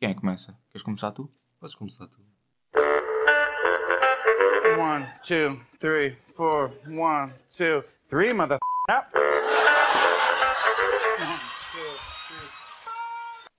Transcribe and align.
Quem 0.00 0.10
é 0.10 0.14
que 0.14 0.20
começa? 0.20 0.54
Queres 0.70 0.82
começar 0.82 1.10
tu? 1.12 1.30
Podes 1.58 1.74
começar 1.74 2.06
tu. 2.08 2.20
One, 4.78 5.06
two, 5.26 5.58
three, 5.80 6.16
four. 6.36 6.70
One, 6.86 7.32
two, 7.56 7.82
three, 8.10 8.34
mother. 8.34 8.58
Up. 8.90 9.06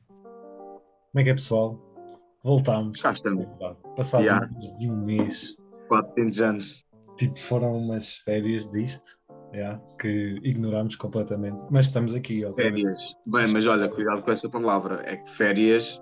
Como 0.07 1.21
é 1.21 1.23
que 1.23 1.29
é, 1.31 1.33
pessoal? 1.33 1.79
Voltámos. 2.43 3.01
Cá 3.01 3.13
estamos. 3.13 3.45
Passado 3.95 4.23
Yeah. 4.23 4.47
mais 4.51 4.73
de 4.75 4.89
um 4.91 4.97
mês. 4.97 5.55
400 5.87 6.41
anos. 6.41 6.85
Tipo, 7.17 7.39
foram 7.39 7.75
umas 7.77 8.17
férias 8.17 8.69
disto. 8.71 9.17
yeah, 9.53 9.81
que 9.99 10.39
ignorámos 10.43 10.95
completamente. 10.97 11.63
Mas 11.71 11.87
estamos 11.87 12.13
aqui. 12.13 12.43
Férias. 12.55 12.97
Bem, 13.25 13.47
mas 13.51 13.65
olha, 13.65 13.89
cuidado 13.89 14.21
com 14.21 14.31
essa 14.31 14.47
palavra. 14.49 15.01
É 15.05 15.15
que 15.17 15.29
férias 15.31 15.99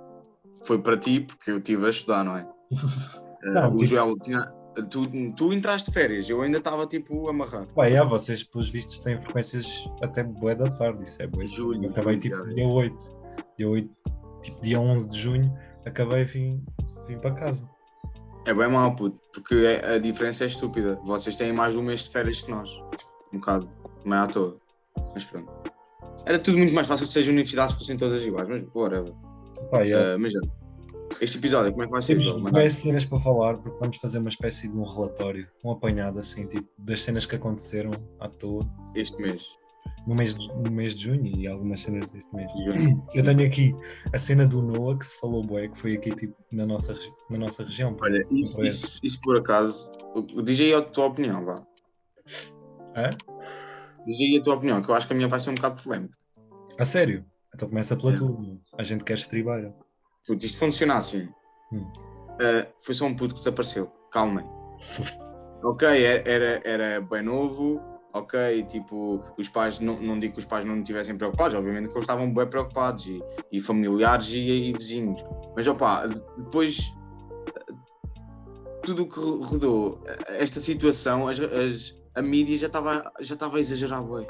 foi 0.65 0.79
para 0.81 0.97
ti, 0.97 1.21
porque 1.21 1.51
eu 1.51 1.57
estive 1.59 1.85
a 1.85 1.89
estudar, 1.89 2.23
não 2.23 2.37
é? 2.37 2.47
Eh, 3.43 3.51
Não, 3.51 3.73
o 3.73 3.75
tipo- 3.75 3.87
Joel. 3.89 4.15
Tu, 4.89 5.31
tu 5.37 5.53
entraste 5.53 5.89
de 5.89 5.93
férias, 5.93 6.27
eu 6.29 6.41
ainda 6.41 6.57
estava 6.57 6.85
tipo 6.87 7.29
amarrado. 7.29 7.67
Pá, 7.75 7.85
yeah, 7.85 8.09
vocês, 8.09 8.43
pelos 8.43 8.69
vistos, 8.69 8.99
têm 8.99 9.21
frequências 9.21 9.85
até 10.01 10.23
bué 10.23 10.55
da 10.55 10.69
tarde. 10.69 11.03
Isso 11.05 11.21
é 11.21 11.27
bué. 11.27 11.45
Julho, 11.47 11.81
Eu 11.85 11.91
acabei 11.91 12.17
tipo 12.17 12.43
dia 12.47 12.67
8. 12.67 12.97
Dia 13.57 13.69
8, 13.69 13.89
tipo 14.41 14.61
dia 14.61 14.79
11 14.79 15.09
de 15.09 15.17
junho, 15.19 15.57
acabei 15.85 16.21
e 16.21 16.25
vim, 16.25 16.65
vim 17.07 17.17
para 17.19 17.31
casa. 17.35 17.69
É 18.47 18.53
bem 18.53 18.67
mau, 18.69 18.93
puto, 18.95 19.17
porque 19.33 19.53
é- 19.55 19.95
a 19.95 19.97
diferença 19.99 20.43
é 20.43 20.47
estúpida. 20.47 20.99
Vocês 21.05 21.35
têm 21.37 21.53
mais 21.53 21.75
um 21.77 21.83
mês 21.83 22.01
de 22.05 22.09
férias 22.09 22.41
que 22.41 22.49
nós. 22.51 22.69
Um 23.31 23.37
bocado, 23.39 23.69
não 24.03 24.17
é 24.17 24.19
à 24.21 24.27
toa. 24.27 24.57
Mas 25.13 25.23
pronto. 25.23 25.49
Era 26.25 26.37
tudo 26.39 26.57
muito 26.57 26.73
mais 26.73 26.87
fácil 26.87 27.05
se 27.07 27.19
as 27.19 27.27
universidades 27.27 27.75
fossem 27.75 27.95
todas 27.95 28.21
iguais, 28.25 28.49
mas 28.49 28.63
whatever. 28.73 29.13
Pá, 29.69 29.81
yeah. 29.81 30.11
Eh, 30.13 30.17
mas. 30.17 30.33
Este 31.21 31.37
episódio, 31.37 31.71
como 31.71 31.83
é 31.83 31.85
que 31.85 31.91
vai 31.91 32.01
ser? 32.01 32.17
Temos 32.17 32.51
várias 32.51 32.73
cenas 32.73 33.05
para 33.05 33.19
falar, 33.19 33.57
porque 33.57 33.77
vamos 33.79 33.97
fazer 33.97 34.17
uma 34.19 34.29
espécie 34.29 34.67
de 34.67 34.75
um 34.75 34.83
relatório, 34.83 35.47
um 35.63 35.71
apanhado 35.71 36.17
assim, 36.17 36.47
tipo, 36.47 36.67
das 36.79 37.01
cenas 37.01 37.25
que 37.25 37.35
aconteceram 37.35 37.91
à 38.19 38.27
toa 38.27 38.67
Este 38.95 39.15
mês. 39.21 39.45
no 40.07 40.15
mês 40.15 40.33
de, 40.33 40.47
no 40.55 40.71
mês 40.71 40.95
de 40.95 41.03
junho 41.03 41.27
e 41.37 41.47
algumas 41.47 41.81
cenas 41.83 42.07
deste 42.07 42.35
mês. 42.35 42.51
Junho. 42.65 43.03
Eu 43.13 43.23
tenho 43.23 43.45
aqui 43.45 43.75
a 44.11 44.17
cena 44.17 44.47
do 44.47 44.63
Noah 44.63 44.97
que 44.97 45.05
se 45.05 45.19
falou 45.19 45.43
bué, 45.43 45.67
que 45.67 45.77
foi 45.77 45.93
aqui 45.93 46.13
tipo 46.15 46.35
na 46.51 46.65
nossa, 46.65 46.97
na 47.29 47.37
nossa 47.37 47.63
região. 47.63 47.95
Olha, 48.01 48.25
isso, 48.31 48.99
isso, 49.03 49.21
por 49.21 49.37
acaso, 49.37 49.91
diz 50.43 50.59
aí 50.59 50.73
a 50.73 50.81
tua 50.81 51.05
opinião, 51.05 51.45
vá. 51.45 51.55
Hã? 52.95 53.11
Diz 54.07 54.19
aí 54.19 54.37
a 54.39 54.43
tua 54.43 54.55
opinião, 54.55 54.81
que 54.81 54.89
eu 54.89 54.95
acho 54.95 55.05
que 55.05 55.13
a 55.13 55.15
minha 55.15 55.29
vai 55.29 55.39
ser 55.39 55.51
um 55.51 55.55
bocado 55.55 55.81
polémica. 55.83 56.17
A 56.79 56.83
sério? 56.83 57.23
Então 57.55 57.69
começa 57.69 57.95
pela 57.95 58.13
É. 58.13 58.17
tua. 58.17 58.57
A 58.77 58.83
gente 58.83 59.03
quer 59.05 59.13
estribar. 59.13 59.73
Puto, 60.27 60.45
isto 60.45 60.57
funciona 60.59 60.97
assim. 60.97 61.29
Hum. 61.71 61.79
Uh, 61.83 62.67
foi 62.79 62.93
só 62.93 63.05
um 63.05 63.15
puto 63.15 63.33
que 63.33 63.39
desapareceu. 63.39 63.87
Calmem. 64.11 64.45
ok, 65.63 65.87
era, 66.03 66.29
era, 66.29 66.61
era 66.65 67.01
bem 67.01 67.23
novo. 67.23 67.81
Ok, 68.13 68.63
tipo, 68.69 69.21
os 69.37 69.49
pais, 69.49 69.79
não, 69.81 69.99
não 69.99 70.17
digo 70.17 70.33
que 70.33 70.39
os 70.39 70.45
pais 70.45 70.63
não 70.63 70.77
estivessem 70.79 71.17
preocupados, 71.17 71.53
obviamente 71.53 71.87
que 71.89 71.93
eles 71.93 72.03
estavam 72.03 72.33
bem 72.33 72.47
preocupados, 72.47 73.05
e, 73.07 73.21
e 73.51 73.59
familiares 73.59 74.31
e, 74.31 74.69
e 74.69 74.73
vizinhos. 74.73 75.21
Mas 75.53 75.67
opá, 75.67 76.07
depois 76.07 76.93
tudo 78.83 79.03
o 79.03 79.09
que 79.09 79.19
ro- 79.19 79.41
rodou 79.41 80.01
esta 80.29 80.61
situação, 80.61 81.27
as, 81.27 81.39
as- 81.41 81.93
a 82.15 82.21
mídia 82.21 82.57
já 82.57 82.67
estava 82.67 83.11
já 83.19 83.33
estava 83.33 83.57
a 83.57 83.59
exagerar, 83.59 84.01
bué. 84.01 84.25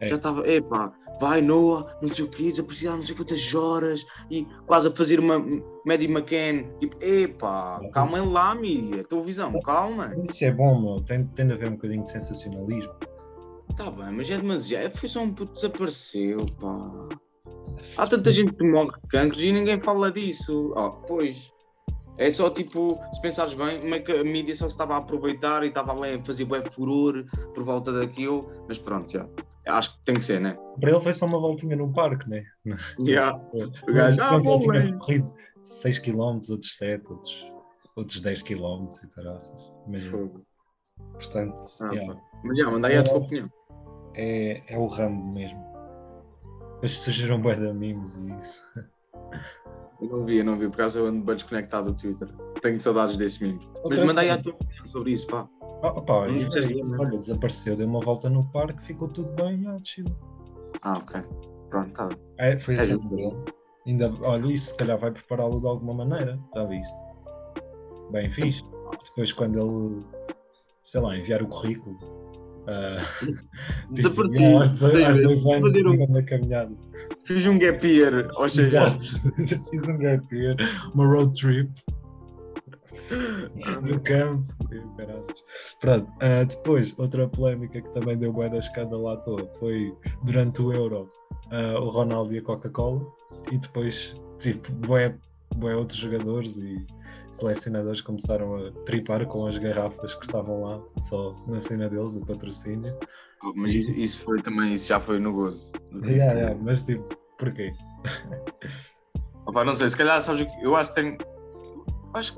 É. 0.00 0.08
Já 0.08 0.16
estava, 0.16 0.48
epá, 0.48 0.92
vai 1.20 1.40
Noah, 1.40 1.96
não 2.02 2.12
sei 2.12 2.24
o 2.24 2.28
quê, 2.28 2.50
desapareceu 2.50 2.92
há 2.92 2.96
não 2.96 3.04
sei 3.04 3.14
quantas 3.14 3.54
horas 3.54 4.04
e 4.30 4.46
quase 4.66 4.88
a 4.88 4.90
fazer 4.90 5.20
uma 5.20 5.38
Maddie 5.86 6.10
McCann. 6.10 6.64
Tipo, 6.78 6.96
epá, 7.02 7.80
calmem 7.92 8.30
lá, 8.30 8.54
mídia, 8.54 9.04
televisão, 9.04 9.58
calma. 9.60 10.14
Isso 10.22 10.44
é 10.44 10.50
bom, 10.50 10.80
meu. 10.80 11.00
Tem, 11.04 11.24
tem 11.26 11.46
de 11.46 11.52
haver 11.52 11.68
um 11.68 11.72
bocadinho 11.76 12.02
de 12.02 12.10
sensacionalismo. 12.10 12.92
Tá 13.76 13.90
bem, 13.90 14.10
mas 14.12 14.30
é 14.30 14.36
demasiado. 14.36 14.96
Foi 14.96 15.08
só 15.08 15.20
um 15.20 15.32
puto 15.32 15.52
que 15.52 15.60
desapareceu, 15.60 16.46
pá. 16.60 17.08
Há 17.98 18.06
tanta 18.06 18.32
gente 18.32 18.52
que 18.52 18.64
morre 18.64 18.92
de 18.92 19.08
cancros 19.08 19.42
e 19.42 19.52
ninguém 19.52 19.80
fala 19.80 20.10
disso. 20.10 20.72
Oh, 20.76 20.90
pois. 21.06 21.52
É 22.16 22.30
só 22.30 22.48
tipo, 22.48 23.00
se 23.12 23.20
pensares 23.20 23.54
bem, 23.54 23.80
como 23.80 23.94
é 23.94 23.98
que 23.98 24.12
a 24.12 24.22
mídia 24.22 24.54
só 24.54 24.68
se 24.68 24.74
estava 24.74 24.94
a 24.94 24.98
aproveitar 24.98 25.64
e 25.64 25.68
estava 25.68 25.92
ali 25.92 26.14
a 26.14 26.24
fazer 26.24 26.44
bué 26.44 26.62
furor 26.62 27.24
por 27.52 27.64
volta 27.64 27.92
daquilo. 27.92 28.48
Mas 28.68 28.78
pronto, 28.78 29.10
já. 29.12 29.28
Acho 29.66 29.96
que 29.96 30.04
tem 30.04 30.14
que 30.14 30.24
ser, 30.24 30.40
né? 30.40 30.56
Para 30.78 30.90
ele 30.90 31.00
foi 31.00 31.12
só 31.12 31.26
uma 31.26 31.38
voltinha 31.40 31.74
no 31.76 31.92
parque, 31.92 32.28
né? 32.28 32.44
Yeah. 32.98 33.36
O 33.52 33.92
gajo, 33.92 34.20
ah, 34.22 34.34
ele 34.36 34.42
bem. 34.72 34.90
percorrido 34.90 35.30
6 35.62 35.98
km, 36.00 36.18
outros 36.50 36.76
7, 36.76 37.10
outros, 37.10 37.52
outros 37.96 38.20
10 38.20 38.42
km 38.42 38.86
e 39.04 39.08
caraças. 39.08 39.72
Fogo. 40.10 40.46
Portanto, 41.12 41.56
Ah, 41.82 41.92
yeah. 41.94 42.20
Mas 42.44 42.58
já, 42.58 42.70
manda 42.70 42.88
aí 42.88 42.96
a 42.98 43.04
tua 43.04 43.18
opinião. 43.18 43.50
é, 44.14 44.62
é 44.74 44.78
o 44.78 44.86
ramo 44.86 45.32
mesmo. 45.32 45.64
Depois 46.74 46.92
surgiram 46.92 47.40
bué 47.40 47.56
de 47.56 47.72
memes 47.72 48.16
e 48.16 48.32
isso. 48.36 48.64
Eu 50.00 50.08
não 50.08 50.24
vi, 50.24 50.38
eu 50.38 50.44
não 50.44 50.58
vi, 50.58 50.68
por 50.68 50.76
causa 50.76 50.98
eu 50.98 51.06
ando 51.06 51.24
bem 51.24 51.34
desconectado 51.36 51.90
do 51.92 51.96
Twitter. 51.98 52.28
Tenho 52.64 52.80
saudades 52.80 53.18
desse 53.18 53.44
meme. 53.44 53.60
Mas 53.74 53.84
Outra 53.84 54.06
manda 54.06 54.20
aí 54.22 54.30
a 54.30 54.32
cena. 54.32 54.42
tua 54.42 54.52
opinião 54.54 54.88
sobre 54.88 55.12
isso, 55.12 55.26
pá. 55.26 55.46
Ah, 55.82 56.00
pá, 56.00 56.26
e 56.28 56.44
é 56.44 56.80
isso, 56.80 56.98
olha, 56.98 57.18
desapareceu, 57.18 57.76
deu 57.76 57.86
uma 57.86 58.00
volta 58.00 58.30
no 58.30 58.50
parque, 58.50 58.82
ficou 58.82 59.06
tudo 59.06 59.28
bem 59.34 59.60
e 59.62 59.66
ah, 59.66 59.76
desceu. 59.78 60.06
Ah, 60.80 60.94
ok. 60.96 61.20
Pronto, 61.68 61.90
tá. 61.92 62.08
É, 62.38 62.58
foi 62.58 62.74
É 62.76 62.80
assim 62.80 62.96
dele. 63.08 63.36
Ainda, 63.86 64.10
olha, 64.22 64.50
isso 64.50 64.70
se 64.70 64.76
calhar 64.78 64.96
vai 64.98 65.10
prepará-lo 65.10 65.60
de 65.60 65.66
alguma 65.66 65.92
maneira, 65.92 66.40
já 66.54 66.64
viste? 66.64 66.94
Bem 68.10 68.30
fixe. 68.30 68.62
Depois 69.10 69.30
quando 69.30 69.58
ele, 69.60 70.02
sei 70.82 71.02
lá, 71.02 71.18
enviar 71.18 71.42
o 71.42 71.46
currículo. 71.48 71.98
ah, 72.66 72.96
tipo, 73.94 74.26
Desapareceu. 74.26 74.56
há 74.56 74.64
dois- 74.64 74.82
há 75.04 75.12
dois 75.12 75.42
Fazer 75.42 75.54
anos 75.54 75.76
um- 75.84 75.90
ainda 75.90 76.06
na 76.06 76.22
caminhada. 76.22 76.72
Fiz 77.26 77.44
um 77.46 77.58
gap 77.58 77.86
year, 77.86 78.30
ou 78.36 78.48
seja. 78.48 78.86
Fiz 79.70 79.84
um 79.86 79.98
gap 79.98 80.34
year, 80.34 80.56
uma 80.94 81.06
road 81.06 81.38
trip 81.38 81.70
no 83.82 84.00
campo. 84.00 84.54
Pronto, 85.80 86.12
ah, 86.20 86.44
depois, 86.44 86.94
outra 86.98 87.28
polémica 87.28 87.80
que 87.80 87.92
também 87.92 88.16
deu 88.16 88.32
bué 88.32 88.48
da 88.48 88.58
escândalo 88.58 89.08
à 89.08 89.16
toa 89.16 89.46
foi 89.58 89.94
durante 90.24 90.62
o 90.62 90.72
Euro 90.72 91.10
ah, 91.50 91.78
o 91.80 91.88
Ronaldo 91.88 92.34
e 92.34 92.38
a 92.38 92.42
Coca-Cola 92.42 93.06
e 93.52 93.58
depois, 93.58 94.14
tipo, 94.38 94.72
bué, 94.72 95.16
bué 95.56 95.76
outros 95.76 95.98
jogadores 95.98 96.56
e 96.56 96.86
selecionadores 97.30 98.00
começaram 98.00 98.56
a 98.56 98.72
tripar 98.84 99.26
com 99.26 99.46
as 99.46 99.58
garrafas 99.58 100.14
que 100.14 100.24
estavam 100.24 100.62
lá, 100.62 100.82
só 101.00 101.34
na 101.46 101.60
cena 101.60 101.88
deles, 101.88 102.12
do 102.12 102.20
patrocínio. 102.24 102.96
mas 103.56 103.74
isso 103.74 104.24
foi 104.24 104.40
também, 104.40 104.72
isso 104.72 104.86
já 104.86 105.00
foi 105.00 105.18
no 105.18 105.32
gozo. 105.32 105.72
Yeah, 106.04 106.32
yeah, 106.32 106.60
mas 106.60 106.82
tipo, 106.82 107.16
porquê? 107.38 107.72
Opa, 109.46 109.64
não 109.64 109.74
sei, 109.74 109.88
se 109.88 109.96
calhar 109.96 110.20
sabes 110.20 110.42
o 110.42 110.46
que 110.46 110.64
eu 110.64 110.74
acho 110.74 110.92
que 110.92 111.02
tem. 111.02 111.18
Acho, 112.12 112.36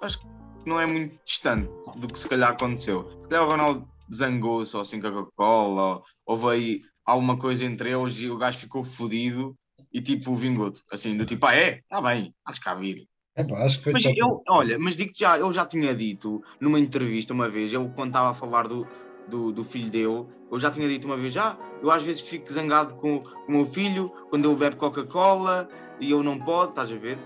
acho 0.00 0.18
que 0.18 0.26
não 0.66 0.80
é 0.80 0.86
muito 0.86 1.18
distante 1.24 1.70
do 1.96 2.08
que 2.08 2.18
se 2.18 2.28
calhar 2.28 2.50
aconteceu. 2.50 3.04
Se 3.22 3.28
calhar 3.28 3.46
o 3.46 3.50
Ronaldo 3.50 3.88
zangou-se 4.12 4.74
ou 4.74 4.82
assim 4.82 5.00
com 5.00 5.08
a 5.08 5.12
Coca-Cola, 5.12 6.02
ou, 6.26 6.36
veio 6.36 6.80
alguma 7.04 7.38
coisa 7.38 7.64
entre 7.64 7.90
eles 7.90 8.18
e 8.20 8.28
o 8.28 8.36
gajo 8.36 8.58
ficou 8.58 8.82
fodido 8.82 9.56
e 9.92 10.00
tipo 10.00 10.34
vingou-te. 10.34 10.82
Assim, 10.92 11.16
do 11.16 11.24
tipo, 11.24 11.46
ah 11.46 11.54
é? 11.54 11.78
Está 11.78 12.00
bem, 12.00 12.34
acho 12.44 12.60
que 12.60 12.68
há 12.68 12.74
vir. 12.74 13.06
Epá, 13.36 13.64
acho 13.64 13.78
que 13.78 13.84
foi 13.84 13.92
Mas 13.92 14.02
só. 14.02 14.08
ele, 14.08 14.20
olha, 14.48 14.78
mas 14.78 14.96
digo 14.96 15.12
já, 15.18 15.38
ele 15.38 15.52
já 15.52 15.64
tinha 15.64 15.94
dito 15.94 16.42
numa 16.60 16.78
entrevista 16.78 17.32
uma 17.32 17.48
vez, 17.48 17.72
ele 17.72 17.88
quando 17.94 18.08
estava 18.08 18.30
a 18.30 18.34
falar 18.34 18.66
do, 18.66 18.86
do, 19.28 19.52
do 19.52 19.64
filho 19.64 19.88
dele, 19.88 20.26
ele 20.50 20.60
já 20.60 20.70
tinha 20.70 20.88
dito 20.88 21.06
uma 21.06 21.16
vez, 21.16 21.36
ah, 21.36 21.56
eu 21.80 21.90
às 21.90 22.02
vezes 22.02 22.22
fico 22.22 22.52
zangado 22.52 22.96
com, 22.96 23.20
com 23.20 23.48
o 23.48 23.50
meu 23.52 23.64
filho 23.64 24.10
quando 24.28 24.48
ele 24.48 24.58
bebe 24.58 24.76
Coca-Cola 24.76 25.68
e 26.00 26.10
eu 26.10 26.22
não 26.22 26.38
pode, 26.38 26.70
estás 26.70 26.90
a 26.90 26.96
ver? 26.96 27.18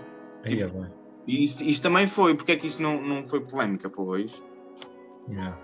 Aí 0.43 0.61
é 0.61 0.67
bem. 0.67 0.94
E 1.27 1.47
isso, 1.47 1.63
isso 1.63 1.81
também 1.81 2.07
foi, 2.07 2.35
porque 2.35 2.51
é 2.51 2.55
que 2.55 2.67
isso 2.67 2.81
não, 2.81 3.01
não 3.01 3.25
foi 3.25 3.41
polémica, 3.41 3.89
pois? 3.89 4.31
Yeah. 5.29 5.57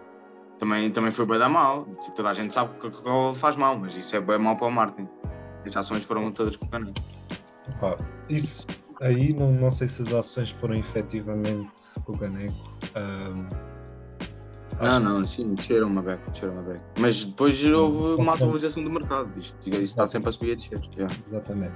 Também, 0.58 0.92
também 0.92 1.12
foi 1.12 1.25
bem 1.25 1.40
dar 1.40 1.50
mal. 1.50 1.86
Tipo, 2.02 2.16
toda 2.16 2.30
a 2.30 2.34
gente 2.34 2.54
sabe 2.54 2.74
que 2.74 2.81
Coca-Cola 2.81 3.36
faz 3.36 3.56
mal, 3.56 3.78
mas 3.78 3.96
isso 3.96 4.16
é 4.16 4.22
bem 4.22 4.38
mal 4.38 4.56
para 4.56 4.68
o 4.68 4.72
Martin. 4.72 5.08
As 5.66 5.78
ações 5.78 6.04
foram 6.04 6.31
todas 6.31 6.56
com. 6.56 6.68
Pá, 6.68 7.98
isso 8.30 8.68
aí 9.02 9.34
não, 9.34 9.52
não 9.52 9.72
sei 9.72 9.88
se 9.88 10.02
as 10.02 10.13
ações 10.13 10.52
foram 10.52 10.75
efetivamente 10.75 11.72
com 12.06 12.14
o 12.14 12.18
Ganeco. 12.18 12.78
Ahm, 12.96 13.48
Não, 14.81 15.00
não, 15.00 15.25
sim, 15.25 15.54
desceram 15.54 15.88
uma 15.88 16.01
beca, 16.01 16.30
desceram 16.31 16.54
uma 16.54 16.62
beca. 16.63 16.81
Mas 17.00 17.24
depois 17.25 17.63
houve 17.66 18.22
uma 18.22 18.33
atualização 18.33 18.83
do 18.83 18.89
mercado. 18.89 19.30
Isto, 19.38 19.69
isto 19.69 19.81
está 19.81 20.07
sempre 20.10 20.30
a 20.30 20.31
subir 20.31 20.50
e 20.50 20.51
a 20.54 20.56
descer. 20.56 20.81
já. 20.98 21.07
Exatamente. 21.28 21.74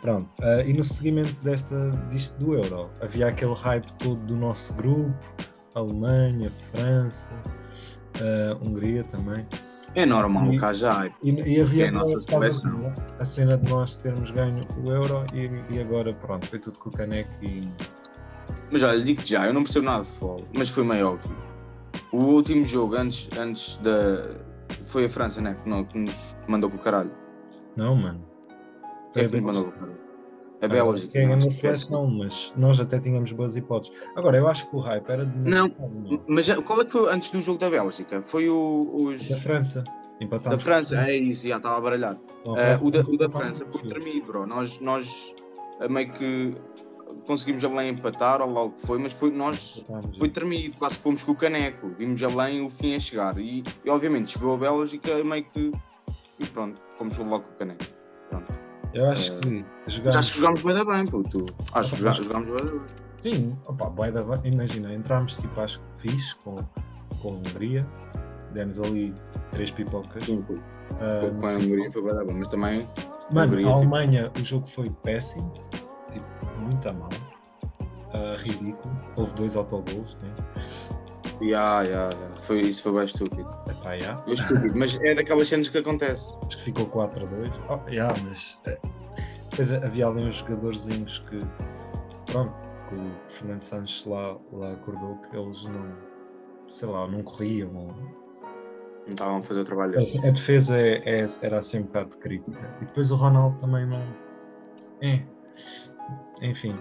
Pronto. 0.00 0.28
ah, 0.42 0.62
e 0.62 0.72
no 0.72 0.84
seguimento 0.84 1.34
desta, 1.42 1.90
disto 2.10 2.38
do 2.38 2.54
Euro, 2.54 2.90
havia 3.00 3.28
aquele 3.28 3.54
hype 3.54 3.90
todo 3.94 4.20
do 4.26 4.36
nosso 4.36 4.74
grupo, 4.74 5.14
Alemanha, 5.74 6.50
França, 6.72 7.32
ah, 8.16 8.56
Hungria 8.62 9.04
também. 9.04 9.46
É 9.94 10.06
normal 10.06 10.52
E- 10.52 10.58
cá 10.58 10.72
já. 10.72 11.06
E, 11.22 11.30
e 11.32 11.60
havia 11.60 11.86
É 11.86 11.88
a 11.88 13.22
a 13.22 13.24
cena 13.24 13.58
de 13.58 13.68
nós 13.70 13.96
termos 13.96 14.30
ganho 14.30 14.66
o 14.84 14.90
Euro 14.90 15.26
e, 15.34 15.74
e 15.74 15.80
agora 15.80 16.14
pronto, 16.14 16.46
foi 16.46 16.58
tudo 16.58 16.78
com 16.78 16.90
o 16.90 16.92
caneco 16.92 17.30
e 17.42 17.68
Mas 18.70 18.82
olha, 18.82 19.02
digo-te 19.02 19.30
já, 19.30 19.46
eu 19.46 19.52
não 19.52 19.64
percebo 19.64 19.86
nada 19.86 20.04
de 20.04 20.10
futebol, 20.10 20.44
mas 20.56 20.68
foi 20.68 20.84
meio 20.84 21.08
óbvio. 21.08 21.36
O 22.12 22.16
último 22.18 22.64
jogo 22.64 22.96
antes, 22.96 23.28
antes 23.38 23.76
da. 23.78 24.34
Foi 24.86 25.04
a 25.04 25.08
França, 25.08 25.40
né? 25.40 25.56
Que, 25.62 25.68
não, 25.68 25.84
que 25.84 25.98
nos 25.98 26.36
mandou 26.48 26.70
com 26.70 26.76
o 26.76 26.80
caralho. 26.80 27.12
não, 27.76 27.94
mano. 27.94 28.24
Quem 29.12 29.12
Foi 29.12 29.22
é 29.22 29.26
a 29.26 29.28
que 29.28 29.36
nos 29.40 29.44
mandou 29.46 29.62
Bélgica. 29.64 29.78
com 29.78 29.84
o 29.84 29.88
caralho? 29.88 30.00
A 30.62 30.68
Bélgica. 30.68 31.12
Que 31.12 31.18
é 31.18 31.26
não, 31.26 31.38
esquece. 31.46 31.60
seleção, 31.84 32.06
mas 32.06 32.54
nós 32.56 32.78
até 32.80 32.98
tínhamos 33.00 33.32
boas 33.32 33.56
hipóteses. 33.56 33.96
Agora, 34.14 34.36
eu 34.36 34.46
acho 34.48 34.68
que 34.68 34.76
o 34.76 34.80
hype 34.80 35.08
era 35.08 35.24
de 35.26 35.38
Não. 35.50 35.68
não. 35.68 36.22
Mas 36.28 36.48
qual 36.66 36.80
é 36.82 36.84
que 36.84 36.92
foi 36.92 37.12
antes 37.12 37.30
do 37.30 37.40
jogo 37.40 37.58
da 37.58 37.70
Bélgica? 37.70 38.20
Foi 38.20 38.48
o, 38.48 38.88
os. 39.06 39.28
Da 39.28 39.36
França. 39.36 39.82
Da 39.84 40.24
Empatámos 40.26 40.62
França, 40.62 40.96
é 40.96 41.16
isso, 41.16 41.48
já 41.48 41.56
estava 41.56 41.78
a 41.78 41.80
baralhar. 41.80 42.14
a 42.46 42.50
Eh, 42.50 42.76
França, 42.76 42.84
o, 42.84 42.90
da, 42.90 42.98
o 43.00 43.16
da 43.16 43.30
França 43.30 43.64
foi 43.70 43.82
tremido, 43.88 44.26
bro. 44.26 44.46
Nós, 44.46 44.78
nós 44.80 45.34
eh, 45.80 45.88
meio 45.88 46.12
que 46.12 46.54
conseguimos 47.26 47.64
a 47.64 47.68
Belém 47.68 47.90
empatar, 47.90 48.40
ou 48.42 48.52
lá 48.52 48.62
o 48.64 48.70
que 48.70 48.80
foi, 48.86 48.98
mas 48.98 49.12
foi, 49.12 49.30
nós 49.30 49.84
foi 50.18 50.28
tremido, 50.28 50.76
quase 50.76 50.96
que 50.96 51.02
fomos 51.02 51.22
com 51.22 51.32
o 51.32 51.36
caneco. 51.36 51.88
Vimos 51.98 52.22
a 52.22 52.28
Belém 52.28 52.64
o 52.64 52.68
fim 52.70 52.94
a 52.96 53.00
chegar. 53.00 53.38
E, 53.38 53.62
e, 53.84 53.90
obviamente 53.90 54.32
chegou 54.32 54.54
a 54.54 54.58
Bélgica 54.58 55.22
meio 55.24 55.44
que. 55.44 55.72
E 56.38 56.46
pronto, 56.46 56.80
fomos 56.96 57.16
logo 57.18 57.44
com 57.44 57.52
o 57.52 57.56
caneco. 57.56 57.84
Pronto. 58.30 58.52
Eu 58.92 59.08
acho 59.10 59.32
Eh, 59.34 59.40
que 59.40 59.64
Acho 59.86 59.96
jogámos. 60.02 60.30
que 60.30 60.36
jogámos 60.38 60.62
bem 60.62 60.84
bem, 60.84 61.06
puto. 61.06 61.46
Acho 61.74 61.94
que 61.96 62.02
jogámos 62.02 62.48
bem 62.48 62.64
bem. 62.64 62.80
Sim, 63.18 63.58
opa, 63.66 63.90
bué 63.90 64.10
da 64.10 64.22
bem. 64.22 64.52
imagina, 64.52 64.92
entrámos 64.94 65.36
tipo, 65.36 65.60
acho 65.60 65.78
que 65.80 65.98
fixe 66.08 66.34
com, 66.36 66.56
com 67.20 67.28
a 67.28 67.32
Hungria, 67.32 67.86
demos 68.52 68.80
ali 68.80 69.14
três 69.52 69.70
pipocas. 69.70 70.24
Sim, 70.24 70.42
foi. 70.46 70.58
Ah, 70.92 71.18
Foi 71.20 71.30
no 71.32 71.40
com 71.40 71.46
a. 71.46 71.52
Hungria 71.52 71.92
foi 71.92 72.02
bem 72.02 72.26
bem, 72.26 72.34
mas 72.36 72.48
também. 72.48 72.88
Mano, 73.30 73.52
Hungria, 73.52 73.66
a 73.66 73.68
tipo- 73.68 73.78
Alemanha, 73.78 74.32
o 74.38 74.42
jogo 74.42 74.66
foi 74.66 74.90
péssimo, 75.04 75.52
tipo, 75.70 75.89
muito 76.60 76.88
a 76.88 76.92
mal, 76.92 77.08
Ah, 78.12 78.36
ridículo. 78.38 78.94
Houve 79.16 79.34
dois 79.34 79.56
autogols, 79.56 80.16
né? 80.22 80.34
Ya, 81.42 81.82
ya, 81.82 82.10
ya. 82.10 82.30
Foi, 82.42 82.60
isso 82.60 82.82
foi 82.82 82.92
bem 82.92 83.04
estúpido. 83.04 83.48
Epá, 83.70 83.96
já. 83.96 84.18
Foi 84.18 84.34
estúpido, 84.34 84.76
mas 84.76 84.94
é 84.96 85.14
daquelas 85.14 85.48
cenas 85.48 85.68
que 85.68 85.78
acontece. 85.78 86.36
Acho 86.46 86.58
que 86.58 86.64
ficou 86.64 86.86
4-2. 86.86 87.52
Oh, 87.68 87.90
já, 87.90 88.12
mas 88.24 88.58
é, 88.66 88.78
depois 89.50 89.72
havia 89.72 90.06
ali 90.08 90.24
uns 90.24 90.34
jogadorzinhos 90.36 91.20
que, 91.30 91.40
pronto, 92.26 92.52
que 92.88 92.94
o 92.96 93.10
Fernando 93.28 93.62
Santos 93.62 94.04
lá, 94.06 94.36
lá 94.52 94.72
acordou 94.72 95.16
que 95.18 95.36
eles 95.36 95.64
não, 95.66 95.96
sei 96.68 96.88
lá, 96.88 97.06
não 97.06 97.22
corriam. 97.22 97.74
ou- 97.74 97.86
Não 99.06 99.08
estavam 99.08 99.36
a 99.38 99.42
fazer 99.42 99.60
o 99.60 99.64
trabalho 99.64 99.92
deles. 99.92 100.16
A 100.24 100.30
defesa 100.30 100.76
é- 100.78 101.22
é- 101.22 101.26
era 101.42 101.58
assim 101.58 101.78
um 101.80 101.82
bocado 101.84 102.10
de 102.10 102.18
crítica. 102.18 102.76
E 102.82 102.84
depois 102.84 103.10
o 103.10 103.16
Ronaldo 103.16 103.56
também 103.58 103.86
não. 103.86 104.02
É. 105.00 105.24
Enfim. 106.42 106.74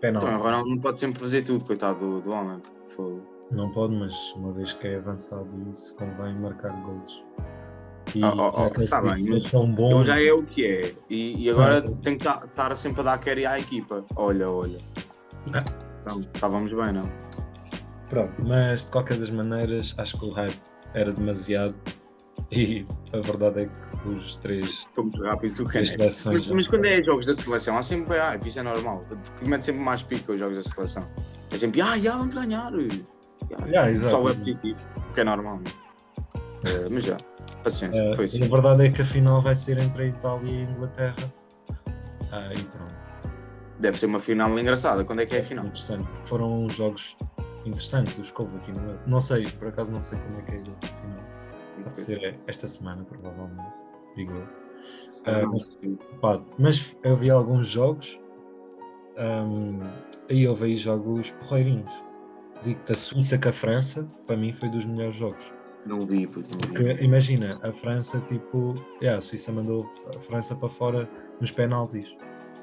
Penalti. 0.00 0.26
Então, 0.26 0.40
o 0.40 0.42
Ronaldo 0.42 0.68
não 0.70 0.78
pode 0.78 1.00
sempre 1.00 1.20
fazer 1.20 1.42
tudo, 1.42 1.64
coitado 1.64 1.98
do, 1.98 2.20
do 2.20 2.30
homem. 2.32 2.60
Foi- 2.88 3.20
Não 3.50 3.70
pode, 3.70 3.94
mas 3.94 4.32
uma 4.36 4.52
vez 4.52 4.72
que 4.72 4.88
é 4.88 4.96
avançado 4.96 5.48
isso, 5.70 5.94
convém 5.96 6.34
marcar 6.34 6.72
gols. 6.82 7.24
E 8.14 8.22
Ah, 8.24 8.32
oh, 8.34 8.50
oh, 8.54 8.64
aquele 8.66 8.88
tá 8.88 9.00
bem, 9.00 9.24
mas 9.28 9.44
é 9.46 9.48
tão 9.50 9.70
bom. 9.72 10.00
Ele 10.00 10.04
já 10.06 10.20
é 10.20 10.32
o 10.32 10.42
que 10.42 10.66
é. 10.66 10.94
E, 11.08 11.44
e 11.44 11.50
agora 11.50 11.78
Ah. 11.78 11.96
tem 12.02 12.18
que 12.18 12.24
ta- 12.24 12.42
estar 12.44 12.74
sempre 12.76 13.00
a 13.02 13.04
dar 13.04 13.18
carry 13.18 13.46
à 13.46 13.58
equipa. 13.60 14.04
Olha, 14.16 14.50
olha. 14.50 14.78
Ah. 15.54 15.60
Então, 16.02 16.18
estávamos 16.20 16.72
bem, 16.72 16.92
não? 16.92 17.08
Pronto, 18.08 18.32
mas 18.44 18.86
de 18.86 18.90
qualquer 18.90 19.18
das 19.18 19.30
maneiras, 19.30 19.94
acho 19.96 20.18
que 20.18 20.24
o 20.26 20.30
hype 20.30 20.60
era 20.94 21.12
demasiado. 21.12 21.74
E 22.50 22.84
a 23.12 23.20
verdade 23.20 23.60
é 23.62 23.66
que 23.66 23.91
os 24.10 24.36
três, 24.36 24.86
Foi 24.94 25.04
muito 25.04 25.22
rápido 25.22 25.54
do 25.54 25.64
que 25.66 25.72
três 25.72 25.90
seleções. 25.90 26.46
Mas, 26.46 26.50
mas 26.56 26.68
quando 26.68 26.84
é 26.86 27.02
jogos 27.02 27.26
da 27.26 27.32
seleção, 27.32 27.76
há 27.78 27.82
sempre 27.82 28.18
hype, 28.18 28.46
isso 28.46 28.58
é 28.58 28.62
normal. 28.62 29.00
Porque 29.08 29.48
mete 29.48 29.64
sempre 29.64 29.82
mais 29.82 30.02
pica 30.02 30.32
os 30.32 30.40
jogos 30.40 30.56
da 30.56 30.62
seleção. 30.62 31.08
É 31.50 31.56
sempre, 31.56 31.80
ah, 31.82 31.98
já 31.98 32.16
vamos 32.16 32.34
ganhar. 32.34 32.72
Já, 32.72 33.66
Já, 33.68 33.84
o 33.84 33.88
exato. 33.88 34.14
pessoal 34.16 34.28
é 34.30 34.34
positivo, 34.34 34.78
porque 34.94 35.20
é 35.20 35.24
normal. 35.24 35.56
não? 35.64 35.72
Eh, 36.70 36.88
mas 36.90 37.04
já, 37.04 37.16
paciência, 37.62 38.00
Eh, 38.00 38.14
foi 38.16 38.24
assim. 38.24 38.44
a 38.44 38.48
verdade 38.48 38.86
é 38.86 38.90
que 38.90 39.02
a 39.02 39.04
final 39.04 39.40
vai 39.40 39.54
ser 39.54 39.78
entre 39.78 40.04
a 40.04 40.06
Itália 40.06 40.50
e 40.50 40.58
a 40.66 40.70
Inglaterra. 40.70 41.34
Ah, 42.30 42.50
e 42.54 42.62
pronto. 42.64 42.92
Deve 43.80 43.98
ser 43.98 44.06
uma 44.06 44.18
final 44.20 44.56
engraçada. 44.58 45.04
Quando 45.04 45.20
é 45.22 45.26
que 45.26 45.34
é 45.36 45.40
a 45.40 45.42
final? 45.42 45.64
interessante. 45.66 46.06
porque 46.08 46.28
Foram 46.28 46.70
jogos 46.70 47.16
interessantes, 47.64 48.16
os 48.18 48.32
houve 48.38 48.56
aqui 48.58 48.72
Não 49.06 49.20
sei, 49.20 49.46
por 49.50 49.68
acaso 49.68 49.90
não 49.92 50.00
sei 50.00 50.18
quando 50.20 50.38
é 50.38 50.42
que 50.42 50.52
é 50.52 50.58
a 50.60 50.86
final. 50.86 51.22
Pode 51.82 51.98
ser 51.98 52.38
esta 52.46 52.66
semana, 52.68 53.02
provavelmente, 53.04 53.72
digo 54.16 54.32
eu. 54.32 54.48
Ah, 55.24 55.46
mas 55.46 55.64
Pá, 56.20 56.42
mas 56.58 56.96
eu 57.04 57.16
vi 57.16 57.30
alguns 57.30 57.68
jogos 57.68 58.20
ahm, 59.16 59.80
aí 60.28 60.46
houve 60.46 60.66
aí 60.66 60.76
jogos 60.76 61.30
porreirinhos. 61.32 62.04
Digo-te 62.62 62.92
a 62.92 62.94
Suíça 62.94 63.38
com 63.38 63.48
a 63.48 63.52
França, 63.52 64.08
para 64.26 64.36
mim 64.36 64.52
foi 64.52 64.68
dos 64.68 64.86
melhores 64.86 65.16
jogos. 65.16 65.52
Não 65.84 66.00
vi, 66.00 66.26
puto, 66.26 66.48
não 66.50 66.58
vi. 66.58 66.66
Porque 66.68 67.04
imagina, 67.04 67.58
a 67.62 67.72
França 67.72 68.20
tipo. 68.20 68.74
Yeah, 69.00 69.18
a 69.18 69.20
Suíça 69.20 69.52
mandou 69.52 69.90
a 70.14 70.20
França 70.20 70.54
para 70.54 70.68
fora 70.68 71.08
nos 71.40 71.50
penaltis. 71.50 72.16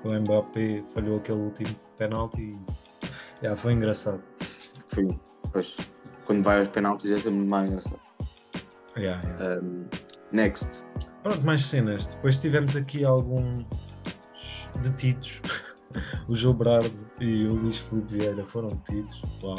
O 0.05 0.13
Mbappé 0.13 0.81
falhou 0.93 1.17
aquele 1.17 1.39
último 1.39 1.75
penalti 1.97 2.41
e 2.41 2.57
yeah, 3.41 3.55
foi 3.55 3.73
engraçado. 3.73 4.23
Foi, 4.87 5.19
pois, 5.51 5.75
quando 6.25 6.43
vai 6.43 6.59
aos 6.59 6.69
penaltis 6.69 7.11
é 7.11 7.17
sempre 7.17 7.31
mais 7.31 7.69
engraçado. 7.69 7.99
Yeah, 8.97 9.21
yeah. 9.27 9.61
Um, 9.61 9.85
next. 10.31 10.83
Pronto, 11.23 11.45
mais 11.45 11.65
cenas. 11.65 12.07
Depois 12.07 12.37
tivemos 12.37 12.75
aqui 12.75 13.03
alguns 13.03 13.65
detidos. 14.81 15.41
O 16.27 16.35
João 16.35 16.53
Brardo 16.53 16.91
e 17.19 17.47
o 17.47 17.55
Luís 17.55 17.79
Filipe 17.79 18.17
Vieira 18.17 18.45
foram 18.45 18.69
detidos. 18.69 19.23
Uau. 19.41 19.55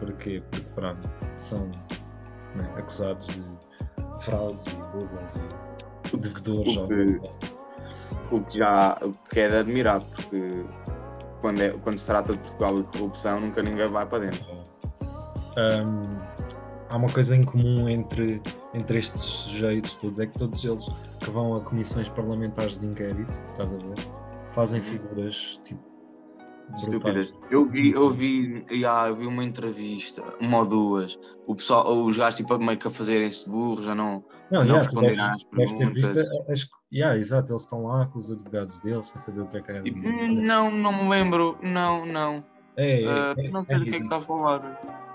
Porquê? 0.00 0.42
Porque 0.50 0.66
pronto, 0.74 1.08
são 1.36 1.70
né, 2.56 2.68
acusados 2.76 3.28
de 3.28 3.44
fraudes 4.20 4.66
e 4.66 4.74
burlas 4.74 5.40
e 6.12 6.16
devedores. 6.16 6.76
O 6.76 6.88
que-. 6.88 7.46
O 8.32 8.40
que 8.40 8.58
já 8.58 8.98
o 9.02 9.12
que 9.30 9.40
é 9.40 9.48
de 9.48 9.56
admirar, 9.56 10.00
porque 10.00 10.64
quando, 11.40 11.60
é, 11.60 11.70
quando 11.70 11.96
se 11.96 12.06
trata 12.06 12.32
de 12.32 12.38
Portugal 12.38 12.80
e 12.80 12.82
corrupção, 12.84 13.40
nunca 13.40 13.62
ninguém 13.62 13.88
vai 13.88 14.04
para 14.04 14.18
dentro. 14.18 14.44
Hum, 15.56 16.08
há 16.88 16.96
uma 16.96 17.08
coisa 17.08 17.36
em 17.36 17.44
comum 17.44 17.88
entre, 17.88 18.42
entre 18.76 18.98
estes 18.98 19.22
sujeitos 19.22 19.96
todos, 19.96 20.20
é 20.20 20.26
que 20.26 20.38
todos 20.38 20.62
eles 20.64 20.86
que 21.18 21.30
vão 21.30 21.56
a 21.56 21.60
comissões 21.60 22.08
parlamentares 22.10 22.78
de 22.78 22.86
inquérito, 22.86 23.40
estás 23.50 23.72
a 23.72 23.78
ver, 23.78 23.94
fazem 24.52 24.82
figuras 24.82 25.60
tipo. 25.64 25.80
Estúpidas. 26.76 27.32
Eu 27.48 27.64
vi, 27.64 27.92
eu 27.92 28.10
vi, 28.10 28.66
já, 28.80 29.06
eu 29.06 29.14
vi 29.14 29.24
uma 29.24 29.44
entrevista, 29.44 30.20
uma 30.40 30.58
ou 30.58 30.66
duas, 30.66 31.16
o 31.46 31.54
pessoal, 31.54 32.04
os 32.04 32.16
gajos 32.16 32.38
tipo 32.38 32.58
meio 32.58 32.76
que 32.76 32.88
a 32.88 32.90
fazerem-se 32.90 33.48
burros, 33.48 33.84
já 33.84 33.94
não. 33.94 34.24
Não, 34.50 34.60
não 34.60 34.64
yeah, 34.64 34.82
responderem 34.82 35.20
às 35.20 35.36
deves 35.56 35.72
ter 35.74 35.92
visto 35.92 36.14
perguntas. 36.14 36.50
as, 36.50 36.68
yeah, 36.92 37.16
exato, 37.16 37.52
eles 37.52 37.62
estão 37.62 37.84
lá 37.84 38.06
com 38.06 38.18
os 38.18 38.32
advogados 38.32 38.80
deles 38.80 39.06
sem 39.06 39.20
saber 39.20 39.42
o 39.42 39.46
que 39.46 39.58
é 39.58 39.62
que 39.62 39.72
é. 39.72 39.82
Tipo, 39.82 40.26
não, 40.26 40.70
não 40.70 41.04
me 41.04 41.08
lembro, 41.08 41.56
não, 41.62 42.04
não. 42.04 42.44
É, 42.76 43.02
é, 43.02 43.08
Ah, 43.08 43.34
é, 43.38 43.48
não 43.48 43.60
é 43.60 43.64
sei 43.64 43.78
do 43.78 43.84
que 43.84 43.94
é 43.94 43.98
que 43.98 44.04
está 44.04 44.16
a 44.16 44.20
falar. 44.20 45.05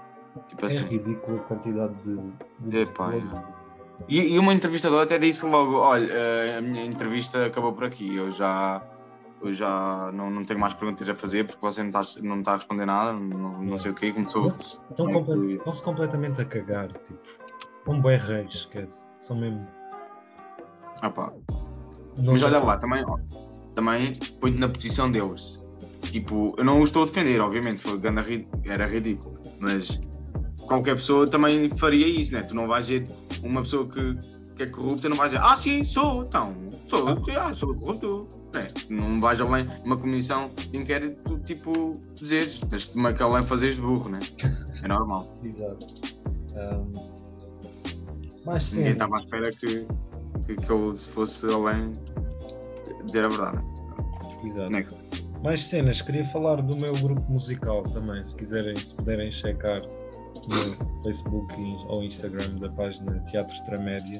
Tipo 0.48 0.66
é 0.66 0.68
assim. 0.68 0.84
ridículo 0.84 1.38
a 1.38 1.40
quantidade 1.42 1.94
de. 2.04 2.18
de 2.60 2.78
Epá, 2.78 3.10
devedores. 3.10 3.44
E, 4.08 4.20
e 4.34 4.40
uma 4.40 4.54
entrevistadora 4.54 5.04
até 5.04 5.20
disse 5.20 5.46
logo: 5.46 5.78
olha, 5.78 6.12
eh, 6.12 6.58
a 6.58 6.62
minha 6.62 6.86
entrevista 6.86 7.46
acabou 7.46 7.74
por 7.74 7.84
aqui, 7.84 8.16
eu 8.16 8.32
já, 8.32 8.82
eu 9.42 9.52
já 9.52 10.10
não, 10.14 10.30
não 10.30 10.44
tenho 10.44 10.60
mais 10.60 10.74
perguntas 10.74 11.08
a 11.08 11.16
fazer 11.16 11.46
porque 11.46 11.60
você 11.62 11.84
não 11.84 11.90
está, 11.90 12.22
não 12.22 12.40
está 12.40 12.54
a 12.54 12.56
responder 12.56 12.86
nada, 12.86 13.14
não, 13.14 13.62
não 13.62 13.78
sei 13.78 13.92
o 13.92 13.94
quê. 13.94 14.12
Começou. 14.12 14.44
Eles 14.44 14.82
estão, 14.90 15.10
comple- 15.12 15.60
completamente 15.84 16.42
a 16.42 16.46
cagar, 16.46 16.92
tipo. 16.94 17.20
São 17.84 18.00
bué 18.00 18.16
reis, 18.18 18.54
esquece. 18.54 19.08
São 19.18 19.38
mesmo. 19.38 19.68
Ah, 21.02 21.10
pá. 21.10 21.34
não 22.18 22.34
Mas 22.34 22.44
olha 22.44 22.60
lá, 22.60 22.78
também, 22.78 23.04
ó, 23.08 23.18
também 23.74 24.16
põe-te 24.40 24.60
na 24.60 24.70
posição 24.70 25.10
deles. 25.10 25.58
Tipo, 26.04 26.54
eu 26.58 26.64
não 26.64 26.82
os 26.82 26.90
estou 26.90 27.04
a 27.04 27.06
defender, 27.06 27.40
obviamente, 27.42 27.82
foi 27.82 28.00
era 28.66 28.86
ridículo, 28.86 29.40
mas 29.60 30.00
qualquer 30.72 30.96
pessoa 30.96 31.30
também 31.30 31.70
faria 31.72 32.08
isso, 32.08 32.34
né? 32.34 32.42
Tu 32.42 32.56
não 32.56 32.66
vais 32.66 32.88
ver 32.88 33.06
uma 33.44 33.62
pessoa 33.62 33.86
que, 33.90 34.18
que 34.56 34.64
é 34.64 34.68
corrupta, 34.68 35.10
não 35.10 35.18
vais 35.18 35.32
dizer, 35.32 35.44
ah, 35.44 35.56
sim, 35.56 35.84
sou, 35.84 36.24
então, 36.24 36.48
sou, 36.88 37.10
ah, 37.38 37.54
sou 37.54 37.76
corrupto. 37.76 38.30
Né? 38.54 38.68
Não 38.90 39.20
vais 39.20 39.42
além 39.42 39.66
uma 39.84 39.98
comissão 39.98 40.50
de 40.56 40.78
inquérito, 40.78 41.40
tipo, 41.40 41.92
dizeres, 42.16 42.62
tens 42.70 42.88
de 42.88 42.98
uma 42.98 43.14
que 43.14 43.22
além 43.22 43.44
fazeres 43.44 43.76
de 43.76 43.82
burro, 43.82 44.10
né? 44.10 44.20
É 44.82 44.88
normal. 44.88 45.34
Exato. 45.44 45.86
Ahm, 46.56 46.94
mas 48.46 48.64
sim, 48.64 48.78
Ninguém 48.78 48.94
estava 48.94 49.18
à 49.18 49.20
espera 49.20 49.52
que, 49.52 49.86
que, 50.46 50.56
que 50.56 50.70
eu, 50.70 50.96
se 50.96 51.10
fosse 51.10 51.46
além, 51.48 51.92
dizer 53.06 53.26
a 53.26 53.28
verdade, 53.28 53.58
né? 53.58 53.64
exato. 54.46 54.72
Né? 54.72 54.88
Mais 55.44 55.62
cenas, 55.62 56.02
queria 56.02 56.24
falar 56.24 56.62
do 56.62 56.78
meu 56.78 56.94
grupo 56.94 57.30
musical 57.30 57.84
também, 57.84 58.24
se 58.24 58.36
quiserem, 58.38 58.76
se 58.78 58.96
puderem 58.96 59.32
checar 59.32 59.82
no 60.50 61.04
Facebook 61.04 61.54
ou 61.88 62.04
Instagram 62.04 62.56
da 62.60 62.70
página 62.70 63.20
Teatro 63.26 63.54
Extramédia. 63.56 64.20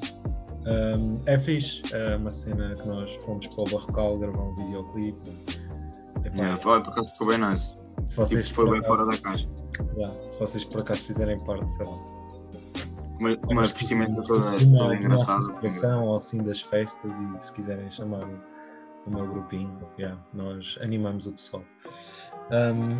Um, 0.64 1.14
é 1.26 1.38
fixe, 1.38 1.82
é 1.92 2.16
uma 2.16 2.30
cena 2.30 2.72
que 2.74 2.86
nós 2.86 3.12
fomos 3.24 3.46
para 3.48 3.62
o 3.62 3.64
Barrocal 3.64 4.16
gravar 4.18 4.42
um 4.42 4.54
videoclipe. 4.54 5.20
Yeah, 6.36 6.56
foi, 6.56 6.80
por 6.82 6.92
acaso 6.92 7.12
ficou 7.12 7.26
bem 7.28 7.38
nice. 7.38 7.74
se 8.06 8.16
vocês 8.16 8.46
Tipo, 8.48 8.66
foi 8.66 8.78
bem 8.78 8.88
fora 8.88 9.04
da 9.06 9.18
caixa. 9.18 9.48
Yeah, 9.96 10.14
se 10.30 10.38
vocês 10.38 10.64
por 10.64 10.80
acaso 10.82 11.04
fizerem 11.04 11.36
parte, 11.44 11.72
sei 11.72 11.84
lá, 11.86 11.92
Uma, 13.20 13.30
uma 13.30 13.54
Mas, 13.56 13.72
vestimenta 13.72 14.22
tipo, 14.22 14.26
toda, 14.38 14.64
uma, 14.64 14.84
uma 14.84 14.94
engraçada. 14.96 15.38
associação 15.38 16.04
ou 16.06 16.16
assim 16.16 16.42
das 16.42 16.60
festas 16.60 17.20
e 17.20 17.40
se 17.40 17.52
quiserem 17.52 17.90
chamar 17.90 18.24
o, 18.24 18.40
o 19.06 19.10
meu 19.10 19.26
grupinho, 19.26 19.76
yeah, 19.98 20.18
nós 20.32 20.78
animamos 20.80 21.26
o 21.26 21.32
pessoal. 21.32 21.64
Um, 22.52 22.96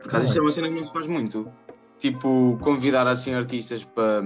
Por 0.00 0.08
acaso 0.08 0.26
isto 0.26 0.38
é 0.38 0.42
uma 0.42 0.50
cena 0.50 0.68
que 0.68 0.74
não 0.80 0.86
se 0.88 0.92
faz 0.92 1.06
muito. 1.06 1.48
Tipo, 2.02 2.58
convidar 2.60 3.06
assim 3.06 3.32
artistas 3.32 3.84
para, 3.84 4.22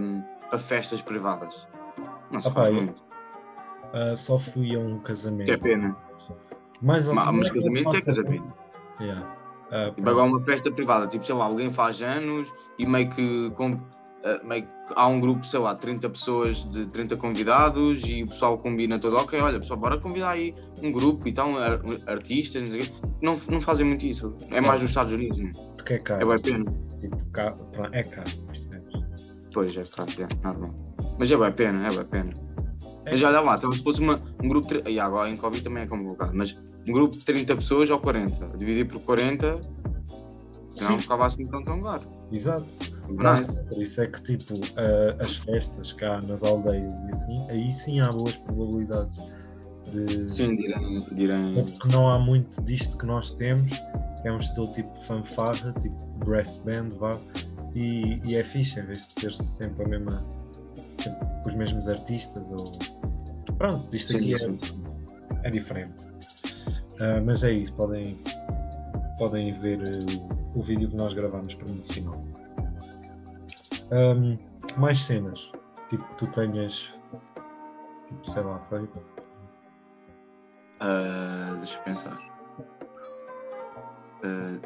para 0.49 0.59
festas 0.59 1.03
privadas. 1.03 1.69
Não 2.31 2.41
se 2.41 2.51
faz 2.51 2.71
muito. 2.75 3.01
uh, 3.93 4.17
só 4.17 4.39
fui 4.39 4.75
a 4.75 4.79
um 4.79 4.99
casamento. 4.99 5.45
Que 5.45 5.53
é 5.53 5.57
pena. 5.59 5.95
Mas 6.81 7.07
não 7.07 7.15
mas 7.15 7.27
é 7.47 7.51
casamento 7.51 7.97
é 7.97 8.01
casamento. 8.01 8.53
Yeah. 8.99 9.37
Uh, 9.67 9.95
Tipo, 9.95 10.09
agora 10.09 10.27
uma 10.27 10.41
festa 10.41 10.71
privada, 10.71 11.07
tipo, 11.07 11.27
sei 11.27 11.35
lá, 11.35 11.45
alguém 11.45 11.71
faz 11.71 12.01
anos 12.01 12.51
e 12.79 12.87
meio 12.87 13.11
que, 13.11 13.51
com- 13.51 13.77
eh, 14.23 14.41
meio 14.43 14.63
que 14.63 14.69
há 14.95 15.07
um 15.07 15.21
grupo, 15.21 15.45
sei 15.45 15.61
lá, 15.61 15.75
30 15.75 16.09
pessoas, 16.09 16.65
de 16.71 16.87
30 16.87 17.15
convidados 17.17 18.03
e 18.09 18.23
o 18.23 18.27
pessoal 18.29 18.57
combina 18.57 18.99
todo, 18.99 19.17
ok, 19.17 19.39
olha, 19.41 19.59
pessoal, 19.61 19.79
bora 19.79 20.01
convidar 20.01 20.31
aí 20.31 20.53
um 20.83 20.91
grupo 20.91 21.29
e 21.29 21.33
tal, 21.33 21.55
ar- 21.59 21.81
artistas, 22.07 22.63
não. 22.71 23.35
Não, 23.35 23.41
não 23.51 23.61
fazem 23.61 23.85
muito 23.87 24.07
isso. 24.07 24.35
É 24.51 24.61
mais 24.63 24.81
nos 24.81 24.91
Estados 24.91 25.13
Unidos, 25.13 25.37
não? 25.39 25.76
Porque 25.87 25.93
é 25.93 25.97
é 25.97 26.01
caro. 26.01 26.29
bem 26.29 26.39
pena. 26.41 26.65
Tipo, 27.01 27.25
cá- 27.27 27.53
pronto, 27.53 27.95
é 27.95 28.03
caro, 28.03 28.31
percebes? 28.47 29.05
Pois 29.53 29.77
é, 29.77 29.85
claro, 29.85 30.11
é 30.19 30.45
normal. 30.47 30.75
Mas 31.19 31.31
é 31.31 31.37
bem 31.37 31.53
pena, 31.53 31.87
é 31.87 31.91
bem 31.91 32.05
pena. 32.05 32.33
É. 33.07 33.11
Mas 33.13 33.23
olha 33.23 33.41
lá, 33.41 33.57
então 33.57 33.71
se 33.73 33.83
fosse 33.83 34.01
uma, 34.01 34.17
um 34.43 34.49
grupo, 34.49 34.67
de, 34.67 34.91
e 34.91 34.99
agora 34.99 35.31
em 35.31 35.37
Covid 35.37 35.63
também 35.63 35.85
é 35.85 35.87
complicado, 35.87 36.33
mas 36.35 36.59
um 36.89 36.93
grupo 36.93 37.17
de 37.17 37.25
30 37.25 37.57
pessoas 37.57 37.89
ou 37.89 38.01
40, 38.01 38.57
dividir 38.59 38.87
por 38.87 39.01
40, 39.01 39.61
senão 40.75 40.93
Sim. 40.93 40.99
ficava 40.99 41.27
assim 41.27 41.43
tão 41.45 41.65
tão 41.65 41.81
caro. 41.83 42.03
Exato. 42.33 42.67
Nossa, 43.09 43.53
por 43.53 43.81
isso 43.81 44.03
é 44.03 44.07
que, 44.07 44.21
tipo, 44.23 44.55
uh, 44.55 45.23
as 45.23 45.37
festas 45.37 45.93
cá 45.93 46.21
nas 46.23 46.43
aldeias 46.43 46.99
e 47.05 47.11
assim, 47.11 47.51
aí 47.51 47.71
sim 47.71 48.01
há 48.01 48.11
boas 48.11 48.37
probabilidades 48.37 49.17
de. 49.93 50.29
Sim, 50.29 50.51
direm. 50.51 50.97
direm... 51.13 51.59
É 51.61 51.63
porque 51.63 51.89
não 51.89 52.11
há 52.11 52.19
muito 52.19 52.61
disto 52.65 52.99
que 52.99 53.07
nós 53.07 53.31
temos, 53.31 53.71
é 54.27 54.33
um 54.33 54.39
estilo 54.39 54.73
tipo 54.73 54.95
fanfarra, 54.99 55.73
tipo 55.81 56.05
brass 56.19 56.59
band, 56.59 56.89
vá, 56.99 57.17
e, 57.75 58.21
e 58.25 58.35
é 58.35 58.43
fixe, 58.43 58.81
em 58.81 58.85
vez 58.85 59.09
de 59.09 59.15
ter 59.15 59.33
sempre 59.33 59.85
a 59.85 59.89
mesma, 59.89 60.27
sempre 60.93 61.27
os 61.47 61.55
mesmos 61.55 61.89
artistas, 61.89 62.51
ou 62.51 62.73
pronto, 63.57 63.95
isto 63.95 64.17
aqui 64.17 64.35
é, 64.35 65.47
é 65.47 65.51
diferente. 65.51 66.07
Ah, 66.99 67.21
mas 67.25 67.45
é 67.45 67.53
isso, 67.53 67.73
podem, 67.75 68.19
podem 69.17 69.53
ver 69.61 69.81
eh, 69.83 70.55
o, 70.57 70.59
o 70.59 70.63
vídeo 70.63 70.89
que 70.89 70.97
nós 70.97 71.15
gravamos 71.15 71.55
promocional. 71.55 72.25
Ahm, 73.93 74.37
mais 74.77 74.99
cenas, 74.99 75.53
tipo 75.89 76.05
que 76.09 76.17
tu 76.17 76.27
tenhas, 76.29 76.93
tipo, 78.07 78.29
sei 78.29 78.43
lá, 78.43 78.59
feito. 78.71 79.01
Ah, 80.81 81.55
deixa 81.59 81.79
eu 81.79 81.83
pensar. 81.85 82.36
Ah, 84.23 84.59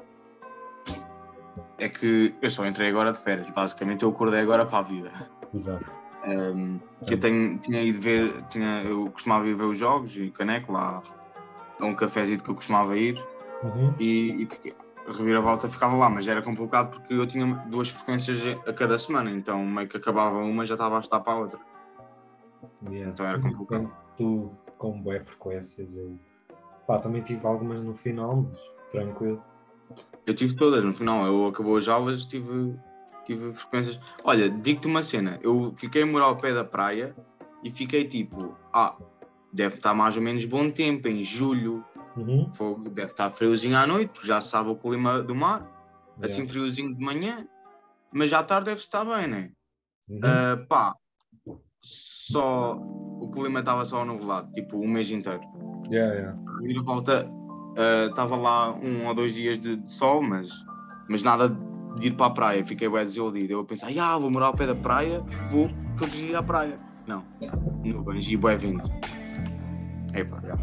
é 1.78 1.88
que 1.88 2.34
eu 2.40 2.50
só 2.50 2.66
entrei 2.66 2.90
agora 2.90 3.12
de 3.12 3.18
férias, 3.18 3.50
basicamente 3.50 4.02
eu 4.02 4.10
acordei 4.10 4.40
agora 4.40 4.66
para 4.66 4.78
a 4.78 4.82
vida. 4.82 5.12
Exato. 5.52 5.98
Um, 6.26 6.78
que 7.06 7.14
eu 7.14 7.18
tenho, 7.18 7.58
tinha 7.58 7.82
ido 7.82 7.98
ver, 8.00 8.42
tinha, 8.48 8.82
eu 8.82 9.10
costumava 9.10 9.46
ir 9.46 9.54
ver 9.54 9.64
os 9.64 9.78
jogos 9.78 10.14
e 10.16 10.30
caneco 10.30 10.72
lá 10.72 11.02
a 11.78 11.84
um 11.86 11.94
cafezinho 11.94 12.42
que 12.42 12.50
eu 12.50 12.54
costumava 12.54 12.96
ir 12.96 13.18
Uhum. 13.62 13.94
e, 13.98 14.48
e 14.64 14.74
a 15.06 15.12
reviravolta 15.12 15.68
ficava 15.68 15.94
lá, 15.96 16.08
mas 16.08 16.26
era 16.26 16.40
complicado 16.40 16.90
porque 16.90 17.12
eu 17.12 17.26
tinha 17.26 17.46
duas 17.66 17.90
frequências 17.90 18.40
a 18.66 18.72
cada 18.72 18.96
semana, 18.96 19.30
então 19.30 19.64
meio 19.64 19.88
que 19.88 19.96
acabava 19.96 20.38
uma 20.38 20.64
já 20.64 20.74
estava 20.74 20.96
a 20.96 21.00
estar 21.00 21.20
para 21.20 21.32
a 21.32 21.36
outra. 21.36 21.60
Yeah. 22.86 23.10
Então 23.10 23.26
era 23.26 23.38
complicado. 23.38 23.94
Tu, 24.16 24.50
com 24.78 25.00
boas 25.02 25.28
frequências, 25.28 25.96
eu 25.96 26.18
pá, 26.86 26.98
também 26.98 27.22
tive 27.22 27.46
algumas 27.46 27.82
no 27.82 27.94
final, 27.94 28.36
mas 28.36 28.72
tranquilo. 28.90 29.42
Eu 30.26 30.34
tive 30.34 30.54
todas 30.54 30.84
no 30.84 30.92
final, 30.92 31.26
eu 31.26 31.46
acabou 31.46 31.76
as 31.76 31.88
aulas, 31.88 32.24
tive, 32.26 32.76
tive 33.24 33.52
frequências. 33.52 33.98
Olha, 34.22 34.48
digo-te 34.48 34.86
uma 34.86 35.02
cena, 35.02 35.38
eu 35.42 35.72
fiquei 35.76 36.02
a 36.02 36.06
morar 36.06 36.26
ao 36.26 36.36
pé 36.36 36.52
da 36.52 36.64
praia 36.64 37.16
e 37.64 37.70
fiquei 37.70 38.04
tipo, 38.04 38.56
ah, 38.72 38.96
deve 39.52 39.76
estar 39.76 39.94
mais 39.94 40.16
ou 40.16 40.22
menos 40.22 40.44
bom 40.44 40.70
tempo, 40.70 41.08
em 41.08 41.22
julho, 41.24 41.84
Uhum. 42.16 42.52
fogo, 42.52 42.90
deve 42.90 43.12
estar 43.12 43.30
friozinho 43.30 43.76
à 43.76 43.86
noite, 43.86 44.10
porque 44.10 44.26
já 44.26 44.40
sabe 44.40 44.70
o 44.70 44.76
clima 44.76 45.22
do 45.22 45.34
mar, 45.34 45.60
Yeah. 46.18 46.24
assim 46.24 46.46
friozinho 46.46 46.94
de 46.94 47.02
manhã, 47.02 47.46
mas 48.12 48.32
à 48.32 48.42
tarde 48.42 48.66
deve 48.66 48.80
estar 48.80 49.04
bem, 49.04 49.26
né? 49.26 49.50
Uhum. 50.08 50.20
Ah, 50.24 50.66
pá, 50.68 50.94
só 51.82 52.76
o 52.76 53.30
clima 53.30 53.60
estava 53.60 53.84
só 53.84 54.04
nublado, 54.04 54.52
tipo 54.52 54.78
o 54.78 54.86
mês 54.86 55.10
inteiro. 55.10 55.40
Yeah, 55.90 56.14
yeah. 56.14 56.38
A 56.78 56.82
volta 56.82 57.30
estava 58.08 58.36
lá 58.36 58.74
um 58.74 59.06
ou 59.06 59.14
dois 59.14 59.34
dias 59.34 59.58
de, 59.58 59.76
de 59.76 59.90
sol, 59.90 60.22
mas, 60.22 60.48
mas 61.08 61.22
nada 61.22 61.48
de 61.98 62.08
ir 62.08 62.14
para 62.14 62.26
a 62.26 62.30
praia. 62.30 62.64
Fiquei 62.64 62.88
bem 62.88 63.04
desiludido. 63.04 63.52
Eu 63.52 63.60
a 63.60 63.64
pensar, 63.64 63.88
ah, 64.00 64.18
vou 64.18 64.30
morar 64.30 64.46
ao 64.46 64.54
pé 64.54 64.66
da 64.66 64.74
praia, 64.74 65.22
vou 65.50 65.70
todos 65.96 66.14
os 66.14 66.20
dias 66.20 66.34
à 66.34 66.42
praia. 66.42 66.76
Não, 67.06 67.24
nuvens 67.84 68.26
e 68.28 68.36
bué 68.36 68.56
vindo. 68.56 68.82
Epá, 70.14 70.40
já. 70.46 70.56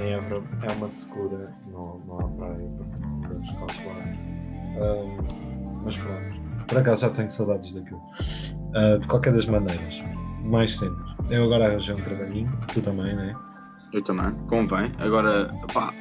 Em 0.00 0.12
Évora 0.12 0.42
é 0.62 0.72
uma 0.72 0.88
segura, 0.88 1.54
não, 1.66 1.98
não 2.06 2.18
há 2.18 2.28
praia 2.28 2.68
para 2.76 3.28
podemos 3.28 3.50
calcular. 3.52 4.08
Ahm, 4.78 5.82
mas 5.84 5.96
pronto, 5.96 6.66
por 6.68 6.78
acaso 6.78 7.02
já 7.02 7.10
tenho 7.10 7.30
saudades 7.30 7.74
daquilo. 7.74 8.02
Ah, 8.74 8.98
de 8.98 9.08
qualquer 9.08 9.32
das 9.32 9.46
maneiras, 9.46 10.04
mais 10.44 10.78
cenas. 10.78 11.16
Eu 11.30 11.44
agora 11.44 11.66
arranjei 11.66 11.94
um 11.94 12.02
trabalhinho, 12.02 12.52
tu 12.72 12.82
também, 12.82 13.14
não 13.14 13.22
é? 13.22 13.34
Eu 13.92 14.02
também, 14.02 14.32
convém. 14.48 14.92
Agora, 14.98 15.52
pá, 15.72 15.92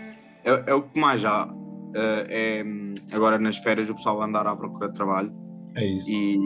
é, 0.46 0.64
é 0.68 0.74
o 0.74 0.84
que 0.84 1.00
mais 1.00 1.20
já. 1.22 1.50
eh, 1.96 2.64
é 3.12 3.16
agora 3.16 3.38
nas 3.40 3.58
férias 3.58 3.90
o 3.90 3.96
pessoal 3.96 4.22
andar 4.22 4.46
à 4.48 4.56
procura 4.56 4.88
de 4.90 4.94
trabalho 4.96 5.32
É 5.76 5.86
isso. 5.86 6.10
e, 6.12 6.38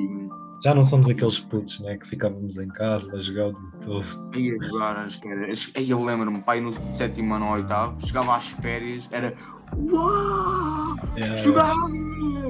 Já 0.64 0.74
não 0.76 0.84
somos 0.84 1.08
aqueles 1.10 1.40
putos, 1.40 1.80
né? 1.80 1.98
Que 1.98 2.08
ficávamos 2.08 2.58
em 2.60 2.68
casa 2.68 3.16
a 3.16 3.20
jogar 3.20 3.48
o 3.48 3.54
dia 3.54 3.72
todo. 3.82 4.06
e 4.38 4.52
agora 4.66 5.04
as 5.06 5.16
férias. 5.16 5.72
Aí 5.76 5.90
eu 5.90 6.04
lembro-me, 6.04 6.42
pai, 6.42 6.60
no 6.62 6.74
sétimo 6.94 7.34
ano 7.36 7.46
ou 7.48 7.52
oitavo, 7.54 8.06
chegava 8.06 8.36
às 8.36 8.48
férias, 8.48 9.08
era 9.12 9.34
Uau! 9.78 10.96
É, 11.16 11.36
Jogar! 11.38 11.74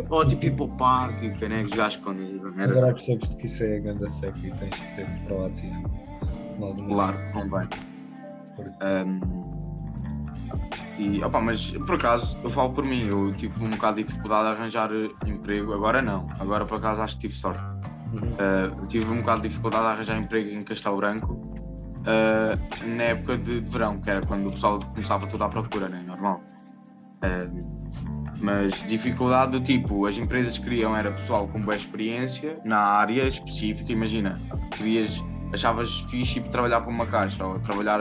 Ou 0.10 0.26
tipo 0.26 0.46
ir 0.46 0.56
para 0.56 0.66
o 0.66 0.70
parque, 0.78 1.30
canecos, 1.38 1.72
jogar 1.72 1.90
escondido. 1.90 2.48
Era 2.58 2.72
Agora 2.72 2.94
percebes 2.94 3.36
que 3.36 3.46
isso 3.46 3.64
é 3.64 3.78
a 3.78 3.80
grande 3.80 4.12
seca 4.12 4.38
e 4.40 4.52
tens 4.52 4.80
de 4.80 4.88
ser 4.88 5.06
proativo. 5.26 5.84
claro, 6.88 7.18
convém. 7.34 7.68
Porque- 8.56 8.72
Um, 8.84 9.39
e, 11.00 11.24
opa, 11.24 11.40
mas 11.40 11.72
por 11.72 11.96
acaso, 11.96 12.38
eu 12.44 12.50
falo 12.50 12.74
por 12.74 12.84
mim, 12.84 13.08
eu 13.08 13.34
tive 13.34 13.64
um 13.64 13.70
bocado 13.70 13.98
de 13.98 14.04
dificuldade 14.04 14.48
a 14.50 14.52
arranjar 14.52 14.90
eh, 14.94 15.10
emprego, 15.26 15.74
agora 15.74 16.02
não, 16.02 16.28
agora 16.40 16.66
por 16.66 16.78
acaso 16.78 17.02
acho 17.02 17.16
que 17.16 17.22
tive 17.22 17.36
sorte. 17.36 17.62
Uhum. 18.12 18.82
Uh, 18.82 18.88
tive 18.88 19.14
um 19.14 19.20
bocado 19.20 19.44
de 19.44 19.50
dificuldade 19.50 19.86
a 19.86 19.90
arranjar 19.92 20.18
emprego 20.18 20.50
em 20.50 20.64
Castelo 20.64 20.98
Branco 20.98 21.34
uh, 21.34 22.88
na 22.98 23.04
época 23.04 23.38
de, 23.38 23.62
de 23.62 23.70
verão, 23.70 24.02
que 24.02 24.10
era 24.10 24.20
quando 24.22 24.48
o 24.48 24.52
pessoal 24.52 24.80
começava 24.80 25.26
tudo 25.28 25.44
à 25.44 25.50
procura, 25.50 25.88
né? 25.88 26.04
normal. 26.06 26.42
Uh, 27.24 27.80
mas 28.42 28.84
dificuldade 28.84 29.52
do 29.52 29.62
tipo, 29.62 30.06
as 30.06 30.18
empresas 30.18 30.58
queriam 30.58 30.96
era 30.96 31.12
pessoal 31.12 31.48
com 31.48 31.62
boa 31.62 31.76
experiência 31.76 32.60
na 32.66 32.80
área 32.80 33.24
específica, 33.24 33.92
imagina, 33.92 34.42
querias, 34.72 35.24
achavas 35.54 36.02
fixe 36.10 36.40
ir 36.40 36.44
trabalhar 36.44 36.82
para 36.82 36.90
uma 36.90 37.06
caixa 37.06 37.46
ou 37.46 37.60
trabalhar 37.60 38.00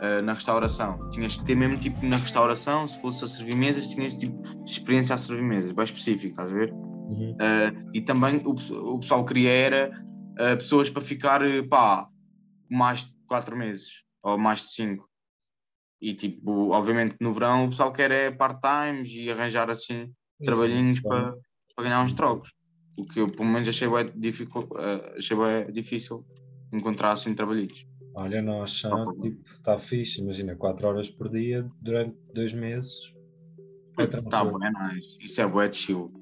uh, 0.00 0.22
na 0.22 0.34
restauração. 0.34 1.08
Tinhas 1.10 1.36
que 1.36 1.44
ter 1.44 1.54
mesmo 1.54 1.76
tipo 1.78 2.04
na 2.06 2.16
restauração, 2.16 2.88
se 2.88 3.00
fosse 3.00 3.24
a 3.24 3.28
servir 3.28 3.56
mesas, 3.56 3.88
tinhas 3.88 4.14
tipo 4.14 4.42
experiência 4.64 5.14
a 5.14 5.18
servir 5.18 5.42
mesas, 5.42 5.72
bem 5.72 5.84
específico, 5.84 6.32
estás 6.32 6.50
a 6.50 6.54
ver? 6.54 6.72
Uhum. 6.72 7.32
Uh, 7.32 7.90
e 7.94 8.00
também 8.02 8.42
o, 8.44 8.50
o 8.50 8.98
pessoal 8.98 9.24
queria 9.24 9.50
era 9.50 10.04
uh, 10.34 10.56
pessoas 10.56 10.88
para 10.88 11.02
ficar 11.02 11.40
pá, 11.68 12.08
mais 12.70 13.04
de 13.04 13.12
4 13.26 13.56
meses 13.56 14.04
ou 14.22 14.38
mais 14.38 14.60
de 14.60 14.68
5. 14.68 15.08
E 16.00 16.14
tipo, 16.14 16.70
obviamente 16.70 17.16
no 17.20 17.32
verão 17.32 17.66
o 17.66 17.68
pessoal 17.68 17.92
quer 17.92 18.10
é 18.10 18.30
part-times 18.30 19.08
e 19.10 19.30
arranjar 19.30 19.68
assim 19.68 20.10
trabalhinhos 20.42 20.98
Sim, 20.98 21.02
para, 21.02 21.34
para 21.76 21.84
ganhar 21.84 22.02
uns 22.02 22.12
trocos. 22.12 22.50
O 22.96 23.04
que 23.04 23.20
eu 23.20 23.26
pelo 23.26 23.48
menos 23.48 23.68
achei 23.68 23.88
bem 23.88 24.10
difícil, 24.16 24.60
uh, 24.60 25.16
achei 25.16 25.36
bem 25.36 25.72
difícil 25.72 26.24
encontrar 26.72 27.12
assim 27.12 27.34
trabalhinhos. 27.34 27.86
Olha, 28.22 28.42
nós 28.42 28.78
já, 28.78 28.90
tipo, 29.22 29.42
está 29.50 29.78
fixe, 29.78 30.20
imagina, 30.20 30.54
4 30.56 30.86
horas 30.88 31.10
por 31.10 31.28
dia 31.30 31.66
durante 31.80 32.16
dois 32.34 32.52
meses. 32.52 32.92
É 33.98 34.06
Tá 34.06 34.20
tranquilo. 34.20 34.58
bom, 34.58 34.64
é 34.64 34.70
nice. 34.94 35.06
Isso 35.20 35.40
é 35.40 35.46
bué 35.46 35.68
de 35.68 35.76
chill. 35.76 36.12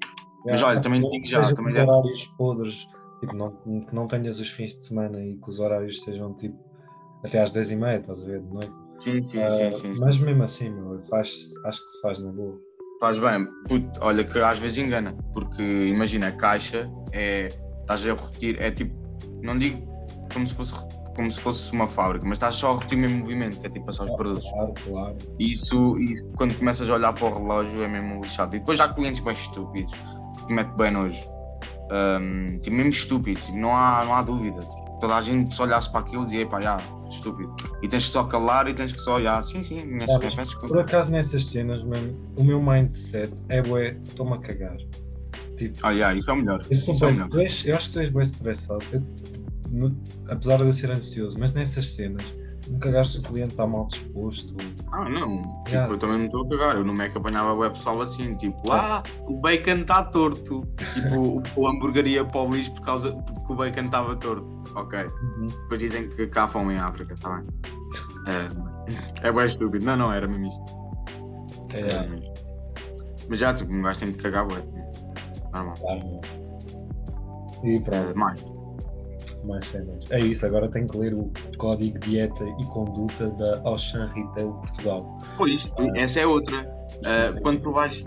Mas 0.45 0.61
olha, 0.61 0.79
também 0.81 1.01
digo 1.01 1.25
já, 1.25 1.53
também 1.53 1.73
com 1.73 1.79
já- 1.79 1.85
horários 1.85 2.25
podres, 2.37 2.87
tipo, 3.19 3.33
não, 3.35 3.51
que 3.85 3.93
não 3.95 4.07
tenhas 4.07 4.39
os 4.39 4.49
fins 4.49 4.77
de 4.77 4.85
semana 4.85 5.23
e 5.23 5.35
que 5.37 5.49
os 5.49 5.59
horários 5.59 6.01
sejam 6.03 6.33
tipo 6.33 6.57
até 7.23 7.41
às 7.41 7.51
10h30, 7.51 7.99
estás 8.01 8.23
a 8.23 8.25
ver? 8.27 8.41
Não 8.43 8.61
é? 8.61 8.65
Sim, 9.05 9.29
sim, 9.31 9.39
Ah, 9.39 9.49
sim, 9.49 9.73
sim. 9.73 9.99
Mas 9.99 10.19
mesmo 10.19 10.43
assim, 10.43 10.69
meu, 10.69 11.01
faz, 11.03 11.53
acho 11.65 11.83
que 11.83 11.91
se 11.91 12.01
faz 12.01 12.19
na 12.19 12.31
boa. 12.31 12.57
Faz 13.01 13.19
bem. 13.19 13.45
Puto, 13.67 13.99
olha 14.01 14.23
que 14.25 14.39
às 14.39 14.57
vezes 14.59 14.77
engana. 14.77 15.15
Porque 15.33 15.61
imagina, 15.61 16.27
a 16.27 16.31
caixa 16.31 16.89
é. 17.11 17.47
Estás 17.81 18.07
a 18.07 18.13
repetir, 18.13 18.61
é 18.61 18.71
tipo. 18.71 18.93
Não 19.41 19.57
digo 19.57 19.81
como 20.33 20.45
se 20.45 20.53
fosse, 20.53 20.73
como 21.19 21.29
se 21.29 21.41
fosse 21.41 21.73
uma 21.73 21.85
fábrica, 21.85 22.25
mas 22.25 22.37
estás 22.37 22.55
só 22.55 22.71
a 22.71 22.73
repetir 22.75 22.97
o 22.97 23.01
mesmo 23.01 23.17
movimento, 23.19 23.59
que 23.59 23.67
é 23.67 23.69
tipo 23.69 23.85
passar 23.85 24.05
os 24.05 24.11
produtos. 24.15 24.49
Claro, 24.49 24.73
claro. 24.87 25.17
E 25.37 25.51
isso, 25.51 25.97
e 25.99 26.21
quando 26.37 26.57
começas 26.57 26.89
a 26.89 26.93
olhar 26.93 27.11
para 27.11 27.27
o 27.27 27.33
relógio, 27.33 27.83
é 27.83 27.87
mesmo 27.89 28.21
lixado. 28.23 28.55
E 28.55 28.59
depois 28.59 28.79
há 28.79 28.87
clientes 28.93 29.19
bem 29.19 29.33
estúpidos, 29.33 29.93
que 30.47 30.53
mete 30.53 30.69
bem 30.77 30.91
nojo. 30.91 31.19
Um, 31.91 32.57
tipo, 32.59 32.73
mesmo 32.75 32.91
estúpidos, 32.91 33.45
tipo, 33.47 33.57
não, 33.57 33.75
há, 33.75 34.05
não 34.05 34.13
há 34.15 34.21
dúvida. 34.21 34.59
Tipo, 34.61 34.97
toda 35.01 35.15
a 35.17 35.21
gente 35.21 35.53
se 35.53 35.61
olhasse 35.61 35.91
para 35.91 35.99
aquilo 36.01 36.23
dizia, 36.23 36.47
pá, 36.47 36.61
já, 36.61 36.79
estúpido. 37.09 37.53
E 37.83 37.87
tens 37.89 38.05
que 38.07 38.13
só 38.13 38.23
calar 38.23 38.69
e 38.69 38.73
tens 38.73 38.93
que 38.93 38.99
só 39.01 39.15
olhar, 39.15 39.43
sim, 39.43 39.61
sim, 39.61 39.99
Sabes, 40.07 40.35
peço 40.35 40.57
Por 40.61 40.79
acaso 40.79 41.11
nessas 41.11 41.45
cenas, 41.47 41.83
mano, 41.83 42.15
o 42.37 42.43
meu 42.45 42.61
mindset 42.61 43.33
é 43.49 43.61
bué, 43.61 43.97
estou-me 44.05 44.35
a 44.35 44.37
cagar. 44.37 44.77
Tipo, 45.57 45.77
Ah, 45.83 45.93
já, 45.93 46.13
isso 46.13 46.29
é 46.29 46.33
o 46.33 46.37
melhor. 46.37 46.59
eu, 46.59 46.63
sou 46.63 46.71
Isso 46.71 46.91
é 46.91 46.93
o 46.93 46.99
bué- 47.11 47.11
melhor. 47.27 47.29
eu 47.65 47.75
acho 47.75 47.87
que 47.87 47.91
tu 47.93 47.99
és 47.99 48.09
bem 48.09 48.21
estressado. 48.23 48.83
Eu- 48.93 49.03
no- 49.71 49.97
apesar 50.27 50.57
de 50.57 50.63
eu 50.65 50.73
ser 50.73 50.91
ansioso, 50.91 51.37
mas 51.39 51.53
nessas 51.53 51.85
cenas, 51.87 52.23
me 52.67 52.77
cagaste 52.79 53.13
se 53.13 53.19
o 53.19 53.23
cliente 53.23 53.51
está 53.51 53.65
mal 53.65 53.87
disposto. 53.87 54.55
Ah, 54.91 55.09
não. 55.09 55.63
Tipo, 55.63 55.93
eu 55.93 55.97
também 55.97 56.17
não 56.19 56.25
estou 56.25 56.45
a 56.45 56.49
cagar. 56.49 56.75
Eu 56.75 56.83
no 56.85 56.93
Mac 56.93 57.15
apanhava 57.15 57.53
o 57.53 57.71
pessoal 57.71 57.99
assim, 58.01 58.35
tipo, 58.35 58.71
ah, 58.71 59.01
o 59.27 59.37
bacon 59.39 59.81
está 59.81 60.03
torto. 60.03 60.67
Tipo, 60.93 61.41
o, 61.57 61.61
o 61.61 61.67
hamburgueria 61.67 62.23
para 62.25 62.41
o 62.41 62.53
lixo 62.53 62.71
por 62.73 62.81
causa 62.81 63.11
porque 63.13 63.53
o 63.53 63.55
bacon 63.55 63.81
estava 63.85 64.15
torto. 64.17 64.63
Ok. 64.75 64.99
Depois 65.63 65.79
dizem 65.79 66.09
que 66.09 66.27
cá 66.27 66.47
fome 66.47 66.73
em 66.73 66.77
África, 66.77 67.13
está 67.13 67.37
bem? 67.37 67.47
É, 69.23 69.27
é 69.27 69.31
bem 69.31 69.47
estúpido. 69.49 69.85
Não, 69.85 69.95
não, 69.95 70.13
era 70.13 70.27
mesmo 70.27 70.45
isto. 70.47 70.61
É, 71.73 71.79
É, 71.79 72.31
mas 73.29 73.39
já, 73.39 73.53
tipo, 73.53 73.71
um 73.73 73.81
gajo 73.81 73.99
tem 74.01 74.11
de 74.11 74.17
cagar, 74.19 74.45
ué. 74.51 74.61
Normal. 75.55 75.73
claro. 75.79 76.21
E 77.63 77.77
É, 77.77 77.79
pronto, 77.79 78.17
mais. 78.17 78.45
Mais 79.45 79.65
cenas. 79.65 80.03
É 80.11 80.19
isso, 80.19 80.45
agora 80.45 80.69
tenho 80.69 80.87
que 80.87 80.97
ler 80.97 81.13
o 81.13 81.31
Código 81.57 81.99
Dieta 81.99 82.43
e 82.43 82.65
Conduta 82.65 83.29
da 83.31 83.61
Auchan 83.65 84.07
Retail 84.13 84.53
Portugal. 84.53 85.17
Pois, 85.37 85.61
essa 85.95 86.19
é 86.21 86.27
outra. 86.27 86.61
Uh, 87.05 87.37
é- 87.37 87.39
quando, 87.41 87.61
tu 87.61 87.71
vais, 87.71 88.03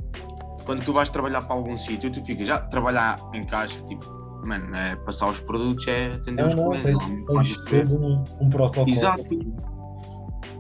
quando 0.65 0.85
tu 0.85 0.93
vais 0.93 1.09
trabalhar 1.09 1.43
para 1.43 1.55
algum 1.55 1.77
sítio, 1.77 2.11
tu 2.11 2.25
ficas 2.25 2.47
já 2.47 2.59
trabalhar 2.61 3.19
em 3.33 3.45
caixa, 3.47 3.81
tipo, 3.87 4.05
mano, 4.47 4.75
é 4.75 4.97
passar 4.97 5.31
os 5.31 5.41
produtos, 5.41 5.87
é 5.89 6.09
atender 6.12 6.43
Não, 6.55 6.71
os 6.71 6.81
clientes. 6.81 7.09
não 7.27 7.39
tens 7.39 7.57
todo 7.57 8.05
um, 8.05 8.25
um 8.41 8.51
protocolo. 8.51 8.91
Exato. 8.91 9.62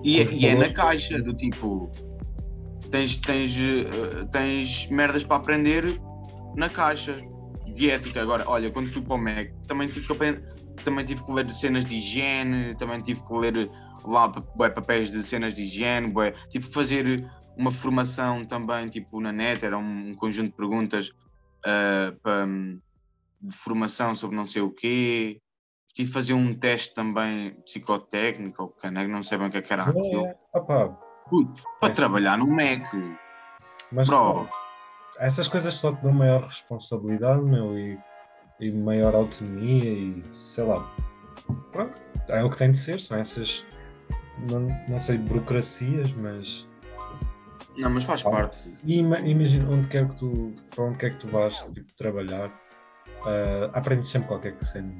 E, 0.04 0.20
é- 0.20 0.32
e 0.32 0.46
é 0.46 0.54
na 0.54 0.72
caixa, 0.72 1.20
do 1.20 1.34
tipo, 1.34 1.90
tens, 2.90 3.16
tens, 3.18 3.54
uh, 3.56 4.26
tens 4.30 4.88
merdas 4.88 5.22
para 5.24 5.36
aprender 5.36 6.00
na 6.56 6.68
caixa 6.68 7.12
de 7.74 7.90
ética. 7.90 8.20
Agora, 8.20 8.44
olha, 8.46 8.70
quando 8.70 8.88
fui 8.88 9.00
para 9.00 9.14
o 9.14 9.18
Mac, 9.18 9.48
também 9.66 9.88
tive 9.88 10.06
que 10.06 10.12
aprender. 10.12 10.46
Também 10.84 11.04
tive 11.04 11.24
que 11.24 11.32
ler 11.32 11.48
cenas 11.50 11.84
de 11.84 11.96
higiene, 11.96 12.74
também 12.76 13.00
tive 13.00 13.20
que 13.24 13.32
ler 13.34 13.70
lá 14.04 14.28
bué, 14.54 14.70
papéis 14.70 15.10
de 15.10 15.22
cenas 15.22 15.54
de 15.54 15.62
higiene, 15.62 16.12
bué. 16.12 16.32
tive 16.50 16.68
que 16.68 16.74
fazer 16.74 17.24
uma 17.56 17.70
formação 17.70 18.44
também, 18.44 18.88
tipo 18.88 19.20
na 19.20 19.30
net, 19.32 19.64
era 19.64 19.78
um, 19.78 20.14
conjunto 20.14 20.50
de 20.50 20.56
perguntas 20.56 21.10
ah, 21.64 22.12
pa- 22.22 22.46
de 23.40 23.56
formação 23.56 24.14
sobre 24.14 24.36
não 24.36 24.46
sei 24.46 24.62
o 24.62 24.70
quê. 24.70 25.40
Tive 25.94 26.08
que 26.08 26.14
fazer 26.14 26.32
um 26.32 26.54
teste 26.58 26.94
também 26.94 27.54
psicotécnico, 27.62 28.62
ou 28.62 28.68
caneco, 28.70 29.10
não 29.10 29.22
sei 29.22 29.36
bem 29.36 29.48
o 29.48 29.50
que 29.50 29.58
é 29.58 29.62
que 29.62 29.72
era 29.72 29.84
aquilo. 29.84 30.26
É, 30.26 30.34
Puto, 31.28 31.62
para 31.78 31.90
É. 31.90 31.94
trabalhar 31.94 32.38
no 32.38 32.46
Mac, 32.46 32.92
mas 33.92 34.08
bro, 34.08 34.48
essas 35.18 35.48
coisas 35.48 35.74
só 35.74 35.94
te 35.94 36.02
dão 36.02 36.12
maior 36.12 36.44
responsabilidade, 36.44 37.42
meu, 37.42 37.76
e, 37.78 38.00
e 38.62 38.70
maior 38.70 39.14
autonomia 39.14 39.84
e 39.92 40.22
sei 40.34 40.64
lá. 40.64 40.88
Pronto, 41.72 41.94
é 42.28 42.42
o 42.44 42.48
que 42.50 42.56
tem 42.58 42.70
de 42.70 42.76
ser, 42.76 43.00
são 43.00 43.18
essas, 43.18 43.66
não, 44.50 44.68
não 44.88 44.98
sei, 44.98 45.18
burocracias, 45.18 46.10
mas. 46.12 46.68
não, 47.76 47.90
mas 47.90 48.04
faz 48.04 48.24
Ah. 48.24 48.30
parte. 48.30 48.72
E 48.84 48.98
ima- 49.00 49.18
imagina 49.20 49.68
onde 49.68 49.88
quer 49.88 50.08
que 50.08 50.16
tu, 50.16 50.52
para 50.74 50.84
onde 50.84 50.98
quer 50.98 51.10
que 51.12 51.18
tu 51.18 51.28
vás 51.28 51.68
tipo, 51.74 51.92
trabalhar, 51.94 52.50
ah, 53.26 53.70
aprendes 53.72 54.08
sempre 54.08 54.28
qualquer 54.28 54.52
que 54.56 54.64
cena. 54.64 54.92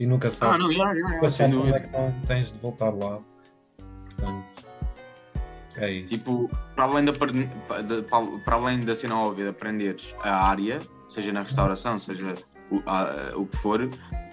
E 0.00 0.06
nunca 0.06 0.28
Ah, 0.28 0.30
sabes. 0.30 0.58
não, 0.58 0.72
já, 0.72 0.94
já, 0.94 1.20
já, 1.20 1.28
sem 1.28 1.74
é 1.74 1.80
que 1.80 1.92
não 1.92 2.12
tens 2.26 2.50
de 2.52 2.58
voltar 2.58 2.90
lá. 2.90 3.20
Portanto, 4.16 4.66
é 5.76 5.90
isso. 5.92 6.16
Tipo, 6.16 6.48
para 6.74 6.84
além 6.84 7.04
da, 7.04 7.12
para- 7.12 7.32
para 8.44 8.56
além 8.56 8.84
da 8.84 8.94
cena 8.94 9.18
óbvia 9.18 9.44
de 9.44 9.50
aprenderes 9.50 10.14
a 10.22 10.48
área, 10.48 10.78
seja 11.08 11.30
na 11.32 11.42
restauração, 11.42 11.98
seja 11.98 12.34
o, 12.76 12.82
a- 12.86 13.32
o 13.36 13.46
que 13.46 13.56
for, 13.58 13.88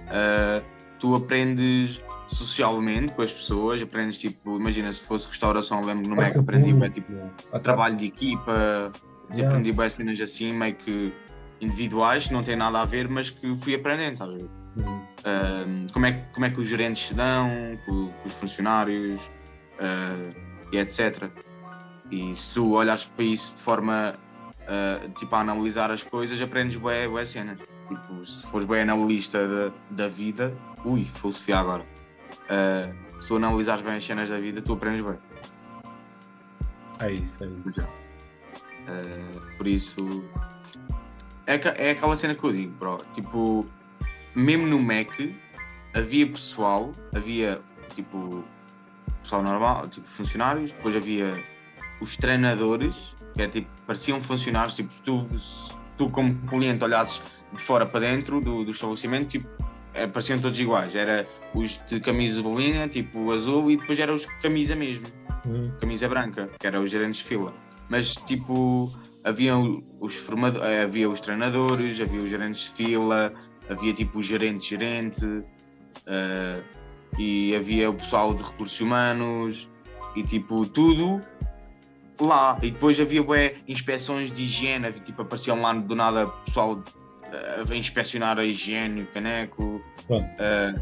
ah, 0.10 0.62
tu 1.00 1.16
aprendes 1.16 2.02
socialmente 2.28 3.14
com 3.14 3.22
as 3.24 3.32
pessoas, 3.32 3.82
aprendes 3.82 4.20
tipo, 4.20 4.56
imagina 4.58 4.92
se 4.94 5.00
fosse 5.02 5.28
restauração, 5.30 5.82
lembro 5.82 6.10
no 6.10 6.16
Mac 6.16 6.26
Porque 6.34 6.40
aprendi 6.40 6.74
o 6.74 6.78
bué, 6.78 6.90
tipo, 6.90 7.14
trabalho 7.64 7.96
de 7.96 8.06
equipa, 8.06 8.92
Yeah. 9.32 9.48
aprendi 9.50 9.72
bué 9.72 9.90
cenas 9.90 10.20
assim, 10.22 10.54
meio 10.54 10.74
que 10.76 11.14
individuais, 11.62 12.28
que 12.28 12.34
não 12.34 12.44
têm 12.44 12.56
nada 12.56 12.82
a 12.82 12.86
ver, 12.86 13.08
mas 13.08 13.30
que 13.30 13.56
fui 13.58 13.76
aprendendo, 13.76 14.14
estás 14.14 14.34
a 14.34 14.38
ver? 14.38 14.50
Hum, 14.78 15.00
Um, 15.26 15.86
como, 15.94 16.06
é, 16.06 16.14
que- 16.14 16.28
como 16.34 16.46
é 16.46 16.50
que 16.50 16.60
os 16.62 16.68
gerentes 16.68 17.08
se 17.08 17.14
dão 17.14 17.78
com, 17.86 18.08
com 18.08 18.26
os 18.28 18.34
funcionários 18.34 19.20
uh, 19.82 20.36
e 20.72 20.78
etc. 20.78 21.30
E 22.10 22.34
se 22.34 22.54
tu 22.54 22.72
olhas 22.72 23.04
para 23.06 23.26
isso 23.26 23.54
de 23.56 23.62
forma 23.62 24.16
uh, 24.64 25.10
tipo 25.20 25.36
a 25.36 25.42
analisar 25.42 25.92
as 25.92 26.04
coisas, 26.04 26.42
aprendes 26.42 26.78
bué 26.78 27.26
cenas. 27.26 27.60
Tipo, 27.90 28.26
se 28.26 28.44
fores 28.44 28.66
bem 28.66 28.82
analista 28.82 29.46
da, 29.46 29.72
da 29.90 30.08
vida, 30.08 30.56
ui, 30.86 31.04
filosofia 31.04 31.58
agora. 31.58 31.86
Uh, 32.46 33.22
se 33.22 33.28
tu 33.28 33.36
analisares 33.36 33.82
bem 33.82 33.96
as 33.96 34.06
cenas 34.06 34.30
da 34.30 34.38
vida, 34.38 34.62
tu 34.62 34.74
aprendes 34.74 35.02
bem. 35.02 35.18
é 37.02 37.14
isso, 37.14 37.44
é 37.44 37.48
isso. 37.66 37.82
Uh, 37.82 39.58
por 39.58 39.68
isso 39.68 40.24
é, 41.50 41.88
é 41.88 41.92
aquela 41.92 42.16
cena 42.16 42.36
que 42.36 42.44
eu 42.44 42.52
digo, 42.52 42.72
bro. 42.78 43.02
Tipo, 43.16 43.66
mesmo 44.36 44.68
no 44.68 44.80
Mac 44.80 45.10
havia 45.96 46.28
pessoal, 46.28 46.94
havia 47.16 47.60
tipo 47.96 48.44
pessoal 49.24 49.42
normal, 49.42 49.88
tipo 49.88 50.08
funcionários, 50.08 50.72
depois 50.72 50.96
havia 50.96 51.44
os 52.00 52.16
treinadores, 52.16 53.16
que 53.34 53.42
é 53.42 53.48
tipo, 53.48 53.68
pareciam 53.88 54.22
funcionários, 54.22 54.76
tipo, 54.76 54.94
tu, 55.04 55.28
se 55.40 55.76
tu 56.00 56.10
como 56.10 56.34
cliente 56.48 56.84
olhasses 56.84 57.22
de 57.54 57.62
fora 57.62 57.86
para 57.86 58.00
dentro 58.00 58.42
do, 58.42 58.64
do 58.64 58.72
estabelecimento, 58.72 59.28
tipo, 59.28 59.48
é, 59.94 60.08
pareciam 60.08 60.40
todos 60.40 60.60
iguais. 60.60 60.96
Era 60.96 61.28
os 61.54 61.80
de 61.88 62.00
camisa 62.00 62.38
de 62.38 62.42
bolinha, 62.42 62.88
tipo 62.88 63.32
azul, 63.32 63.70
e 63.70 63.78
depois 63.78 64.00
eram 64.00 64.16
os 64.16 64.22
de 64.22 64.34
camisa 64.42 64.76
mesmo 64.76 65.08
Hum, 65.46 65.72
camisa 65.80 66.08
branca, 66.08 66.50
que 66.60 66.68
eram 66.68 66.84
os 66.84 66.92
gerentes 66.92 67.20
de 67.20 67.26
fila. 67.26 67.54
Mas 67.90 68.16
tipo, 68.16 68.92
havia 69.24 69.58
os 69.58 70.16
formadores, 70.16 70.84
havia 70.84 71.10
os 71.10 71.20
treinadores, 71.22 72.00
havia 72.02 72.22
os 72.22 72.30
gerentes 72.30 72.62
de 72.62 72.70
fila, 72.72 73.34
havia 73.70 73.94
tipo 73.94 74.20
o 74.20 74.22
gerente-gerente, 74.22 75.44
eh, 76.08 76.62
e 77.18 77.56
havia 77.56 77.90
o 77.90 77.94
pessoal 77.94 78.34
de 78.34 78.44
recursos 78.44 78.80
humanos, 78.80 79.68
e 80.16 80.24
tipo, 80.24 80.66
tudo 80.66 81.22
lá. 82.26 82.58
E 82.62 82.72
depois 82.72 83.00
havia 83.00 83.24
bué, 83.24 83.56
inspeções 83.68 84.32
de 84.32 84.44
higiene, 84.44 84.88
havia, 84.88 85.02
tipo, 85.02 85.22
apareciam 85.22 85.62
lá 85.62 85.74
do 85.74 85.96
nada 85.96 86.28
pessoal 86.46 86.82
eh, 87.32 87.64
a 87.70 87.76
inspecionar 87.76 88.40
a 88.40 88.46
higiene, 88.46 89.04
o 89.04 89.08
caneco, 89.08 89.82
eh, 90.10 90.74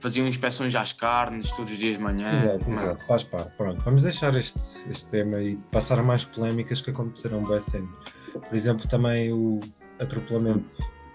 faziam 0.00 0.26
inspeções 0.26 0.74
às 0.74 0.92
carnes 0.92 1.50
todos 1.52 1.70
os 1.72 1.78
dias 1.78 1.96
de 1.96 2.02
manhã. 2.02 2.30
Exato, 2.32 2.60
Mano, 2.62 2.72
exato, 2.72 3.06
faz 3.06 3.22
parte. 3.24 3.52
Pronto, 3.56 3.80
vamos 3.82 4.02
deixar 4.02 4.34
este, 4.34 4.58
este 4.90 5.10
tema 5.10 5.40
e 5.40 5.56
passar 5.70 5.98
a 5.98 6.02
mais 6.02 6.24
polémicas 6.24 6.80
que 6.80 6.90
aconteceram 6.90 7.44
bem 7.44 7.60
cenas. 7.60 7.88
Por 8.32 8.54
exemplo, 8.54 8.88
também 8.88 9.32
o 9.32 9.60
atropelamento 10.00 10.64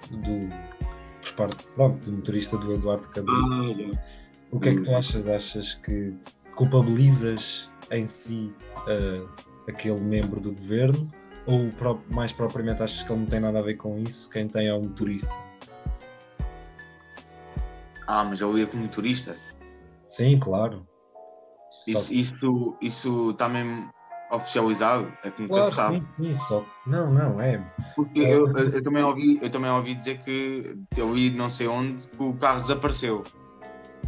do, 0.09 0.49
por 1.21 1.33
parte 1.33 1.65
pronto, 1.75 2.05
do 2.05 2.11
motorista 2.13 2.57
do 2.57 2.73
Eduardo 2.73 3.07
Cabrita. 3.09 3.97
Ah, 3.97 3.99
O 4.51 4.59
que 4.59 4.69
é 4.69 4.75
que 4.75 4.81
tu 4.83 4.95
achas? 4.95 5.27
Achas 5.27 5.73
que 5.73 6.13
culpabilizas 6.55 7.69
em 7.91 8.05
si 8.05 8.53
ah, 8.87 9.25
aquele 9.67 9.99
membro 9.99 10.39
do 10.39 10.51
governo? 10.53 11.09
Ou 11.45 11.71
mais 12.09 12.33
propriamente 12.33 12.83
achas 12.83 13.03
que 13.03 13.11
ele 13.11 13.21
não 13.21 13.27
tem 13.27 13.39
nada 13.39 13.59
a 13.59 13.61
ver 13.61 13.75
com 13.75 13.97
isso? 13.99 14.29
Quem 14.29 14.47
tem 14.47 14.67
é 14.67 14.73
o 14.73 14.81
motorista? 14.81 15.33
Ah, 18.07 18.23
mas 18.23 18.39
eu 18.41 18.57
ia 18.57 18.67
como 18.67 18.83
motorista. 18.83 19.35
Sim, 20.07 20.39
claro. 20.39 20.87
Isso, 21.87 22.13
isso, 22.13 22.77
isso 22.81 23.31
está 23.31 23.47
mesmo. 23.49 23.89
oficializado, 24.29 25.09
é 25.23 25.31
que 25.31 25.41
nunca 25.41 25.53
Claro, 25.53 25.69
se 25.69 25.75
sabe. 25.75 26.03
sim, 26.03 26.23
sim, 26.25 26.33
só. 26.33 26.65
Não, 26.85 27.09
não, 27.13 27.39
é. 27.39 27.63
Porque 27.95 28.19
eu, 28.19 28.45
eu- 28.47 28.69
eu 28.73 28.83
também 28.83 29.01
ouvi, 29.01 29.39
eu 29.41 29.49
também 29.49 29.71
ouvi 29.71 29.95
dizer 29.95 30.21
que 30.21 30.75
eu 30.97 31.13
vi 31.13 31.29
não 31.29 31.49
sei 31.49 31.67
onde 31.69 32.05
que 32.09 32.21
o 32.21 32.33
carro 32.33 32.59
desapareceu. 32.59 33.23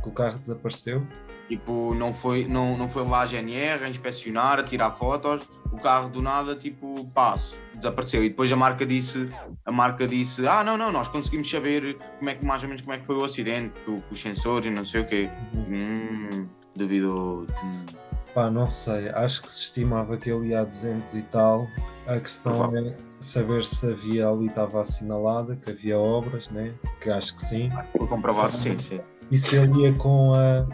Que 0.03 0.09
o 0.09 0.11
carro 0.11 0.37
desapareceu. 0.37 1.07
Tipo, 1.49 1.95
não 1.95 2.13
foi, 2.13 2.45
não, 2.45 2.77
não 2.77 2.87
foi 2.87 3.03
lá 3.03 3.21
a 3.21 3.25
GNR 3.25 3.83
a 3.83 3.89
inspecionar, 3.89 4.59
a 4.59 4.63
tirar 4.63 4.91
fotos, 4.91 5.49
o 5.71 5.77
carro 5.77 6.07
do 6.07 6.21
nada, 6.21 6.55
tipo, 6.55 7.09
passo, 7.09 7.61
desapareceu. 7.73 8.23
E 8.23 8.29
depois 8.29 8.51
a 8.51 8.55
marca 8.55 8.85
disse, 8.85 9.27
a 9.65 9.71
marca 9.71 10.05
disse, 10.05 10.47
ah, 10.47 10.63
não, 10.63 10.77
não, 10.77 10.91
nós 10.91 11.07
conseguimos 11.07 11.49
saber 11.49 11.97
como 12.19 12.29
é 12.29 12.35
que, 12.35 12.45
mais 12.45 12.61
ou 12.61 12.69
menos 12.69 12.81
como 12.81 12.93
é 12.93 12.99
que 12.99 13.05
foi 13.07 13.15
o 13.15 13.25
acidente, 13.25 13.75
com, 13.83 13.99
os 14.11 14.21
sensores 14.21 14.67
e 14.67 14.69
não 14.69 14.85
sei 14.85 15.01
o 15.01 15.07
quê. 15.07 15.29
Hum, 15.55 16.47
duvidoso. 16.75 17.47
Hum. 17.63 17.85
Pá, 18.33 18.49
não 18.51 18.67
sei. 18.67 19.09
Acho 19.09 19.41
que 19.41 19.51
se 19.51 19.63
estimava 19.63 20.15
que 20.17 20.29
ele 20.29 20.49
ia 20.49 20.61
a 20.61 20.63
200 20.63 21.15
e 21.15 21.21
tal. 21.23 21.67
A 22.05 22.19
questão 22.19 22.77
é 22.77 22.95
saber 23.19 23.65
se 23.65 23.91
havia 23.91 24.27
ali 24.27 24.47
estava 24.47 24.81
assinalada, 24.81 25.55
que 25.55 25.71
havia 25.71 25.97
obras, 25.97 26.49
né? 26.49 26.73
Que 27.01 27.09
acho 27.09 27.35
que 27.35 27.43
sim. 27.43 27.71
Foi 27.97 28.07
comprovado, 28.07 28.55
sim, 28.55 28.77
sim. 28.77 28.99
E 29.31 29.37
se 29.37 29.55
ele 29.55 29.81
ia 29.81 29.93
com 29.93 30.33
a. 30.33 30.65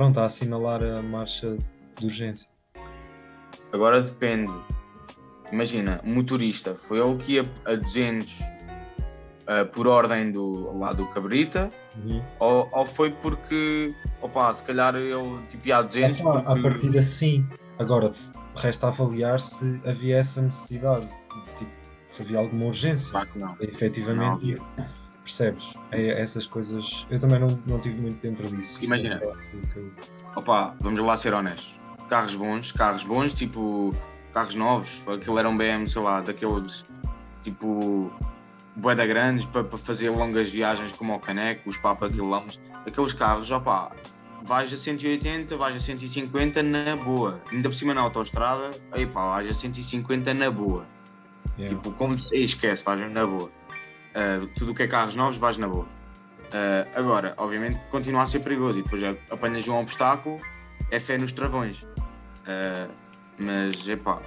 Pronto, 0.00 0.18
a 0.18 0.24
assinalar 0.24 0.82
a 0.82 1.02
marcha 1.02 1.58
de 1.98 2.06
urgência. 2.06 2.48
Agora 3.70 4.00
depende. 4.00 4.50
Imagina, 5.52 6.00
motorista, 6.02 6.72
foi 6.72 7.00
ele 7.00 7.18
que 7.18 7.32
ia 7.34 7.46
a 7.66 7.74
200 7.74 8.34
ah, 9.46 9.66
por 9.66 9.86
ordem 9.86 10.32
do, 10.32 10.74
lá 10.78 10.94
do 10.94 11.04
Cabrita, 11.08 11.70
Uhum. 12.02 12.22
ou, 12.38 12.66
ou 12.72 12.86
foi 12.86 13.10
porque, 13.10 13.94
opa, 14.22 14.50
se 14.54 14.64
calhar 14.64 14.94
ele 14.94 15.12
tipo, 15.48 15.68
ia 15.68 15.76
a 15.76 15.80
É 15.80 15.82
200 15.82 16.16
só, 16.16 16.38
a 16.38 16.42
porque... 16.44 16.62
partida 16.62 17.02
sim. 17.02 17.46
Agora, 17.78 18.10
resta 18.56 18.88
avaliar 18.88 19.38
se 19.38 19.78
havia 19.84 20.16
essa 20.16 20.40
necessidade. 20.40 21.06
De, 21.06 21.50
tipo, 21.56 21.70
se 22.08 22.22
havia 22.22 22.38
alguma 22.38 22.64
urgência. 22.64 23.10
Claro 23.10 23.28
que 23.28 23.38
não. 23.38 23.54
Efetivamente, 23.60 24.46
ia. 24.46 24.58
Percebes? 25.22 25.74
É, 25.90 26.20
essas 26.20 26.46
coisas. 26.46 27.06
Eu 27.10 27.18
também 27.18 27.38
não, 27.38 27.48
não 27.66 27.78
tive 27.80 28.00
muito 28.00 28.20
dentro 28.20 28.48
disso. 28.48 28.78
É 28.80 28.84
Imagina. 28.84 29.20
Opa, 30.34 30.74
vamos 30.80 31.00
lá 31.00 31.16
ser 31.16 31.34
honestos. 31.34 31.78
Carros 32.08 32.34
bons, 32.34 32.72
carros 32.72 33.04
bons, 33.04 33.32
tipo 33.32 33.94
carros 34.32 34.54
novos, 34.54 35.02
aquilo 35.08 35.38
era 35.38 35.48
um 35.48 35.56
BM, 35.56 35.88
sei 35.88 36.02
lá, 36.02 36.20
daqueles 36.20 36.84
tipo 37.42 38.12
boeda 38.76 39.04
grandes 39.06 39.44
para 39.46 39.64
fazer 39.76 40.10
longas 40.10 40.48
viagens 40.50 40.92
como 40.92 41.12
ao 41.12 41.20
Caneco, 41.20 41.68
os 41.68 41.76
Papa 41.76 42.08
quilómetros, 42.08 42.60
aqueles 42.86 43.12
carros, 43.12 43.50
opá, 43.50 43.92
vais 44.42 44.72
a 44.72 44.76
180, 44.76 45.56
vais 45.56 45.76
a 45.76 45.80
150 45.80 46.62
na 46.62 46.96
boa, 46.96 47.40
ainda 47.50 47.68
por 47.68 47.74
cima 47.74 47.92
na 47.92 48.00
autoestrada, 48.02 48.70
aí 48.92 49.06
pá, 49.06 49.30
vais 49.30 49.48
a 49.48 49.52
150 49.52 50.34
na 50.34 50.50
boa. 50.50 50.86
Yeah. 51.58 51.76
Tipo, 51.76 51.94
como 51.96 52.16
esquece, 52.32 52.84
vais 52.84 53.12
na 53.12 53.26
boa. 53.26 53.50
Ah, 54.14 54.40
tudo 54.58 54.72
o 54.72 54.74
que 54.74 54.82
é 54.82 54.86
carros 54.88 55.14
novos, 55.16 55.36
vais 55.38 55.56
na 55.58 55.68
boa. 55.68 55.86
Ah, 56.52 56.86
agora, 56.94 57.34
obviamente, 57.36 57.78
continua 57.90 58.22
a 58.22 58.26
ser 58.26 58.40
perigoso 58.40 58.78
e 58.78 58.82
depois 58.82 59.02
apanhas 59.30 59.66
um 59.68 59.76
obstáculo, 59.78 60.40
é 60.90 60.98
fé 60.98 61.16
nos 61.18 61.32
travões. 61.32 61.84
Ah, 62.46 62.88
mas, 63.38 63.88
epá, 63.88 64.20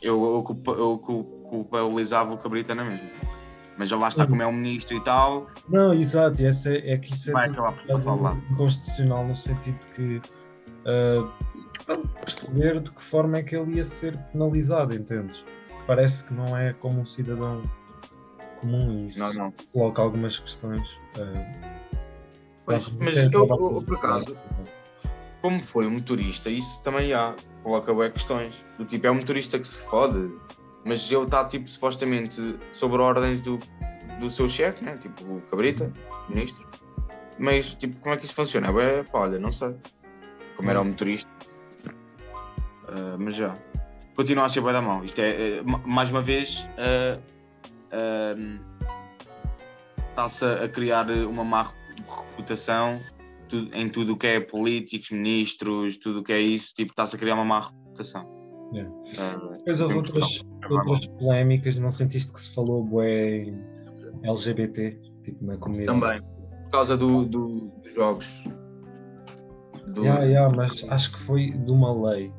eu, 0.00 0.34
eu, 0.36 0.42
culpa- 0.42 0.72
eu 0.72 0.98
cu- 0.98 1.24
culpabilizava 1.48 2.34
o 2.34 2.38
Cabrita 2.38 2.74
na 2.74 2.84
mesma. 2.84 3.06
Mas 3.78 3.88
já 3.88 3.96
lá 3.96 4.08
está, 4.08 4.26
como 4.26 4.42
é 4.42 4.46
um 4.46 4.52
ministro 4.52 4.94
e 4.96 5.00
tal, 5.02 5.46
Não, 5.68 5.94
exato, 5.94 6.42
e 6.42 6.46
essa 6.46 6.70
é, 6.70 6.92
é 6.92 6.98
que 6.98 7.10
isso 7.12 7.30
é 7.30 7.32
vai 7.32 7.48
tudo 7.48 7.60
acabar 7.64 7.82
por 7.86 8.02
falar. 8.02 8.36
inconstitucional 8.50 9.24
no 9.26 9.34
sentido 9.34 9.78
de 9.80 9.88
que 9.88 10.20
pronto, 11.86 12.08
perceber 12.20 12.80
de 12.80 12.90
que 12.90 13.02
forma 13.02 13.38
é 13.38 13.42
que 13.42 13.56
ele 13.56 13.76
ia 13.76 13.84
ser 13.84 14.16
penalizado, 14.32 14.94
entendes? 14.94 15.44
Parece 15.86 16.24
que 16.24 16.34
não 16.34 16.56
é 16.56 16.72
como 16.74 17.00
um 17.00 17.04
cidadão 17.04 17.62
comum 18.62 18.90
e 19.04 19.06
isso 19.06 19.18
Não, 19.18 19.32
não. 19.34 19.54
coloca 19.72 20.00
algumas 20.00 20.38
questões. 20.38 20.88
Mas, 22.66 22.88
pronto, 22.88 23.04
mas 23.04 23.16
eu, 23.32 23.46
eu, 23.46 23.84
por 23.84 23.96
acaso, 23.96 24.36
como 25.42 25.60
foi 25.60 25.86
um 25.86 25.90
motorista, 25.90 26.48
isso 26.48 26.82
também 26.82 27.12
há, 27.12 27.34
coloca 27.62 27.92
bem 27.92 28.10
questões. 28.10 28.64
Do 28.78 28.84
tipo, 28.84 29.06
é 29.06 29.10
um 29.10 29.16
motorista 29.16 29.58
que 29.58 29.66
se 29.66 29.78
fode, 29.78 30.30
mas 30.84 31.10
ele 31.10 31.24
está 31.24 31.44
tipo 31.44 31.68
supostamente 31.68 32.58
sobre 32.72 33.02
ordens 33.02 33.40
do, 33.40 33.58
do 34.20 34.30
seu 34.30 34.48
chefe, 34.48 34.84
né? 34.84 34.96
Tipo 34.96 35.24
o 35.24 35.40
Cabrita, 35.50 35.92
o 36.28 36.30
ministro. 36.32 36.64
Mas 37.38 37.74
tipo, 37.74 37.98
como 38.00 38.14
é 38.14 38.18
que 38.18 38.24
isso 38.24 38.34
funciona? 38.34 38.68
É, 38.80 39.02
pá, 39.02 39.20
olha, 39.20 39.38
não 39.38 39.50
sei. 39.50 39.74
Como 40.56 40.70
era 40.70 40.80
o 40.80 40.84
motorista. 40.84 41.28
Ah, 42.88 43.16
mas 43.18 43.34
já. 43.36 43.56
Continua 44.14 44.44
a 44.44 44.48
ser 44.48 44.60
bem 44.60 44.72
da 44.72 44.82
mão. 44.82 45.02
Isto 45.04 45.20
é, 45.20 45.62
ma- 45.62 45.80
mais 45.84 46.10
uma 46.10 46.22
vez, 46.22 46.68
ah, 46.78 47.18
está-se 50.10 50.44
a 50.44 50.68
criar 50.68 51.10
uma 51.10 51.44
má 51.44 51.70
reputação 52.32 53.00
em 53.74 53.88
tudo 53.88 54.14
o 54.14 54.16
que 54.16 54.26
é 54.26 54.40
políticos, 54.40 55.10
ministros, 55.10 55.98
tudo 55.98 56.20
o 56.20 56.22
que 56.22 56.32
é 56.32 56.40
isso, 56.40 56.72
tipo, 56.74 56.92
está-se 56.92 57.16
a 57.16 57.18
criar 57.18 57.34
uma 57.34 57.44
má 57.44 57.60
reputação. 57.60 58.26
Yeah. 58.72 58.90
Ah, 59.18 59.36
Depois 59.58 59.80
houve 59.82 59.94
outras, 59.96 60.40
outras 60.70 61.06
polémicas, 61.18 61.78
não 61.78 61.90
sentiste 61.90 62.32
que 62.32 62.40
se 62.40 62.54
falou 62.54 62.82
bué 62.82 63.42
em 63.42 63.62
LGBT, 64.24 64.98
tipo 65.22 65.44
na 65.44 65.58
comunidade? 65.58 66.00
Também, 66.00 66.18
por 66.64 66.70
causa 66.70 66.96
do, 66.96 67.26
do- 67.26 67.68
dos 67.82 67.92
jogos. 67.94 68.44
Do, 69.88 70.02
Yeah, 70.04 70.24
yeah, 70.24 70.56
mas 70.56 70.86
acho 70.88 71.12
que 71.12 71.18
foi 71.18 71.50
de 71.50 71.70
uma 71.70 71.92
lei 72.10 72.32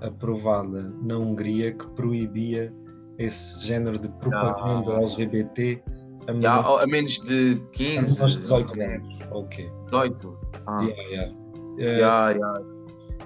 aprovada 0.00 0.82
na 1.02 1.18
Hungria 1.18 1.72
que 1.72 1.86
proibia 1.90 2.72
esse 3.18 3.66
género 3.66 3.98
de 3.98 4.08
propaganda 4.08 4.92
Ah. 4.96 5.00
LGBT 5.00 5.82
a 6.28 6.32
Já, 6.32 6.56
menores 6.56 6.84
a 6.84 6.86
menos 6.86 7.12
de 7.26 7.62
a 7.64 7.70
15, 7.72 8.14
menores 8.14 8.34
de 8.34 8.40
18 8.40 8.82
anos. 8.82 9.18
Ok. 9.30 9.70
18. 9.86 10.38
Ah, 10.66 10.82
Yeah, 10.82 11.32
yeah. 11.78 12.32
Já. 12.38 12.62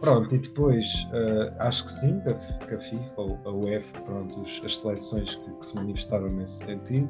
Pronto, 0.00 0.35
e 0.35 0.38
depois 0.38 1.07
eh, 1.12 1.53
acho 1.59 1.85
que 1.85 1.90
sim, 1.92 2.20
que 2.20 2.31
a, 2.31 2.35
que 2.35 2.74
a 2.74 2.79
FIFA 2.79 3.20
ou 3.20 3.38
a 3.44 3.50
UEFA, 3.53 4.00
pronto, 4.00 4.40
os- 4.40 4.62
as 4.64 4.76
seleções 4.79 5.35
que, 5.35 5.50
que 5.50 5.66
se 5.66 5.76
manifestaram 5.76 6.29
nesse 6.31 6.64
sentido. 6.64 7.09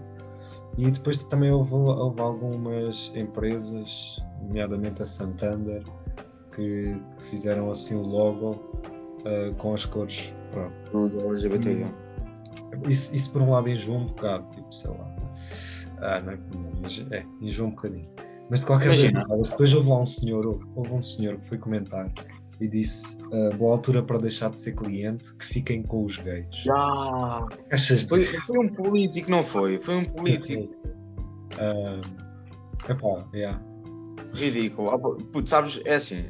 E 0.78 0.90
depois 0.90 1.24
também 1.24 1.50
houve, 1.52 1.74
houve 1.74 2.20
algumas 2.20 3.12
empresas, 3.14 4.18
nomeadamente 4.42 5.02
a 5.02 5.06
Santander, 5.06 5.82
que, 6.54 6.96
que 7.16 7.22
fizeram 7.30 7.70
assim 7.70 7.94
o 7.96 8.02
logo 8.02 8.58
eh, 9.24 9.52
com 9.58 9.72
as 9.74 9.84
cores. 9.84 10.34
Pronto. 10.50 11.08
Do 11.10 11.28
LGBT. 11.30 11.80
já. 11.80 11.86
Isso, 12.88 13.14
isso 13.14 13.32
por 13.32 13.42
um 13.42 13.50
lado 13.50 13.68
enjoa 13.68 13.98
um 13.98 14.06
bocado, 14.06 14.48
tipo, 14.54 14.74
sei 14.74 14.90
lá. 14.90 15.16
Ah, 16.02 16.20
não 16.20 16.32
é 16.32 16.38
mas 16.80 17.04
é, 17.10 17.24
enjoa 17.40 17.66
um 17.68 17.70
bocadinho. 17.70 18.08
Mas 18.48 18.60
de 18.60 18.66
qualquer 18.66 18.86
Imagina. 18.86 19.20
maneira, 19.20 19.42
depois 19.42 19.74
houve 19.74 19.88
lá 19.90 20.00
um 20.00 20.06
senhor, 20.06 20.46
houve, 20.46 20.64
houve 20.74 20.92
um 20.92 21.02
senhor 21.02 21.36
que 21.38 21.46
foi 21.46 21.58
comentar 21.58 22.10
e 22.60 22.68
disse: 22.68 23.18
ah, 23.32 23.54
boa 23.56 23.72
altura 23.72 24.02
para 24.02 24.18
deixar 24.18 24.50
de 24.50 24.58
ser 24.58 24.74
cliente, 24.74 25.34
que 25.36 25.44
fiquem 25.44 25.82
com 25.82 26.04
os 26.04 26.16
gays. 26.16 26.46
Já. 26.64 27.46
Achas 27.70 28.04
Foi, 28.04 28.22
foi 28.24 28.58
um 28.58 28.68
político, 28.68 29.30
não 29.30 29.42
foi? 29.42 29.78
Foi 29.78 29.96
um 29.96 30.04
político 30.04 30.74
Ah, 31.58 32.00
epá, 32.88 33.24
yeah. 33.34 33.60
ridículo. 34.34 34.90
Ah, 34.90 34.98
Putz, 35.32 35.50
sabes, 35.50 35.80
é 35.84 35.94
assim, 35.94 36.24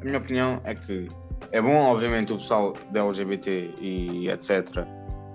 a 0.00 0.04
minha 0.04 0.18
opinião 0.18 0.60
é 0.64 0.74
que 0.74 1.08
é 1.52 1.60
bom, 1.62 1.74
obviamente, 1.74 2.32
o 2.32 2.36
pessoal 2.36 2.74
da 2.92 3.00
LGBT 3.04 3.74
e 3.80 4.28
etc. 4.28 4.86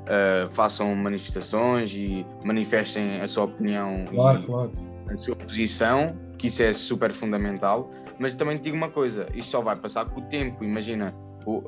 eh, 0.07 0.47
façam 0.51 0.95
manifestações 0.95 1.93
e 1.93 2.25
manifestem 2.43 3.21
a 3.21 3.27
sua 3.27 3.45
opinião 3.45 4.05
Claro, 4.09 4.43
claro. 4.43 4.71
a 5.09 5.17
sua 5.17 5.35
posição, 5.35 6.15
que 6.38 6.47
isso 6.47 6.63
é 6.63 6.71
super 6.73 7.12
fundamental, 7.12 7.89
mas 8.19 8.33
também 8.33 8.57
te 8.57 8.63
digo 8.63 8.77
uma 8.77 8.89
coisa, 8.89 9.27
isto 9.33 9.51
só 9.51 9.62
vai 9.62 9.75
passar 9.75 10.05
com 10.05 10.19
o 10.19 10.23
tempo, 10.25 10.63
imagina, 10.63 11.13
o, 11.45 11.62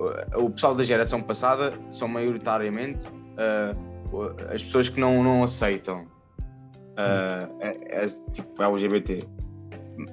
o 0.45 0.49
pessoal 0.51 0.75
da 0.75 0.83
geração 0.83 1.21
passada 1.21 1.73
são 1.89 2.07
maioritariamente 2.07 3.07
o- 4.11 4.27
as 4.53 4.61
pessoas 4.63 4.89
que 4.89 4.99
não, 4.99 5.23
não 5.23 5.43
aceitam 5.43 6.05
ah, 6.97 7.47
é, 7.61 8.03
é, 8.03 8.07
tipo 8.33 8.61
LGBT. 8.61 9.23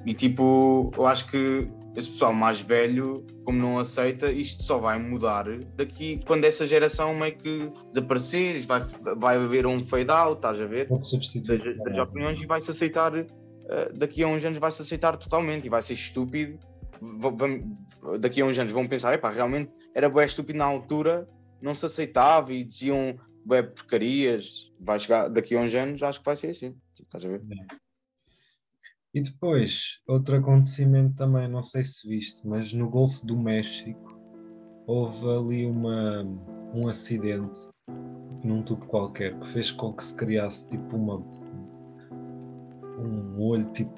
E 0.05 0.13
tipo, 0.13 0.91
eu 0.97 1.05
acho 1.07 1.27
que 1.29 1.67
esse 1.99 2.09
pessoal 2.11 2.33
mais 2.33 2.61
velho, 2.61 3.25
como 3.43 3.59
não 3.59 3.79
aceita, 3.79 4.31
isto 4.31 4.63
só 4.63 4.77
vai 4.77 4.97
mudar 4.99 5.45
daqui 5.75 6.21
quando 6.25 6.45
essa 6.45 6.65
geração 6.65 7.13
meio 7.13 7.37
que 7.37 7.71
desaparecer, 7.91 8.65
vai, 8.65 8.81
vai 9.17 9.35
haver 9.35 9.65
um 9.65 9.85
fade 9.85 10.09
out, 10.09 10.37
estás 10.37 10.59
a 10.59 10.65
ver? 10.65 10.87
Das, 10.87 11.75
das 11.83 11.97
opiniões 11.97 12.39
e 12.41 12.45
vai-se 12.45 12.71
aceitar, 12.71 13.15
eh, 13.15 13.91
daqui 13.95 14.23
a 14.23 14.27
uns 14.27 14.43
anos 14.43 14.59
vai-se 14.59 14.81
aceitar 14.81 15.17
totalmente 15.17 15.65
e 15.65 15.69
vai 15.69 15.81
ser 15.81 15.93
estúpido. 15.93 16.57
Daqui 18.19 18.41
a 18.41 18.45
uns 18.45 18.57
anos 18.57 18.71
vão 18.71 18.87
pensar, 18.87 19.13
epá, 19.13 19.29
realmente 19.29 19.73
era 19.95 20.09
bué 20.09 20.25
estúpido 20.25 20.59
na 20.59 20.65
altura, 20.65 21.27
não 21.61 21.73
se 21.73 21.85
aceitava 21.85 22.53
e 22.53 22.63
diziam 22.63 23.17
bué 23.45 23.61
porcarias. 23.61 24.71
Vai 24.79 24.99
chegar, 24.99 25.29
daqui 25.29 25.55
a 25.55 25.59
uns 25.59 25.73
anos 25.73 26.03
acho 26.03 26.19
que 26.19 26.25
vai 26.25 26.35
ser 26.35 26.49
assim. 26.49 26.75
Estás 26.99 27.23
a 27.25 27.29
ver? 27.29 27.41
E 29.13 29.21
depois, 29.21 29.99
outro 30.07 30.37
acontecimento 30.37 31.15
também, 31.15 31.47
não 31.47 31.63
sei 31.63 31.83
se 31.83 32.07
viste, 32.07 32.47
mas 32.47 32.73
no 32.73 32.87
Golfo 32.89 33.25
do 33.25 33.35
México 33.35 34.19
houve 34.85 35.27
ali 35.29 35.65
uma, 35.65 36.23
um 36.73 36.87
acidente 36.87 37.59
num 38.43 38.61
tubo 38.61 38.85
qualquer 38.85 39.37
que 39.39 39.47
fez 39.47 39.71
com 39.71 39.91
que 39.93 40.03
se 40.03 40.15
criasse 40.15 40.69
tipo 40.69 40.95
uma 40.95 41.17
um 42.99 43.41
olho 43.41 43.65
tipo 43.71 43.91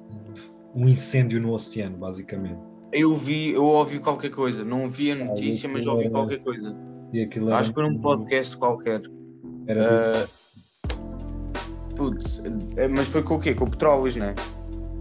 um 0.74 0.84
incêndio 0.88 1.40
no 1.40 1.52
oceano 1.52 1.96
basicamente 1.98 2.58
Eu 2.92 3.12
vi, 3.14 3.50
eu 3.50 3.64
ouvi 3.64 3.98
qualquer 3.98 4.30
coisa. 4.30 4.64
Não 4.64 4.88
vi 4.88 5.12
a 5.12 5.14
Ah, 5.14 5.24
notícia, 5.26 5.68
mas 5.68 5.86
ouvi 5.86 6.04
era- 6.04 6.10
qualquer 6.10 6.38
coisa. 6.42 6.74
era, 7.14 7.56
Acho 7.58 7.70
que 7.70 7.74
foi 7.74 7.90
num 7.90 7.98
podcast 8.00 8.56
qualquer. 8.56 9.02
era 9.66 10.24
Ah, 10.24 10.28
putz, 11.96 12.42
é, 12.76 12.88
mas 12.88 13.08
foi 13.08 13.22
com 13.22 13.34
o 13.36 13.38
quê? 13.40 13.54
Com 13.54 13.66
petróleos, 13.70 14.16
né? 14.16 14.34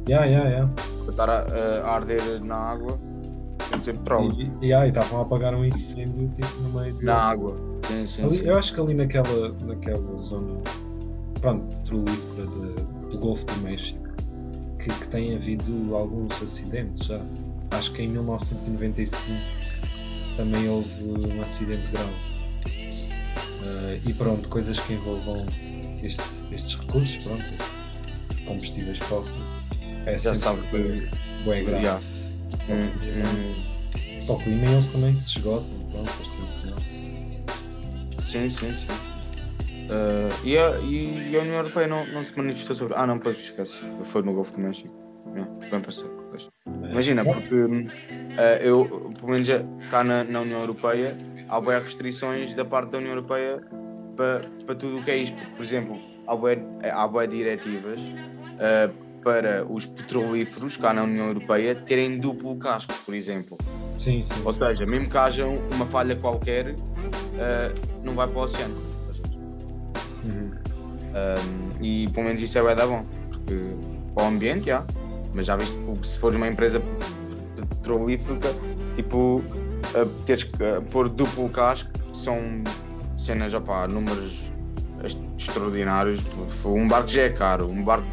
Yeah, 0.08 0.26
yeah, 0.26 0.50
yeah. 0.50 0.70
Para 1.06 1.12
estar 1.12 1.30
a, 1.30 1.82
a 1.84 1.96
arder 1.96 2.44
na 2.44 2.56
água. 2.56 2.98
Tem 3.70 3.80
de 3.80 3.86
ser 3.86 3.98
petróleo. 3.98 4.52
E, 4.62 4.74
ah, 4.74 4.86
e 4.86 4.90
estavam 4.90 5.20
a 5.20 5.22
apagar 5.24 5.56
um 5.56 5.64
incêndio 5.64 6.30
tipo 6.30 6.62
no 6.62 6.80
meio 6.80 6.94
do 6.96 7.06
Na 7.06 7.16
água. 7.16 7.56
Sim, 7.88 8.06
sim, 8.06 8.24
Ali- 8.24 8.38
sim. 8.38 8.46
eu 8.46 8.58
acho 8.58 8.74
que 8.74 8.82
ali 8.82 8.94
naquela, 8.94 9.56
naquela 9.66 10.18
zona 10.18 10.60
pronto, 11.40 11.76
petrolífera 11.78 12.48
de- 12.48 13.10
do 13.12 13.18
Golfo 13.18 13.46
do 13.46 13.58
México 13.62 14.00
que, 14.80 14.90
que 14.90 15.08
tem 15.10 15.36
havido 15.36 15.96
alguns 15.96 16.42
acidentes 16.42 17.06
já. 17.06 17.20
Acho 17.72 17.94
que 17.94 18.02
em 18.04 18.08
1995 18.10 19.36
também 20.36 20.68
houve 20.70 21.04
um 21.04 21.42
acidente 21.42 21.90
grave. 21.92 22.14
Ah, 23.64 24.00
e 24.06 24.14
pronto, 24.14 24.50
coisas 24.50 24.80
que 24.80 24.94
envolvam 24.94 25.46
este- 26.04 26.46
estes 26.54 26.76
recursos, 26.76 27.18
pronto, 27.24 27.44
combustíveis 28.46 29.00
fósseis. 29.00 29.42
É 30.06 30.18
Já 30.18 30.34
sabe 30.34 30.62
que. 30.68 31.08
bué 31.44 31.62
grave. 31.62 31.84
Yeah. 31.84 32.02
Hum, 32.70 32.88
hum. 33.04 34.26
Para 34.26 34.36
o 34.36 34.40
clima 34.44 34.66
eles 34.68 34.88
também 34.90 35.14
se 35.14 35.38
esgotam, 35.38 35.80
pronto, 35.92 36.12
parecendo 36.14 36.48
que 36.48 36.68
não. 36.68 38.22
Sim, 38.22 38.50
sim, 38.50 38.76
sim. 38.76 38.88
Ah, 39.90 40.30
e, 40.44 40.58
a, 40.58 40.80
e 40.80 41.36
a 41.36 41.42
União 41.42 41.58
Europeia 41.58 41.88
não, 41.88 42.06
não 42.06 42.24
se 42.24 42.36
manifestou 42.38 42.76
sobre. 42.76 42.96
Ah, 42.96 43.06
não, 43.06 43.18
pois 43.20 43.38
esquece. 43.40 43.80
Foi 44.04 44.22
no 44.22 44.34
Golfo 44.34 44.54
do 44.54 44.60
México. 44.62 44.90
Yeah, 45.36 45.50
bem 45.70 45.82
parecido. 45.82 46.12
Mas- 46.32 46.50
Imagina, 46.92 47.24
porque 47.24 47.56
ah, 48.38 48.58
eu, 48.62 49.10
pelo 49.20 49.32
menos 49.32 49.50
eh, 49.50 49.66
cá 49.90 50.04
na, 50.04 50.24
na 50.24 50.42
União 50.42 50.60
Europeia, 50.62 51.18
há 51.50 51.60
bem 51.60 51.80
restrições 51.80 52.54
da 52.54 52.64
parte 52.66 52.92
da 52.92 52.98
União 53.00 53.12
Europeia 53.12 53.62
para, 54.16 54.42
para 54.66 54.76
tudo 54.76 55.00
o 55.00 55.04
que 55.04 55.12
é 55.12 55.18
isto. 55.18 55.44
Por 55.56 55.64
exemplo, 55.64 55.98
há 56.28 56.36
bem, 56.36 56.64
há 56.92 57.08
bué 57.08 57.28
diretivas 57.28 58.00
ah, 58.60 58.90
para 59.24 59.66
os 59.66 59.86
petrolíferos 59.86 60.78
cá 60.78 60.94
na 60.94 61.04
União 61.04 61.28
Europeia 61.28 61.76
terem 61.76 62.20
duplo 62.20 62.56
casco, 62.58 62.94
por 63.06 63.14
exemplo. 63.14 63.58
Sim, 63.98 64.22
sim. 64.22 64.42
Ou 64.44 64.52
seja, 64.52 64.86
mesmo 64.86 65.10
que 65.10 65.18
haja 65.18 65.46
uma 65.46 65.86
falha 65.86 66.16
qualquer, 66.16 66.76
ah, 67.40 67.72
não 68.04 68.14
vai 68.14 68.28
para 68.28 68.40
o 68.40 68.44
oceano. 68.44 68.76
Uhum. 70.24 70.52
Um, 71.12 71.84
e 71.84 72.08
pelo 72.10 72.28
menos 72.28 72.42
isso 72.42 72.58
é 72.58 72.62
bué 72.62 72.76
da 72.76 72.86
bom, 72.88 73.06
porque 73.30 73.56
para 74.14 74.24
o 74.24 74.28
ambiente, 74.28 74.66
já. 74.66 74.86
Mas 75.34 75.46
já 75.46 75.56
viste 75.56 75.76
que 76.02 76.08
se 76.08 76.20
fores 76.20 76.36
uma 76.36 76.48
empresa 76.48 76.82
petrolífera, 77.70 78.54
tipo, 78.96 79.38
uh, 79.38 80.06
teres 80.26 80.44
que 80.44 80.64
uh, 80.64 80.82
pôr 80.92 81.10
duplo 81.10 81.50
casco, 81.50 81.90
são 82.14 82.64
cenas, 83.18 83.54
opá, 83.54 83.88
números 83.88 84.46
extraordinários. 85.38 86.20
Tipo, 86.20 86.70
Um 86.70 86.88
barco 86.88 87.08
já 87.08 87.24
é 87.24 87.30
caro, 87.30 87.68
um 87.70 87.84
barco 87.84 88.06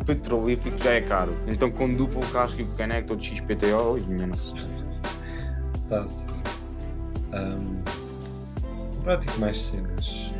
pe- 0.00 0.14
petrolífero 0.14 0.78
já 0.82 0.92
é 0.92 1.00
caro. 1.00 1.34
Então 1.46 1.70
com 1.70 1.92
duplo 1.92 2.20
casco 2.32 2.60
e 2.60 2.82
é 2.82 3.02
todo 3.02 3.22
XPTO, 3.22 3.98
e 3.98 4.00
minha 4.02 4.26
nossa. 4.26 4.54
Tá 5.88 6.06
sim. 6.06 6.26
Um, 7.32 7.82
prático 9.02 9.38
mais 9.40 9.58
cenas. 9.60 10.30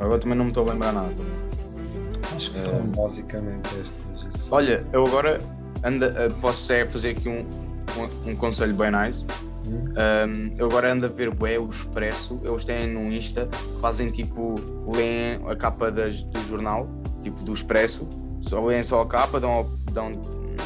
Agora 0.00 0.18
também 0.18 0.36
não 0.36 0.44
me 0.46 0.50
estou 0.50 0.68
a 0.68 0.72
lembrar 0.72 0.92
nada. 0.92 1.14
Acho 2.34 2.50
que 2.52 2.58
É. 2.58 2.62
foram 2.62 2.86
basicamente 2.86 3.68
estas. 3.80 3.94
assim. 4.34 4.48
Olha, 4.50 4.84
eu 4.92 5.06
agora 5.06 5.40
anda, 5.84 6.28
uh, 6.28 6.34
posso 6.40 6.72
é 6.72 6.84
fazer 6.84 7.10
aqui 7.10 7.28
um, 7.28 7.40
um, 8.26 8.30
um 8.30 8.36
conselho 8.36 8.74
bem 8.74 8.90
nice. 8.90 9.24
Hum? 9.66 9.84
Um, 9.94 10.54
eu 10.58 10.66
agora 10.66 10.92
ando 10.92 11.06
a 11.06 11.08
ver 11.08 11.30
bué, 11.30 11.58
o 11.58 11.68
Expresso, 11.68 12.40
eles 12.42 12.64
têm 12.64 12.88
no 12.92 13.12
Insta, 13.12 13.48
fazem 13.80 14.10
tipo, 14.10 14.56
leem 14.92 15.40
a 15.48 15.54
capa 15.54 15.90
das, 15.90 16.24
do 16.24 16.42
jornal, 16.44 16.88
tipo 17.22 17.42
do 17.44 17.52
Expresso, 17.52 18.08
só 18.52 18.62
leem 18.62 18.82
só 18.82 19.00
a 19.00 19.06
capa, 19.06 19.40
dão, 19.40 19.66
dão 19.92 20.12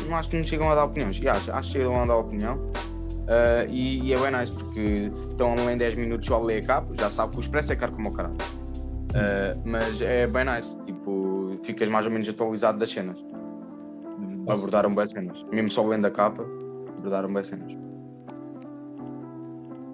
não 0.08 0.16
acho 0.16 0.30
que 0.30 0.36
não 0.36 0.44
chegam 0.44 0.68
a 0.68 0.74
dar 0.74 0.86
opiniões, 0.86 1.20
e 1.22 1.28
acho, 1.28 1.52
que 1.52 1.62
chegam 1.62 1.96
a 2.02 2.04
dar 2.04 2.16
opinião. 2.16 2.56
Uh, 2.56 3.70
e, 3.70 4.08
e 4.08 4.12
é 4.12 4.18
bem 4.18 4.32
nice 4.32 4.52
porque 4.52 5.10
estão 5.30 5.52
a 5.52 5.54
ler 5.54 5.76
10 5.76 5.94
minutos 5.94 6.26
só 6.26 6.34
a 6.36 6.44
ler 6.44 6.64
a 6.64 6.66
capa, 6.66 6.92
já 6.96 7.08
sabe 7.08 7.32
que 7.32 7.38
o 7.38 7.40
Expresso 7.40 7.72
é 7.72 7.76
caro 7.76 7.92
como 7.92 8.08
o 8.08 8.12
caralho. 8.12 8.34
Uh, 8.34 9.62
mas 9.64 10.00
é 10.00 10.26
bem 10.26 10.44
nice, 10.44 10.76
tipo, 10.84 11.56
ficas 11.62 11.88
mais 11.88 12.06
ou 12.06 12.10
menos 12.10 12.28
atualizado 12.28 12.76
das 12.76 12.90
cenas. 12.90 13.24
Abordaram 14.48 14.92
bem 14.92 15.06
cenas, 15.06 15.40
mesmo 15.52 15.70
só 15.70 15.86
lendo 15.86 16.06
a 16.06 16.10
capa, 16.10 16.44
abordaram 16.98 17.32
bem 17.32 17.44
cenas. 17.44 17.72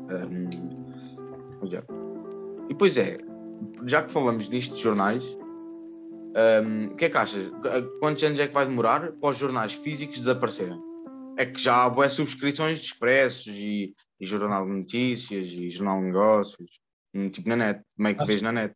Um, 0.08 0.48
pois 1.60 1.74
é. 1.74 1.82
E 2.70 2.74
pois 2.74 2.96
é, 2.96 3.18
já 3.84 4.02
que 4.02 4.10
falamos 4.10 4.48
disto 4.48 4.74
de 4.76 4.82
jornais, 4.82 5.38
um, 6.34 6.86
o 6.86 6.94
que 6.94 7.04
é 7.06 7.10
que 7.10 7.16
achas? 7.16 7.46
Qu- 7.48 7.98
Quantos 8.00 8.22
anos 8.22 8.38
é 8.38 8.46
que 8.48 8.54
vai 8.54 8.66
demorar 8.66 9.12
para 9.12 9.30
os 9.30 9.36
jornais 9.36 9.74
físicos 9.74 10.18
desaparecerem? 10.18 10.78
É 11.38 11.46
que 11.46 11.60
já 11.60 11.84
há 11.84 11.90
boas 11.90 12.12
subscrições 12.12 12.78
de 12.80 12.86
expressos 12.86 13.46
e, 13.54 13.94
e 14.20 14.26
jornal 14.26 14.64
de 14.66 14.72
notícias 14.72 15.46
e 15.48 15.68
jornal 15.70 15.98
de 16.00 16.06
negócios, 16.06 16.70
hum, 17.14 17.28
tipo 17.30 17.48
na 17.48 17.56
net, 17.56 17.82
meio 17.98 18.14
que 18.14 18.22
Acho- 18.22 18.26
vês 18.28 18.42
na 18.42 18.52
net. 18.52 18.74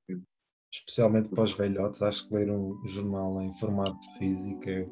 Especialmente 0.72 1.28
para 1.30 1.42
os 1.42 1.52
velhotes, 1.54 2.02
acho 2.02 2.28
que 2.28 2.34
ler 2.34 2.50
um 2.50 2.80
jornal 2.86 3.40
em 3.42 3.52
formato 3.54 3.98
físico 4.18 4.62
é, 4.68 4.86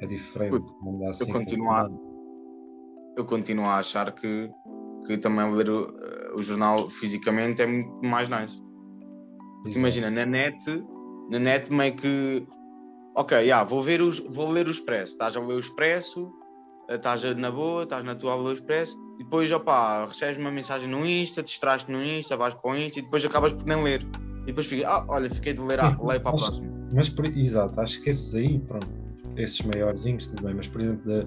é 0.00 0.06
diferente. 0.06 0.50
Puto, 0.52 0.98
dá 0.98 1.10
assim 1.10 1.32
continuo 1.32 1.70
a- 1.70 1.88
Eu 3.16 3.24
continuo 3.24 3.66
a 3.66 3.78
achar 3.78 4.12
que, 4.14 4.48
que 5.06 5.18
também 5.18 5.52
ler 5.52 5.68
o, 5.70 5.96
eh, 6.00 6.32
o 6.36 6.42
jornal 6.42 6.88
fisicamente 6.88 7.60
é 7.62 7.66
muito 7.66 7.90
mais 8.06 8.28
nice. 8.28 8.60
Exato. 9.66 9.78
Imagina, 9.78 10.10
na 10.10 10.24
net, 10.24 10.56
na 11.28 11.38
net 11.38 11.72
meio 11.72 11.96
que. 11.96 12.46
Ok, 13.14 13.36
yeah, 13.38 13.64
vou, 13.68 13.82
ver 13.82 14.00
os, 14.00 14.20
vou 14.20 14.50
ler 14.50 14.68
o 14.68 14.70
Expresso. 14.70 15.12
Estás 15.12 15.36
a 15.36 15.40
ler 15.40 15.54
o 15.54 15.58
Expresso, 15.58 16.30
eh, 16.88 16.94
estás 16.94 17.24
a- 17.24 17.34
na 17.34 17.50
boa, 17.50 17.82
estás 17.82 18.04
na 18.04 18.14
tua 18.14 18.32
a 18.32 18.36
ler 18.36 18.48
o 18.50 18.52
Expresso, 18.52 18.96
e 19.18 19.24
depois, 19.24 19.50
opá, 19.50 20.04
recebes 20.06 20.38
uma 20.38 20.52
mensagem 20.52 20.88
no 20.88 21.04
Insta, 21.04 21.42
distraste 21.42 21.90
no 21.90 22.02
Insta, 22.02 22.36
vais 22.36 22.54
para 22.54 22.70
o 22.70 22.76
Insta 22.76 23.00
e 23.00 23.02
depois 23.02 23.24
acabas 23.24 23.52
por 23.52 23.64
nem 23.66 23.82
ler. 23.82 24.02
E 24.44 24.46
depois 24.46 24.66
fica, 24.66 24.88
ah, 24.88 25.04
olha, 25.08 25.28
fiquei 25.28 25.52
de 25.52 25.60
ler, 25.60 25.80
ah, 25.80 25.84
leio 26.00 26.20
para 26.20 26.30
a 26.30 26.34
próxima. 26.34 26.66
Mas, 26.94 27.08
por, 27.10 27.26
exato, 27.26 27.80
acho 27.80 28.00
que 28.02 28.08
esses 28.10 28.34
aí, 28.36 28.58
pronto, 28.60 28.86
esses 29.36 29.60
maiorzinhos, 29.62 30.28
tudo 30.28 30.44
bem, 30.44 30.54
mas 30.54 30.68
por 30.68 30.80
exemplo, 30.80 31.04
da, 31.06 31.26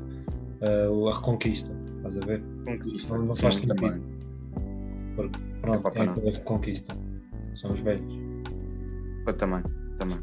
ah, 0.66 1.10
a 1.10 1.16
Reconquista, 1.16 1.76
estás 1.98 2.18
a 2.18 2.26
ver? 2.26 2.42
Não, 3.10 3.18
não 3.26 3.34
Sim, 3.34 3.42
faz 3.44 3.56
sentido. 3.56 3.76
também. 3.76 4.02
Pronto, 5.16 5.40
Epá, 5.88 5.92
é 6.02 6.06
não. 6.06 6.14
pela 6.16 6.32
Reconquista. 6.32 6.96
São 7.56 7.74
os 7.74 7.82
velhos. 7.82 8.16
Eu 9.28 9.34
também, 9.34 9.62
também. 10.02 10.20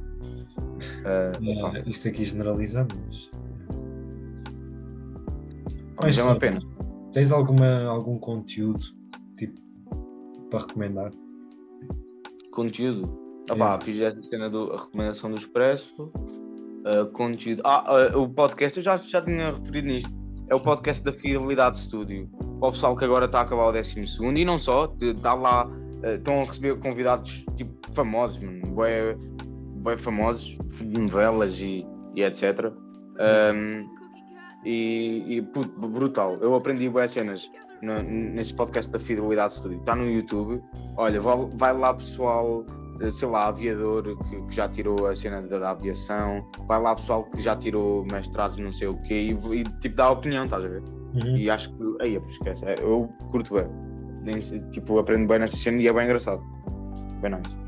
Ah, 1.04 1.32
opá, 1.68 1.78
isto 1.86 2.08
aqui 2.08 2.24
generalizando, 2.24 2.94
mas. 3.06 3.30
é 6.18 6.22
uma 6.22 6.34
sim, 6.34 6.38
pena. 6.38 6.60
Tens 7.12 7.30
alguma, 7.32 7.84
algum 7.84 8.18
conteúdo 8.18 8.84
tipo 9.36 9.60
para 10.50 10.60
recomendar? 10.60 11.12
Conteúdo. 12.52 13.26
Ah, 13.50 13.54
Yeah. 13.54 13.78
pá, 13.78 13.84
fiz 13.84 14.00
essa 14.00 14.22
cena 14.22 14.50
da 14.50 14.76
recomendação 14.76 15.30
do 15.30 15.36
Expresso. 15.36 16.12
Uh, 16.84 17.06
conteúdo. 17.12 17.62
Ah, 17.64 18.10
uh, 18.14 18.22
o 18.22 18.28
podcast, 18.28 18.78
eu 18.78 18.82
já, 18.82 18.96
já 18.96 19.22
tinha 19.22 19.52
referido 19.52 19.88
nisto. 19.88 20.10
É 20.48 20.54
o 20.54 20.60
podcast 20.60 21.04
da 21.04 21.12
Fidelidade 21.12 21.78
Studio. 21.78 22.28
Para 22.60 22.68
o 22.68 22.72
pessoal 22.72 22.96
que 22.96 23.04
agora 23.04 23.26
está 23.26 23.40
a 23.40 23.42
acabar 23.42 23.68
o 23.68 23.72
12 23.72 24.00
e 24.34 24.44
não 24.44 24.58
só, 24.58 24.94
está 25.00 25.34
lá, 25.34 25.66
uh, 25.66 26.06
estão 26.14 26.42
a 26.42 26.44
receber 26.44 26.78
convidados 26.78 27.44
tipo 27.56 27.72
famosos, 27.94 28.38
mano, 28.38 28.60
bué, 28.74 29.16
bué 29.88 29.96
famosos, 29.96 30.58
novelas 30.82 31.60
e, 31.60 31.86
e 32.14 32.22
etc. 32.22 32.72
Um, 33.18 33.88
e, 34.64 35.36
e 35.36 35.42
puto, 35.42 35.88
brutal. 35.88 36.36
Eu 36.40 36.54
aprendi 36.54 36.88
boas 36.90 37.10
cenas 37.10 37.50
no, 37.80 38.02
nesse 38.02 38.54
podcast 38.54 38.90
da 38.92 38.98
Fidelidade 38.98 39.54
Studio. 39.54 39.78
Está 39.78 39.96
no 39.96 40.04
YouTube. 40.04 40.62
Olha, 40.96 41.20
vai, 41.20 41.72
lá 41.72 41.94
pessoal, 41.94 42.66
eh, 43.00 43.10
sei 43.10 43.28
lá, 43.28 43.46
aviador 43.46 44.16
que, 44.24 44.42
que 44.42 44.54
já 44.54 44.68
tirou 44.68 45.06
a 45.06 45.14
cena 45.14 45.40
da, 45.40 45.58
da 45.58 45.70
aviação. 45.70 46.46
Vai 46.66 46.80
lá 46.82 46.94
pessoal 46.94 47.24
que 47.24 47.40
já 47.40 47.56
tirou 47.56 48.04
mestrados, 48.04 48.58
não 48.58 48.72
sei 48.72 48.88
o 48.88 49.00
quê, 49.02 49.14
e, 49.14 49.60
e, 49.60 49.64
tipo 49.80 49.96
dá 49.96 50.10
opinião, 50.10 50.44
estás 50.44 50.64
a 50.64 50.68
ver? 50.68 50.82
Uhum. 51.14 51.36
E 51.36 51.48
acho 51.48 51.72
que. 51.74 52.02
Aí, 52.02 52.20
esquece. 52.28 52.64
é, 52.66 52.74
Eu 52.80 53.08
curto 53.30 53.54
bem. 53.54 53.66
Tipo, 54.70 54.98
aprendo 54.98 55.26
bem 55.26 55.38
nessa 55.38 55.56
cena 55.56 55.80
e 55.80 55.88
é 55.88 55.92
bem 55.92 56.04
engraçado. 56.04 56.42
Bem 57.22 57.30
nice. 57.30 57.67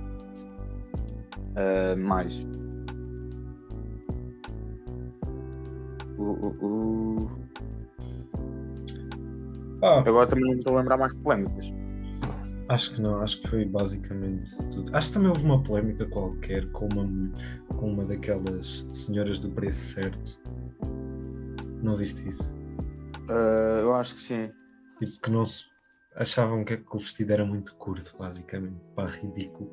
Ah, 1.56 1.96
mais. 1.96 2.46
Uh, 6.18 6.32
uh, 6.32 6.66
uh. 6.66 7.30
Ah, 9.82 10.00
Agora 10.06 10.26
também 10.26 10.44
não 10.44 10.58
estou 10.58 10.76
a 10.76 10.80
lembrar 10.80 10.98
mais 10.98 11.12
de 11.12 11.18
polémicas. 11.20 11.72
acho 12.68 12.94
que 12.94 13.00
não, 13.00 13.20
acho 13.22 13.40
que 13.40 13.48
foi 13.48 13.64
basicamente 13.64 14.50
tudo. 14.68 14.94
Acho 14.94 15.08
que 15.08 15.14
também 15.14 15.30
houve 15.30 15.44
uma 15.44 15.62
polémica 15.62 16.06
qualquer 16.06 16.70
com 16.72 16.86
uma, 16.92 17.32
com 17.68 17.92
uma 17.92 18.04
daquelas 18.04 18.86
senhoras 18.90 19.38
do 19.38 19.50
preço 19.50 19.78
certo. 19.94 20.40
Não 21.82 21.96
viste 21.96 22.28
isso? 22.28 22.54
Ah, 23.28 23.78
eu 23.80 23.94
acho 23.94 24.14
que 24.14 24.20
sim. 24.20 24.50
Tipo, 24.98 25.20
que 25.22 25.30
não 25.30 25.46
se 25.46 25.64
achavam 26.16 26.62
que, 26.62 26.76
que 26.76 26.96
o 26.96 26.98
vestido 26.98 27.32
era 27.32 27.44
muito 27.44 27.74
curto, 27.76 28.14
basicamente. 28.18 28.86
Pá, 28.90 29.06
ridículo. 29.06 29.70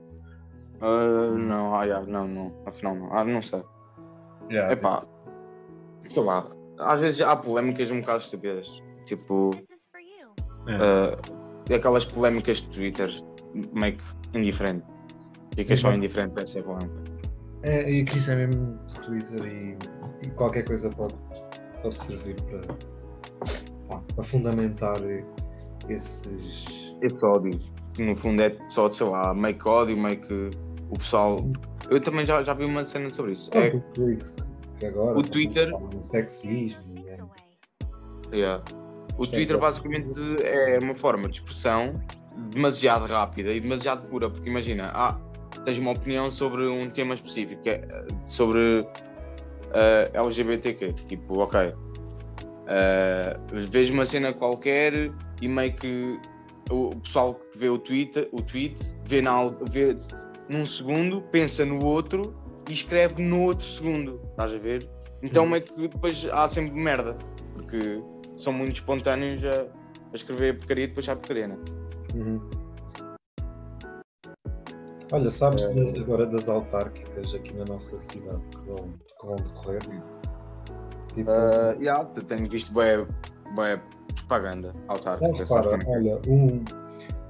Ah, 0.82 1.32
não, 1.38 1.76
ah, 1.76 1.84
yeah, 1.84 2.06
não, 2.06 2.28
não, 2.28 2.54
afinal 2.66 2.96
não. 2.96 3.14
Ah, 3.14 3.24
não 3.24 3.42
sei. 3.42 3.64
Yeah, 4.50 4.74
É 4.74 4.76
pá, 4.76 5.06
sei 6.08 6.24
lá, 6.24 6.50
às 6.80 7.02
vezes 7.02 7.22
há 7.22 7.36
polémicas 7.36 7.90
um 7.92 8.00
bocado 8.02 8.20
estúpidas. 8.20 8.82
Tipo, 9.06 9.52
é. 10.68 10.76
ah, 10.76 11.76
aquelas 11.76 12.06
polémicas 12.06 12.62
de 12.62 12.70
Twitter, 12.70 13.10
meio 13.74 13.98
que 13.98 14.38
indiferente. 14.38 14.86
Ficas 15.56 15.80
só 15.80 15.88
Exato. 15.88 15.98
indiferente 15.98 16.34
para 16.34 16.44
essa 16.44 16.62
polémica. 16.62 17.18
É, 17.64 17.92
e 17.92 18.02
aqui 18.02 18.18
isso 18.18 18.32
é 18.32 18.36
mesmo 18.36 18.80
de 18.86 19.02
Twitter 19.02 19.46
e, 19.46 19.78
e 20.22 20.30
qualquer 20.32 20.66
coisa 20.66 20.92
pode, 20.92 21.16
pode 21.82 21.98
servir 21.98 22.36
para, 22.44 23.98
para 24.14 24.24
fundamentar 24.24 25.02
esses. 25.90 26.96
Esse 27.02 27.26
ódio, 27.26 27.60
que 27.94 28.06
no 28.06 28.16
fundo 28.16 28.42
é 28.44 28.56
só, 28.70 28.92
sei 28.92 29.08
lá, 29.08 29.34
meio 29.34 29.58
que 29.58 29.68
ódio, 29.68 29.98
meio 29.98 30.22
que 30.22 30.52
o 30.90 30.98
pessoal. 30.98 31.40
Eu 31.90 32.02
também 32.02 32.26
já, 32.26 32.42
já 32.44 32.54
vi 32.54 32.66
uma 32.66 32.84
cena 32.86 33.10
sobre 33.12 33.34
isso. 33.34 33.50
É, 33.54 33.70
que, 33.70 33.80
que- 33.92 34.18
que 34.80 34.86
agora 34.86 35.18
O 35.18 35.24
Twitter- 35.24 35.70
no 35.72 36.04
sexismo. 36.04 36.84
é. 37.08 37.18
yeah. 38.36 38.64
O 39.18 39.26
Sim, 39.26 39.38
Twitter 39.38 39.58
claro. 39.58 39.72
basicamente 39.74 40.10
é 40.44 40.78
uma 40.80 40.94
forma 40.94 41.28
de 41.30 41.38
expressão 41.38 42.00
demasiado 42.52 43.08
rápida 43.12 43.52
e 43.52 43.60
demasiado 43.60 44.08
pura, 44.10 44.30
porque 44.30 44.48
imagina, 44.48 44.92
ah, 44.94 45.20
tens 45.66 45.80
uma 45.80 45.92
opinião 45.92 46.30
sobre 46.30 46.68
um 46.68 46.88
tema 46.90 47.16
específico, 47.16 47.64
que 47.64 47.70
é, 47.72 47.88
sobre 48.28 48.88
eh, 49.74 50.12
LGBTQ, 50.14 50.94
tipo, 51.08 51.40
ok, 51.40 51.74
eh, 52.68 53.38
vejo 53.52 53.94
uma 53.94 54.06
cena 54.06 54.32
qualquer 54.34 55.12
e 55.42 55.48
meio 55.48 55.74
que 55.76 56.20
o 56.70 56.90
pessoal 56.98 57.34
que 57.36 57.58
vê 57.58 57.70
o 57.70 57.78
tweet, 57.80 58.28
o 58.32 58.42
tweet 58.42 58.76
vê, 59.06 59.22
na, 59.22 59.48
vê 59.70 59.98
num 60.50 60.66
segundo, 60.66 61.22
pensa 61.24 61.66
no 61.66 61.84
outro 61.84 62.34
e 62.68 62.74
escreve 62.74 63.22
no 63.22 63.44
outro 63.44 63.66
segundo, 63.66 64.22
estás 64.32 64.54
a 64.54 64.58
ver? 64.58 64.90
Então 65.22 65.44
Uhum. 65.44 65.50
meio 65.52 65.64
que 65.64 65.88
depois 65.88 66.26
há 66.32 66.48
sempre 66.48 66.80
merda, 66.80 67.18
porque 67.54 68.02
são 68.38 68.54
muito 68.54 68.76
espontâneos 68.76 69.44
a, 69.44 69.62
a 69.64 70.16
escrever 70.16 70.58
porcaria 70.60 70.84
e 70.86 70.88
depois 70.88 71.08
há 71.10 71.16
porcaria, 71.16 71.48
né? 71.48 71.58
Uhum. 72.14 72.50
Olha, 75.12 75.30
sabes 75.30 75.64
É. 75.64 75.74
de- 75.74 76.00
agora 76.02 76.26
das 76.26 76.50
autárquicas 76.50 77.34
aqui 77.34 77.54
na 77.56 77.64
nossa 77.66 77.98
cidade 77.98 78.50
que 78.50 78.58
vão, 78.70 78.76
que 79.20 79.26
vão 79.26 79.36
decorrer? 79.38 79.82
Tipo, 81.14 81.32
Uh, 81.32 81.82
yeah, 81.82 82.04
tenho 82.28 82.48
visto 82.50 82.72
bem, 82.74 83.08
bem 83.56 83.82
propaganda 84.16 84.74
não, 84.86 84.96
autárquica, 84.96 85.32
repara, 85.32 85.46
sabes 85.46 85.70
também. 85.86 85.88
olha, 85.96 86.22
um, 86.28 86.66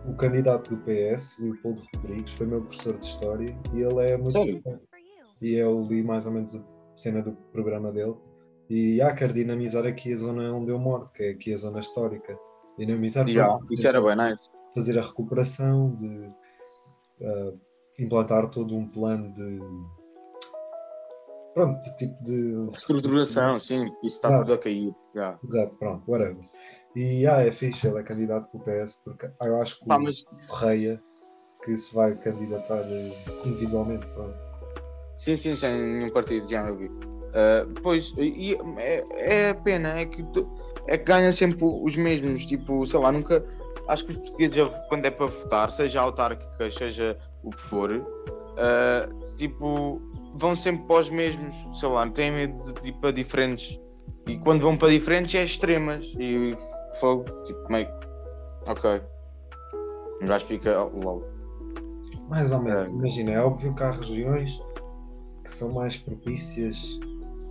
o 0.08 0.14
candidato 0.16 0.76
do 0.76 0.82
PS, 0.84 1.40
Leopoldo 1.40 1.82
Rodrigues, 1.96 2.34
foi 2.34 2.48
meu 2.48 2.62
professor 2.62 2.98
de 2.98 3.06
História 3.06 3.58
e 3.74 3.82
ele 3.82 4.02
é 4.10 4.18
muito. 4.18 4.38
Sério? 4.40 4.82
E 5.42 5.54
eu 5.56 5.82
li 5.84 6.02
mais 6.04 6.26
ou 6.26 6.34
menos 6.34 6.56
a 6.56 6.64
cena 6.96 7.22
do 7.22 7.32
programa 7.52 7.92
dele 7.92 8.16
e 8.70 9.00
ah, 9.02 9.14
quer 9.14 9.32
dinamizar 9.32 9.86
aqui 9.86 10.12
a 10.12 10.16
zona 10.16 10.52
onde 10.54 10.72
eu 10.72 10.80
moro, 10.80 11.10
que 11.14 11.24
é 11.24 11.30
aqui 11.32 11.54
a 11.54 11.58
zona 11.58 11.80
histórica. 11.80 12.38
Dinamizar 12.78 13.28
Yeah, 13.28 13.58
isso 13.72 13.88
era 13.88 14.02
bem 14.02 14.16
nice. 14.16 14.42
fazer 14.74 14.98
a 14.98 15.02
recuperação, 15.02 15.96
de 15.96 16.30
ah, 17.24 17.54
implantar 18.00 18.50
todo 18.50 18.76
um 18.76 18.88
plano 18.88 19.32
de 19.34 19.60
pronto, 21.54 21.80
de 21.80 21.98
tipo 21.98 22.24
de 22.24 22.70
Estruturação, 22.80 23.60
sim, 23.62 23.86
isso 24.04 24.16
está 24.16 24.30
Ah. 24.30 24.40
tudo 24.40 24.54
a 24.54 24.58
cair. 24.58 24.94
Yeah. 25.18 25.40
Exato, 25.44 25.76
pronto, 25.76 26.04
whatever. 26.10 26.38
E 26.96 27.26
ah, 27.28 27.46
é 27.46 27.52
fixe, 27.52 27.88
ele 27.88 28.00
é 28.00 28.04
candidato 28.04 28.50
pelo 28.50 28.64
PS, 28.64 29.00
porque 29.04 29.28
ah, 29.40 29.46
eu 29.48 29.62
acho 29.62 29.80
que 29.80 29.86
Pá, 29.86 29.98
o 29.98 30.04
mas 30.04 30.16
Correia 30.48 31.02
que 31.64 31.76
se 31.76 31.94
vai 31.94 32.16
candidatar 32.16 32.80
eh, 32.82 33.12
individualmente, 33.46 34.06
pronto. 34.08 34.38
sim, 35.18 35.36
sim, 35.38 35.56
sem 35.56 35.72
nenhum 35.76 36.10
partido, 36.12 36.48
já 36.50 36.68
eu 36.68 36.76
vi. 36.78 36.86
Uh, 36.88 37.74
pois, 37.84 38.14
e, 38.18 38.56
é, 38.78 39.04
é 39.48 39.50
a 39.50 39.56
pena, 39.56 40.00
é 40.00 40.06
que, 40.06 40.24
tu- 40.32 40.50
é 40.88 40.98
que 40.98 41.04
ganha 41.04 41.32
sempre 41.34 41.66
os 41.66 41.96
mesmos, 41.98 42.46
tipo, 42.46 42.86
sei 42.86 43.00
lá, 43.00 43.12
nunca. 43.12 43.44
Acho 43.88 44.06
que 44.06 44.12
os 44.12 44.18
portugueses, 44.18 44.58
quando 44.90 45.06
é 45.06 45.12
para 45.12 45.26
votar, 45.28 45.72
seja 45.72 46.02
autárquicas, 46.02 46.76
seja 46.76 47.18
o 47.44 47.50
que 47.50 47.60
for, 47.62 47.92
uh, 47.92 49.36
tipo, 49.38 50.02
vão 50.36 50.56
sempre 50.56 50.86
para 50.88 51.02
os 51.02 51.10
mesmos, 51.10 51.56
sei 51.80 51.90
lá, 51.90 52.10
têm 52.10 52.32
medo 52.32 52.74
de 52.82 52.90
ir 52.90 52.94
para 52.94 53.12
diferentes. 53.12 53.80
E 54.28 54.38
quando 54.40 54.62
vão 54.62 54.78
para 54.78 54.90
diferentes 54.90 55.34
é 55.36 55.44
extremas. 55.44 56.06
E 56.20 56.54
fogo, 57.00 57.24
tipo, 57.44 57.72
meio. 57.72 57.88
Ok. 58.68 59.02
O 60.22 60.26
gajo 60.26 60.46
fica. 60.46 60.84
lol. 60.84 61.24
Mais 62.28 62.52
ou 62.52 62.62
menos, 62.62 62.88
É. 62.88 62.92
imagina, 62.92 63.32
é 63.32 63.42
óbvio 63.42 63.74
que 63.74 63.84
há 63.84 63.92
regiões 63.92 64.62
que 65.44 65.52
são 65.52 65.72
mais 65.72 65.98
propícias, 65.98 67.00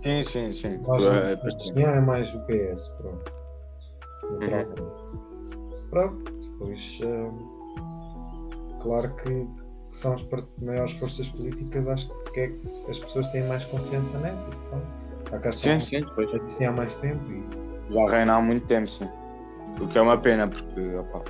Sim, 0.03 0.23
sim, 0.23 0.53
sim. 0.53 0.67
É, 0.67 1.33
a 1.33 1.35
região 1.35 1.89
é 1.89 1.99
mais 1.99 2.33
o 2.33 2.39
PS, 2.45 2.89
pronto. 2.97 3.33
Uhum. 4.29 5.89
Pronto, 5.89 6.31
depois 6.39 6.99
hum, 7.03 8.77
claro 8.79 9.13
que 9.15 9.47
são 9.91 10.13
as 10.13 10.25
maiores 10.61 10.91
forças 10.93 11.29
políticas, 11.29 11.87
acho 11.87 12.09
que 12.33 12.39
é 12.39 12.47
que 12.47 12.61
as 12.89 12.99
pessoas 12.99 13.27
têm 13.29 13.47
mais 13.47 13.65
confiança 13.65 14.19
nessa. 14.19 14.49
Pronto. 14.49 15.06
Cá 15.29 15.51
sim, 15.51 15.77
estão, 15.77 16.01
sim, 16.01 16.11
pois. 16.15 16.33
existem 16.33 16.67
há 16.67 16.71
mais 16.71 16.95
tempo 16.95 17.23
e 17.31 17.93
Já 17.93 18.07
reina 18.07 18.35
há 18.35 18.41
muito 18.41 18.65
tempo, 18.67 18.89
sim. 18.89 19.09
O 19.79 19.87
que 19.87 19.97
é 19.97 20.01
uma 20.01 20.17
pena, 20.17 20.47
porque 20.47 20.95
opa, 20.95 21.23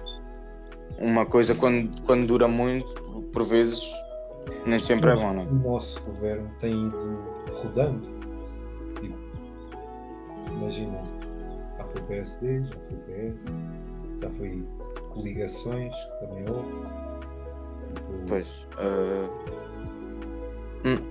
uma 1.00 1.26
coisa 1.26 1.54
quando, 1.56 2.02
quando 2.04 2.28
dura 2.28 2.48
muito, 2.48 2.94
por 3.34 3.44
vezes, 3.44 3.82
nem 4.66 4.80
sempre 4.80 5.12
é 5.12 5.16
bom, 5.16 5.34
não 5.34 5.42
é? 5.42 5.46
o 5.46 5.54
nosso 5.56 6.04
governo 6.06 6.50
tem 6.60 6.88
ido 6.88 7.24
rodando. 7.62 8.08
Tipo, 9.02 9.18
imagina, 10.52 11.04
já 11.78 11.84
foi 11.86 12.02
PSD, 12.04 12.64
já 12.64 12.76
foi 12.76 12.98
PS, 12.98 13.46
já 14.22 14.30
foi 14.30 14.64
coligações, 15.10 15.96
que 15.96 16.26
também 16.26 16.46
houve. 16.50 16.72
Pois. 18.28 18.68
hum, 18.80 19.87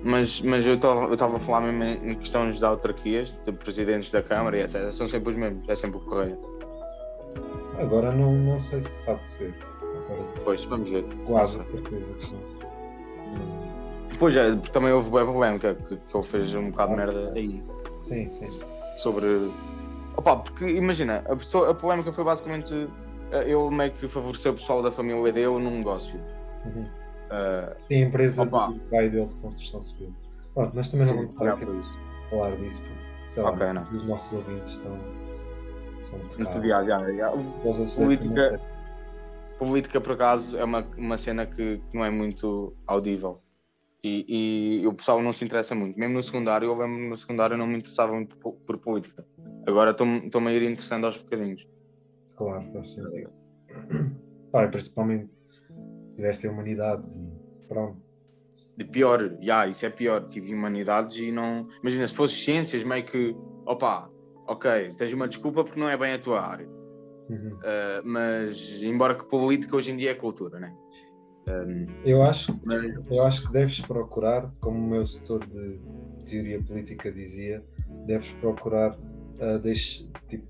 mas, 0.03 0.41
mas 0.43 0.67
eu 0.67 0.75
estava 0.75 1.37
a 1.37 1.41
falar 1.41 1.61
mesmo 1.73 1.85
em 2.11 2.15
questões 2.17 2.59
de 2.59 2.65
autarquias, 2.65 3.33
de 3.45 3.53
presidentes 3.53 4.11
da 4.11 4.23
Câmara 4.23 4.57
e 4.59 4.61
etc. 4.63 4.91
São 4.91 5.07
sempre 5.09 5.31
os 5.31 5.37
mesmos, 5.37 5.69
é 5.69 5.75
sempre 5.75 5.99
o 5.99 6.01
Correio. 6.01 6.39
Agora 7.79 8.11
não, 8.13 8.33
não 8.33 8.59
sei 8.59 8.81
se 8.81 8.89
sabe 9.05 9.25
ser. 9.25 9.55
Agora 9.83 10.25
Pois, 10.45 10.65
vamos 10.67 10.89
ver. 10.91 11.05
quase 11.27 11.61
a 11.61 11.63
certeza 11.63 12.15
que 12.15 12.27
não. 12.33 12.41
Não- 13.39 13.67
Pois 14.19 14.35
é, 14.35 14.51
porque 14.53 14.71
também 14.71 14.93
houve 14.93 15.11
boa 15.11 15.27
polémica 15.27 15.75
que, 15.75 15.97
que 15.97 16.17
ele 16.17 16.25
fez 16.25 16.55
um 16.55 16.71
bocado 16.71 16.91
de 16.93 16.97
merda 16.97 17.33
aí. 17.35 17.63
Sim, 17.99 18.27
sim. 18.29 18.49
sobre. 19.03 19.51
Opa, 20.17 20.37
porque 20.37 20.67
imagina, 20.69 21.23
a, 21.29 21.37
pessoa, 21.37 21.71
a 21.71 21.75
polémica 21.75 22.11
foi 22.13 22.25
basicamente 22.25 22.89
eh, 23.33 23.43
ele 23.51 23.71
meio 23.71 23.93
que 23.93 24.09
favoreceu 24.09 24.53
o 24.53 24.55
pessoal 24.55 24.83
da 24.83 24.91
família 24.91 25.31
dele 25.31 25.59
num 25.59 25.79
negócio. 25.79 26.19
Uhum. 26.65 26.85
Tem 27.89 28.05
a 28.05 28.07
empresa 28.07 28.43
Opa. 28.43 28.69
do 28.69 28.81
pai 28.89 29.11
dele 29.11 29.27
de 29.27 29.37
construção 29.37 29.83
civil. 29.83 30.15
Pronto, 30.55 30.73
mas 30.75 30.91
também 30.91 31.07
não 31.07 31.13
sim, 31.13 31.27
vamos 31.27 31.37
falar, 31.37 31.59
falar 32.31 32.57
disso 32.57 32.85
porque, 32.85 33.31
sei 33.31 33.43
lá, 33.43 33.51
Ok, 33.51 33.73
não. 33.73 33.83
os 33.85 34.03
nossos 34.05 34.39
ouvintes 34.39 34.71
estão. 34.73 34.99
São 35.99 36.19
Muito 36.19 36.67
já, 36.67 36.85
já, 36.85 37.13
já. 37.13 37.31
Política-. 37.31 38.61
Política, 39.59 40.01
por 40.01 40.13
acaso, 40.13 40.59
é 40.59 40.65
uma, 40.65 40.87
uma 40.99 41.17
cena 41.17 41.47
que, 41.47 41.79
que 41.79 41.97
não 41.97 42.05
é 42.05 42.11
muito 42.11 42.77
audível. 42.87 43.41
E, 44.05 44.81
e 44.83 44.87
o 44.87 44.93
pessoal 44.93 45.21
não 45.23 45.33
se 45.33 45.45
interessa 45.45 45.75
muito. 45.75 45.99
Mesmo 45.99 46.15
no 46.15 46.23
secundário, 46.23 46.67
eu 46.67 46.77
lembro 46.77 47.09
no 47.09 47.17
secundário 47.17 47.57
não 47.57 47.67
me 47.67 47.79
interessava 47.79 48.13
muito 48.13 48.37
por, 48.39 48.53
por 48.53 48.79
política. 48.79 49.27
Agora 49.67 49.91
estou-me 49.91 50.49
a 50.49 50.53
ir 50.53 50.63
interessando 50.63 51.07
aos 51.07 51.17
bocadinhos. 51.17 51.67
Claro, 52.37 52.71
faz 52.73 52.93
sentido. 52.93 53.33
E 54.55 54.69
principalmente 54.69 55.31
se 56.11 56.17
tivesse 56.17 56.49
humanidades 56.49 57.15
e 57.15 57.29
pronto. 57.69 58.01
De 58.77 58.85
pior, 58.85 59.37
já, 59.41 59.67
isso 59.67 59.87
é 59.87 59.91
pior. 59.91 60.29
Tive 60.29 60.53
humanidades 60.55 61.17
e 61.17 61.33
não. 61.33 61.67
Imagina, 61.83 62.07
se 62.07 62.15
fosse 62.15 62.35
ciências, 62.35 62.85
meio 62.85 63.07
que. 63.07 63.35
Opa, 63.65 64.11
ok, 64.47 64.93
tens 64.97 65.13
uma 65.13 65.27
desculpa 65.27 65.65
porque 65.65 65.81
não 65.81 65.89
é 65.89 65.97
bem 65.97 66.13
a 66.13 66.19
tua 66.19 66.41
área. 66.41 66.69
Uhum. 67.29 67.55
Uh, 67.55 68.03
mas, 68.05 68.83
embora 68.83 69.15
que 69.15 69.25
política 69.29 69.75
hoje 69.75 69.91
em 69.93 69.97
dia 69.97 70.11
é 70.11 70.15
cultura, 70.15 70.61
né? 70.61 70.73
Um, 71.49 71.87
Eu, 72.05 72.23
acho, 72.23 72.61
mas, 72.65 72.85
eu 73.11 73.23
acho 73.23 73.47
que 73.47 73.53
deves 73.53 73.81
procurar, 73.81 74.53
como 74.61 74.79
o 74.79 74.91
meu 74.91 75.07
setor 75.07 75.45
de 75.47 75.81
teoria 76.25 76.63
política 76.63 77.11
dizia, 77.11 77.65
deves 78.05 78.31
procurar 78.41 78.97
uh, 78.97 79.59
deixe- 79.61 80.09
tipo, 80.29 80.47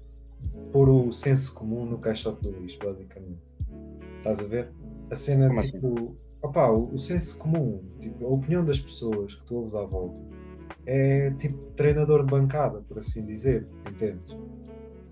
pôr 0.72 0.88
o 0.88 1.12
senso 1.12 1.54
comum 1.54 1.86
no 1.86 1.98
caixote 1.98 2.42
do 2.42 2.58
lixo, 2.58 2.78
basicamente. 2.82 3.40
Estás 4.18 4.44
a 4.44 4.48
ver? 4.48 4.72
A 5.10 5.16
cena, 5.16 5.48
Como 5.48 5.60
assim? 5.60 5.70
tipo, 5.70 6.16
opá, 6.42 6.70
o, 6.70 6.92
o 6.92 6.98
senso 6.98 7.38
comum, 7.38 7.82
tipo, 8.00 8.24
a 8.26 8.28
opinião 8.28 8.64
das 8.64 8.80
pessoas 8.80 9.36
que 9.36 9.46
tu 9.46 9.56
ouves 9.56 9.74
à 9.74 9.84
volta 9.84 10.22
é 10.86 11.30
tipo 11.32 11.58
treinador 11.76 12.24
de 12.24 12.30
bancada, 12.30 12.80
por 12.82 12.98
assim 12.98 13.24
dizer, 13.24 13.66
entendes? 13.86 14.30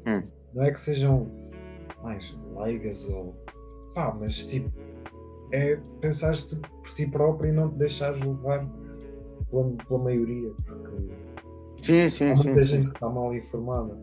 Hum. 0.07 0.23
Não 0.53 0.63
é 0.65 0.71
que 0.71 0.81
sejam 0.81 1.29
mais 2.03 2.39
leigas 2.57 3.09
ou 3.11 3.35
pá, 3.95 4.17
mas 4.19 4.47
tipo, 4.47 4.71
é 5.53 5.77
pensares 6.01 6.47
tu 6.47 6.57
por 6.61 6.95
ti 6.95 7.07
próprio 7.07 7.51
e 7.51 7.53
não 7.53 7.71
te 7.71 7.77
deixares 7.77 8.21
levar 8.21 8.69
pela, 9.51 9.71
pela 9.89 9.99
maioria, 9.99 10.51
porque 10.65 11.25
Sim, 11.83 12.09
sim, 12.09 12.31
há 12.31 12.35
muita 12.35 12.63
sim. 12.63 12.77
gente 12.77 12.89
que 12.89 12.95
está 12.95 13.09
mal 13.11 13.35
informada. 13.35 13.99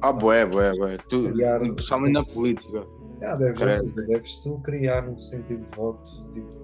Ah, 0.00 0.12
bué, 0.12 0.44
bué, 0.46 0.72
bué. 0.76 0.98
Tu, 1.08 1.22
principalmente 1.74 2.12
na 2.12 2.24
política. 2.24 2.84
Ah, 3.22 3.36
seja, 3.38 4.02
deves 4.06 4.36
tu 4.42 4.58
criar 4.62 5.08
um 5.08 5.16
sentido 5.18 5.64
de 5.64 5.76
voto, 5.76 6.10
tipo, 6.32 6.62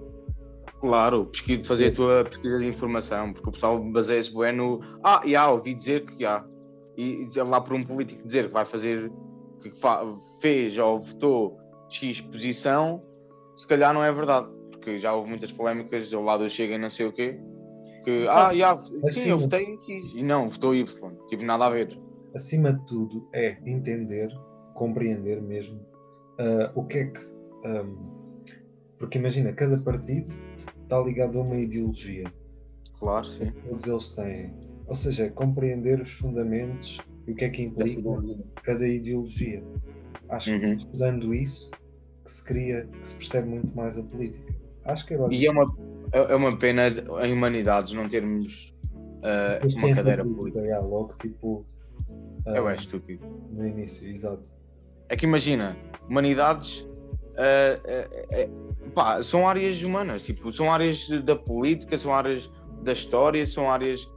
Claro, 0.81 1.25
pesquisa, 1.25 1.63
fazer 1.65 1.87
a 1.87 1.93
tua 1.93 2.23
pesquisa 2.23 2.57
de 2.57 2.67
informação, 2.67 3.33
porque 3.33 3.49
o 3.49 3.51
pessoal 3.51 3.83
baseia-se 3.91 4.31
bué 4.31 4.51
no. 4.53 4.79
Ah, 5.03 5.21
já, 5.25 5.51
ouvi 5.51 5.73
dizer 5.73 6.05
que 6.05 6.19
já. 6.21 6.45
E 6.97 7.27
e 7.33 7.39
lá 7.41 7.59
por 7.59 7.73
um 7.73 7.83
político 7.83 8.25
dizer 8.25 8.47
que 8.47 8.53
vai 8.53 8.63
fazer, 8.65 9.11
que 9.61 9.71
fa- 9.79 10.05
fez 10.41 10.77
ou 10.79 10.99
votou 11.01 11.57
X 11.89 12.21
posição, 12.21 13.03
se 13.57 13.67
calhar 13.67 13.93
não 13.93 14.03
é 14.03 14.11
verdade, 14.11 14.49
porque 14.71 14.97
já 14.97 15.13
houve 15.13 15.29
muitas 15.29 15.51
polémicas 15.51 16.13
ao 16.13 16.23
lado 16.23 16.43
do 16.43 16.49
Chega 16.49 16.75
e 16.75 16.77
não 16.77 16.89
sei 16.89 17.07
o 17.07 17.11
quê. 17.13 17.37
Que, 18.05 18.25
ah, 18.29 18.53
já, 18.55 18.81
sim, 18.85 18.99
assim- 19.03 19.29
eu 19.31 19.37
votei 19.37 19.65
X 19.85 20.13
e 20.15 20.23
não, 20.23 20.47
votou 20.47 20.73
Y, 20.73 20.85
tive 21.27 21.43
nada 21.43 21.65
a 21.65 21.69
ver. 21.69 21.99
acima 22.33 22.71
de 22.71 22.85
tudo, 22.85 23.27
é 23.33 23.57
entender, 23.69 24.29
compreender 24.75 25.41
mesmo 25.41 25.85
ah, 26.39 26.71
o 26.75 26.85
que 26.85 26.97
é 26.99 27.05
que. 27.05 27.19
ahm, 27.65 27.95
porque 28.97 29.17
imagina, 29.17 29.53
cada 29.53 29.77
partido 29.79 30.29
está 30.83 30.99
ligado 31.01 31.39
a 31.39 31.41
uma 31.41 31.57
ideologia. 31.57 32.25
Claro, 32.99 33.25
sim. 33.25 33.51
Todos 33.63 33.87
eles 33.87 34.11
têm. 34.11 34.53
Ou 34.87 34.95
seja, 34.95 35.25
é 35.25 35.29
compreender 35.29 36.01
os 36.01 36.11
fundamentos 36.11 36.99
e 37.27 37.31
o 37.31 37.35
que 37.35 37.45
é 37.45 37.49
que 37.49 37.61
implica 37.61 38.01
cada 38.63 38.87
ideologia. 38.87 39.63
Acho 40.29 40.51
Uhum. 40.51 40.59
que 40.59 40.67
estudando 40.77 41.33
isso 41.33 41.71
que 42.25 42.31
se 42.31 42.43
cria, 42.43 42.87
que 42.99 43.07
se 43.07 43.15
percebe 43.15 43.49
muito 43.49 43.75
mais 43.75 43.97
a 43.97 44.03
política. 44.03 44.53
Acho 44.85 45.05
que 45.05 45.13
é 45.13 45.17
E 45.29 45.45
é 45.45 45.51
uma, 45.51 45.75
é 46.11 46.33
é 46.33 46.35
uma 46.35 46.57
pena 46.57 46.87
em 47.25 47.33
humanidades 47.33 47.93
não 47.93 48.07
termos 48.07 48.73
ah, 49.23 49.59
uma 49.63 49.95
cadeira 49.95 50.23
política, 50.23 50.35
política. 50.35 50.61
yeah, 50.61 50.85
logo 50.85 51.15
tipo. 51.15 51.65
Eu 52.45 52.67
ah, 52.67 52.71
é 52.71 52.75
estúpido. 52.75 53.25
No 53.51 53.65
início, 53.67 54.07
exato. 54.09 54.58
É 55.09 55.15
que 55.15 55.25
imagina, 55.25 55.75
humanidades 56.07 56.87
ah, 57.37 57.79
ah, 57.85 58.49
pá, 58.93 59.23
são 59.23 59.47
áreas 59.47 59.81
humanas, 59.81 60.23
tipo, 60.23 60.51
são 60.51 60.71
áreas 60.71 61.07
da 61.23 61.35
política, 61.35 61.97
são 61.97 62.13
áreas 62.13 62.51
da 62.83 62.93
história, 62.93 63.45
são 63.45 63.69
áreas 63.71 64.09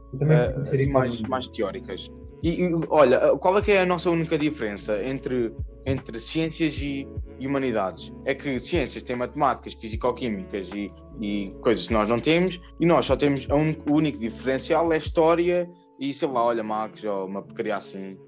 mais, 0.92 1.20
mais 1.22 1.46
teóricas. 1.48 2.10
E, 2.42 2.60
e, 2.64 2.70
olha, 2.90 3.36
qual 3.38 3.56
é 3.58 3.62
que 3.62 3.70
é 3.70 3.80
a 3.82 3.86
nossa 3.86 4.10
única 4.10 4.36
diferença 4.36 5.00
entre, 5.04 5.54
entre 5.86 6.18
ciências 6.18 6.76
e, 6.80 7.06
e 7.38 7.46
humanidades? 7.46 8.12
É 8.24 8.34
que 8.34 8.58
ciências 8.58 9.02
têm 9.04 9.14
matemáticas, 9.14 9.74
fisicoquímicas 9.74 10.70
e, 10.72 10.90
e 11.20 11.54
coisas 11.60 11.86
que 11.86 11.92
nós 11.94 12.08
não 12.08 12.18
temos, 12.18 12.60
e 12.80 12.84
nós 12.84 13.06
só 13.06 13.16
temos 13.16 13.46
a 13.48 13.54
un- 13.54 13.76
o 13.88 13.94
único 13.94 14.18
diferencial 14.18 14.92
é 14.92 14.96
história 14.96 15.70
e 16.00 16.12
sei 16.12 16.28
lá, 16.28 16.44
olha, 16.44 16.64
Max, 16.64 17.04
ou 17.04 17.26
uma 17.26 17.42
porcaria 17.42 17.76
assim. 17.76 18.18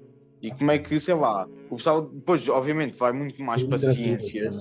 E 0.45 0.51
como 0.51 0.69
é 0.69 0.77
que, 0.77 0.99
sei 0.99 1.15
lá, 1.15 1.47
o 1.71 1.75
pessoal 1.75 2.03
depois, 2.03 2.47
obviamente, 2.47 2.95
vai 2.95 3.11
muito 3.11 3.41
mais 3.41 3.63
literatura. 3.63 4.51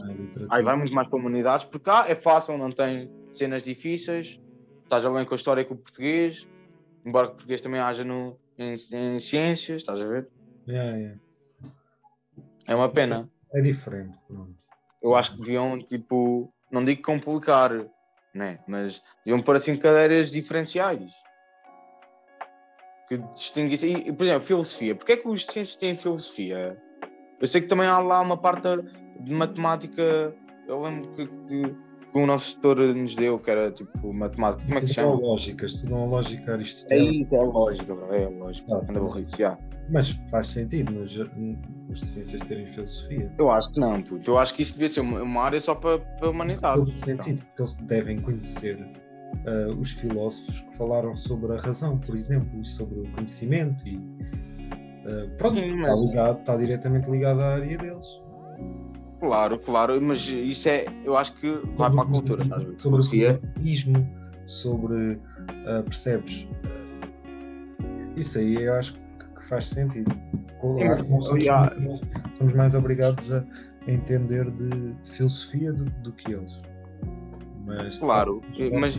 Aí 0.48 0.62
vai 0.62 0.76
muito 0.78 0.94
mais 0.94 1.06
para 1.08 1.18
humanidades, 1.18 1.66
porque 1.66 1.84
cá 1.84 2.06
é 2.08 2.14
fácil, 2.14 2.56
não 2.56 2.72
tem 2.72 3.10
cenas 3.34 3.62
difíceis, 3.62 4.40
estás 4.82 5.04
a 5.04 5.10
bem 5.10 5.26
com 5.26 5.34
a 5.34 5.36
história 5.36 5.62
com 5.62 5.74
o 5.74 5.76
português, 5.76 6.48
embora 7.04 7.26
que 7.26 7.32
o 7.34 7.36
português 7.36 7.60
também 7.60 7.80
haja 7.80 8.02
no, 8.02 8.34
em, 8.56 8.74
em 8.92 9.20
ciências, 9.20 9.82
estás 9.82 10.00
a 10.00 10.06
ver? 10.06 10.26
Yeah, 10.66 10.96
yeah. 10.96 11.20
É 12.66 12.74
uma 12.74 12.88
pena. 12.88 13.28
É 13.52 13.60
diferente. 13.60 14.16
Pronto. 14.26 14.54
Eu 15.02 15.14
acho 15.14 15.32
que 15.32 15.40
deviam, 15.40 15.78
tipo, 15.80 16.50
não 16.72 16.82
digo 16.82 17.02
complicar, 17.02 17.70
né? 18.34 18.58
mas 18.66 19.02
deviam 19.22 19.42
pôr 19.42 19.56
assim 19.56 19.76
cadeiras 19.76 20.30
diferenciais. 20.30 21.12
Que. 23.18 23.86
E, 23.86 24.12
por 24.12 24.24
exemplo, 24.24 24.46
filosofia. 24.46 24.94
Porquê 24.94 25.12
é 25.12 25.16
que 25.16 25.28
os 25.28 25.42
ciências 25.44 25.76
têm 25.76 25.96
filosofia? 25.96 26.76
Eu 27.40 27.46
sei 27.46 27.60
que 27.60 27.66
também 27.68 27.86
há 27.86 27.98
lá 27.98 28.20
uma 28.20 28.36
parte 28.36 28.68
de 29.20 29.32
matemática. 29.34 30.34
Eu 30.66 30.80
lembro 30.82 31.08
que, 31.10 31.26
que, 31.26 31.74
que 32.12 32.18
o 32.18 32.26
nosso 32.26 32.54
tutor 32.56 32.80
nos 32.94 33.14
deu, 33.16 33.38
que 33.38 33.50
era 33.50 33.70
tipo 33.70 34.12
matemática. 34.12 34.64
Como 34.64 34.78
é 34.78 34.80
que 34.80 34.86
se 34.86 34.92
Estudam 34.92 35.12
a 35.12 35.16
chama? 35.16 35.26
lógica, 35.28 35.66
estudam 35.66 36.02
a 36.02 36.06
lógica 36.06 36.50
É 36.50 36.54
aristotélica. 36.54 37.24
isso, 37.24 37.34
é 37.34 37.38
lógica, 37.44 37.94
bro. 37.94 38.14
É 38.14 38.28
lógica. 38.28 38.74
Ah, 38.74 38.86
Anda 38.88 39.00
burrice, 39.00 39.30
já. 39.38 39.58
Mas 39.90 40.08
faz 40.30 40.46
sentido 40.46 40.92
nos, 40.92 41.18
os 41.90 42.00
de 42.00 42.06
ciências 42.06 42.40
terem 42.42 42.66
filosofia. 42.66 43.30
Eu 43.36 43.50
acho 43.50 43.70
que 43.72 43.80
não, 43.80 44.00
puto. 44.00 44.30
Eu 44.30 44.38
acho 44.38 44.54
que 44.54 44.62
isso 44.62 44.72
devia 44.74 44.88
ser 44.88 45.00
uma, 45.00 45.22
uma 45.22 45.42
área 45.42 45.60
só 45.60 45.74
para, 45.74 45.98
para 45.98 46.28
a 46.28 46.30
humanidade. 46.30 46.90
Faz 46.90 47.00
sentido, 47.04 47.42
porque 47.44 47.60
eles 47.62 47.74
devem 47.82 48.18
conhecer 48.20 48.78
ah, 49.46 49.74
os 49.78 49.92
filósofos 49.92 50.60
que 50.60 50.76
falaram 50.76 51.14
sobre 51.16 51.52
a 51.52 51.58
razão, 51.60 51.98
por 51.98 52.14
exemplo, 52.14 52.60
e 52.60 52.66
sobre 52.66 53.00
o 53.00 53.10
conhecimento 53.12 53.86
e 53.86 54.00
ah, 55.06 55.28
pronto, 55.36 55.54
Sim, 55.60 55.80
está, 55.80 55.94
ligado, 55.94 56.38
está 56.40 56.56
diretamente 56.56 57.10
ligado 57.10 57.40
à 57.40 57.54
área 57.54 57.76
deles. 57.78 58.22
Claro, 59.20 59.58
claro, 59.58 60.00
mas 60.02 60.28
isso 60.28 60.68
é, 60.68 60.84
eu 61.04 61.16
acho 61.16 61.34
que 61.36 61.48
vai 61.76 61.90
Sobre 61.90 61.94
para 61.94 62.02
a 62.02 62.06
cultura. 62.06 62.44
ver? 62.44 62.74
Sobre 62.78 63.00
o 63.02 63.10
positivismo, 63.10 64.08
sobre 64.46 65.18
ah, 65.66 65.82
percebes? 65.82 66.46
Isso 68.16 68.38
aí 68.38 68.54
eu 68.62 68.74
acho 68.74 68.94
que 68.94 69.44
faz 69.44 69.66
sentido. 69.66 70.14
Claro, 70.60 71.04
Sim, 71.04 71.20
somos, 71.20 71.46
mais- 71.46 72.00
somos 72.36 72.54
mais 72.54 72.74
obrigados 72.74 73.34
a 73.34 73.44
entender 73.86 74.50
de, 74.50 74.68
de 74.94 75.10
filosofia 75.10 75.72
do, 75.72 75.84
do 75.84 76.12
que 76.12 76.32
eles. 76.32 76.62
Mas, 77.66 77.98
Claro, 77.98 78.40
de 78.52 78.70
facto, 78.70 78.78
mas 78.80 78.94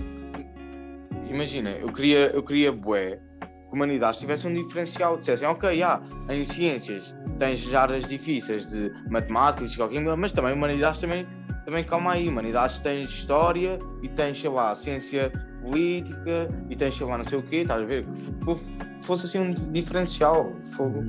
imagina, 1.30 1.72
eu 1.72 1.92
queria, 1.92 2.28
eu 2.34 2.44
queria 2.44 2.72
bué 2.72 3.20
que 3.40 3.46
a 3.72 3.74
humanidade 3.74 4.20
tivesse 4.20 4.48
um 4.48 4.54
diferencial, 4.54 5.18
dissessem, 5.18 5.48
ok, 5.48 5.78
já, 5.78 6.02
em 6.30 6.44
ciências 6.46 7.16
tens 7.40 7.74
áreas 7.74 8.08
difíceis 8.08 8.66
de 8.70 8.92
matemática, 9.10 9.64
fisicoquímica, 9.66 10.16
mas 10.16 10.32
também 10.32 10.54
humanidades 10.54 11.00
também, 11.02 11.28
também 11.66 11.84
calma 11.84 12.14
aí, 12.14 12.30
humanidades 12.30 12.80
tens 12.80 13.10
história 13.10 13.80
e 14.04 14.10
tens, 14.10 14.40
sei 14.40 14.50
lá, 14.50 14.74
ciência 14.76 15.32
política 15.62 16.48
e 16.70 16.76
tens, 16.76 16.96
sei 16.96 17.06
lá, 17.08 17.18
não 17.18 17.26
sei 17.26 17.40
o 17.40 17.44
quê, 17.44 17.58
estás 17.58 17.82
a 17.82 17.86
ver? 17.86 18.06
Que 18.46 19.04
fosse 19.04 19.26
assim 19.26 19.40
um 19.40 19.54
diferencial. 19.72 20.54
Fogo. 20.76 21.04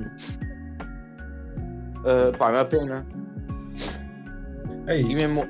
Ah, 2.05 2.35
pá, 2.37 2.49
é 2.49 2.53
uma 2.53 2.65
pena. 2.65 3.05
É 4.87 4.97
E 4.99 5.07
isso. 5.07 5.17
mesmo, 5.17 5.47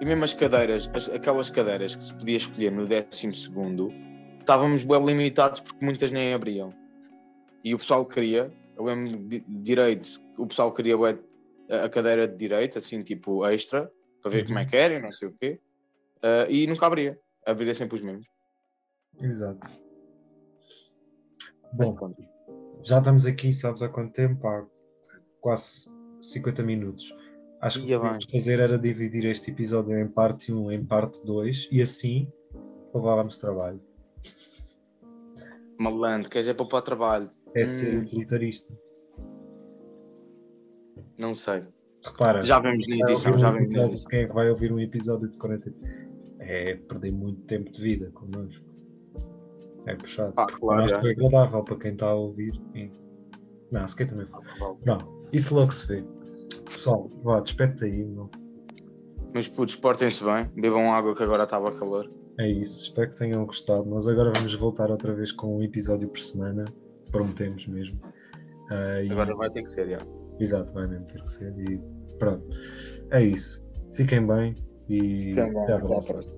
e 0.00 0.04
mesmo 0.04 0.24
as 0.24 0.32
cadeiras, 0.32 0.90
as- 0.94 1.08
aquelas 1.08 1.50
cadeiras 1.50 1.96
que 1.96 2.04
se 2.04 2.14
podia 2.14 2.36
escolher 2.36 2.70
no 2.72 2.86
12 2.86 3.50
estávamos 4.46 4.84
bem 4.84 5.04
limitados 5.04 5.60
porque 5.60 5.84
muitas 5.84 6.12
nem 6.12 6.32
abriam. 6.32 6.72
E 7.64 7.74
o 7.74 7.78
pessoal 7.78 8.06
queria, 8.06 8.52
eu 8.76 8.84
lembro 8.84 9.18
de 9.18 9.40
direito, 9.40 10.20
o 10.38 10.46
pessoal 10.46 10.72
queria 10.72 10.94
a 11.68 11.88
cadeira 11.88 12.28
de 12.28 12.36
direito, 12.36 12.78
assim, 12.78 13.02
tipo 13.02 13.44
extra, 13.44 13.90
para 14.22 14.30
ver 14.30 14.42
Uhum. 14.42 14.46
como 14.46 14.58
é 14.60 14.64
que 14.64 14.76
era 14.76 14.94
e 14.94 15.02
não 15.02 15.12
sei 15.12 15.28
o 15.28 15.34
quê. 15.40 15.58
Ah, 16.22 16.46
e 16.48 16.64
nunca 16.68 16.86
abria. 16.86 17.18
Abria 17.44 17.74
sempre 17.74 17.96
os 17.96 18.02
mesmos. 18.02 18.26
Exato. 19.20 19.68
Bom, 21.72 22.14
já 22.84 22.98
estamos 22.98 23.26
aqui, 23.26 23.52
sabes 23.52 23.82
há 23.82 23.88
quanto 23.88 24.12
tempo? 24.12 24.46
Há 24.46 24.64
quase 25.40 25.90
50 26.20 26.62
minutos. 26.62 27.12
Acho 27.60 27.80
que 27.80 27.84
o 27.84 27.88
que 27.88 27.96
podíamos 27.96 28.24
fazer 28.30 28.60
era 28.60 28.78
dividir 28.78 29.24
este 29.24 29.50
episódio 29.50 29.98
em 29.98 30.06
parte 30.06 30.52
1 30.52 30.70
em 30.70 30.84
parte 30.84 31.24
2 31.26 31.68
e 31.72 31.82
assim 31.82 32.30
levávamos 32.94 33.38
trabalho. 33.38 33.80
Malandro, 35.78 36.30
queres 36.30 36.48
é 36.48 36.54
para 36.54 36.64
o 36.64 36.82
trabalho? 36.82 37.30
É 37.54 37.62
Hum. 37.62 37.66
ser 37.66 37.98
utilitarista. 38.02 38.74
Não 41.18 41.34
sei. 41.34 41.64
Repara, 42.04 42.44
Já 42.44 42.60
vemos 42.60 42.86
na 42.86 42.94
edição, 42.96 43.32
ouvir 43.32 43.40
já 43.42 43.48
um 43.50 43.52
vemos 43.54 43.74
episódio- 43.74 44.04
quem 44.08 44.18
é 44.20 44.26
que 44.26 44.32
vai 44.34 44.50
ouvir 44.50 44.72
um 44.72 44.78
episódio 44.78 45.28
de 45.28 45.36
40 45.36 45.72
É 46.38 46.76
perder 46.76 47.10
muito 47.10 47.40
tempo 47.42 47.70
de 47.72 47.80
vida 47.80 48.10
connosco. 48.12 48.64
É 49.86 49.96
puxado. 49.96 50.32
Ah, 50.36 50.46
claro, 50.46 51.00
que 51.00 51.08
é 51.08 51.10
agradável 51.10 51.64
para 51.64 51.76
quem 51.76 51.92
está 51.92 52.06
a 52.08 52.14
ouvir. 52.14 52.52
Não, 53.72 53.86
se 53.86 53.96
quer 53.96 54.06
também. 54.06 54.26
Não, 54.84 55.26
isso 55.32 55.52
logo 55.54 55.72
se 55.72 55.88
vê. 55.88 56.04
Pessoal, 56.64 57.10
vá, 57.24 57.40
despete 57.40 57.84
aí, 57.84 58.04
meu. 58.04 58.30
Mas 59.34 59.48
putos, 59.48 59.74
portem-se 59.74 60.22
bem, 60.22 60.44
bebam 60.54 60.92
água 60.94 61.16
que 61.16 61.22
agora 61.24 61.44
estava 61.44 61.72
calor. 61.76 62.08
É 62.38 62.48
isso, 62.48 62.82
espero 62.82 63.08
que 63.08 63.16
tenham 63.16 63.44
gostado. 63.46 63.86
Nós 63.86 64.06
agora 64.06 64.30
vamos 64.34 64.54
voltar 64.54 64.90
outra 64.90 65.14
vez 65.14 65.32
com 65.32 65.56
um 65.56 65.62
episódio 65.62 66.08
por 66.08 66.20
semana. 66.20 66.64
Prometemos 67.10 67.66
mesmo. 67.66 67.98
Ah, 68.70 69.02
e 69.02 69.10
Agora 69.10 69.34
vai 69.34 69.50
ter 69.50 69.62
que 69.62 69.70
ser, 69.72 69.88
já. 69.88 70.06
Exato, 70.38 70.74
vai 70.74 70.86
mesmo 70.86 71.06
ter 71.06 71.22
que 71.22 71.30
ser. 71.30 71.54
E 71.58 71.80
pronto. 72.18 72.46
É 73.10 73.22
isso. 73.22 73.64
Fiquem 73.92 74.26
bem 74.26 74.54
e 74.88 75.30
Fiquem 75.30 75.52
bem, 75.52 75.62
até 75.62 75.72
à 75.72 75.78
próxima. 75.78 76.35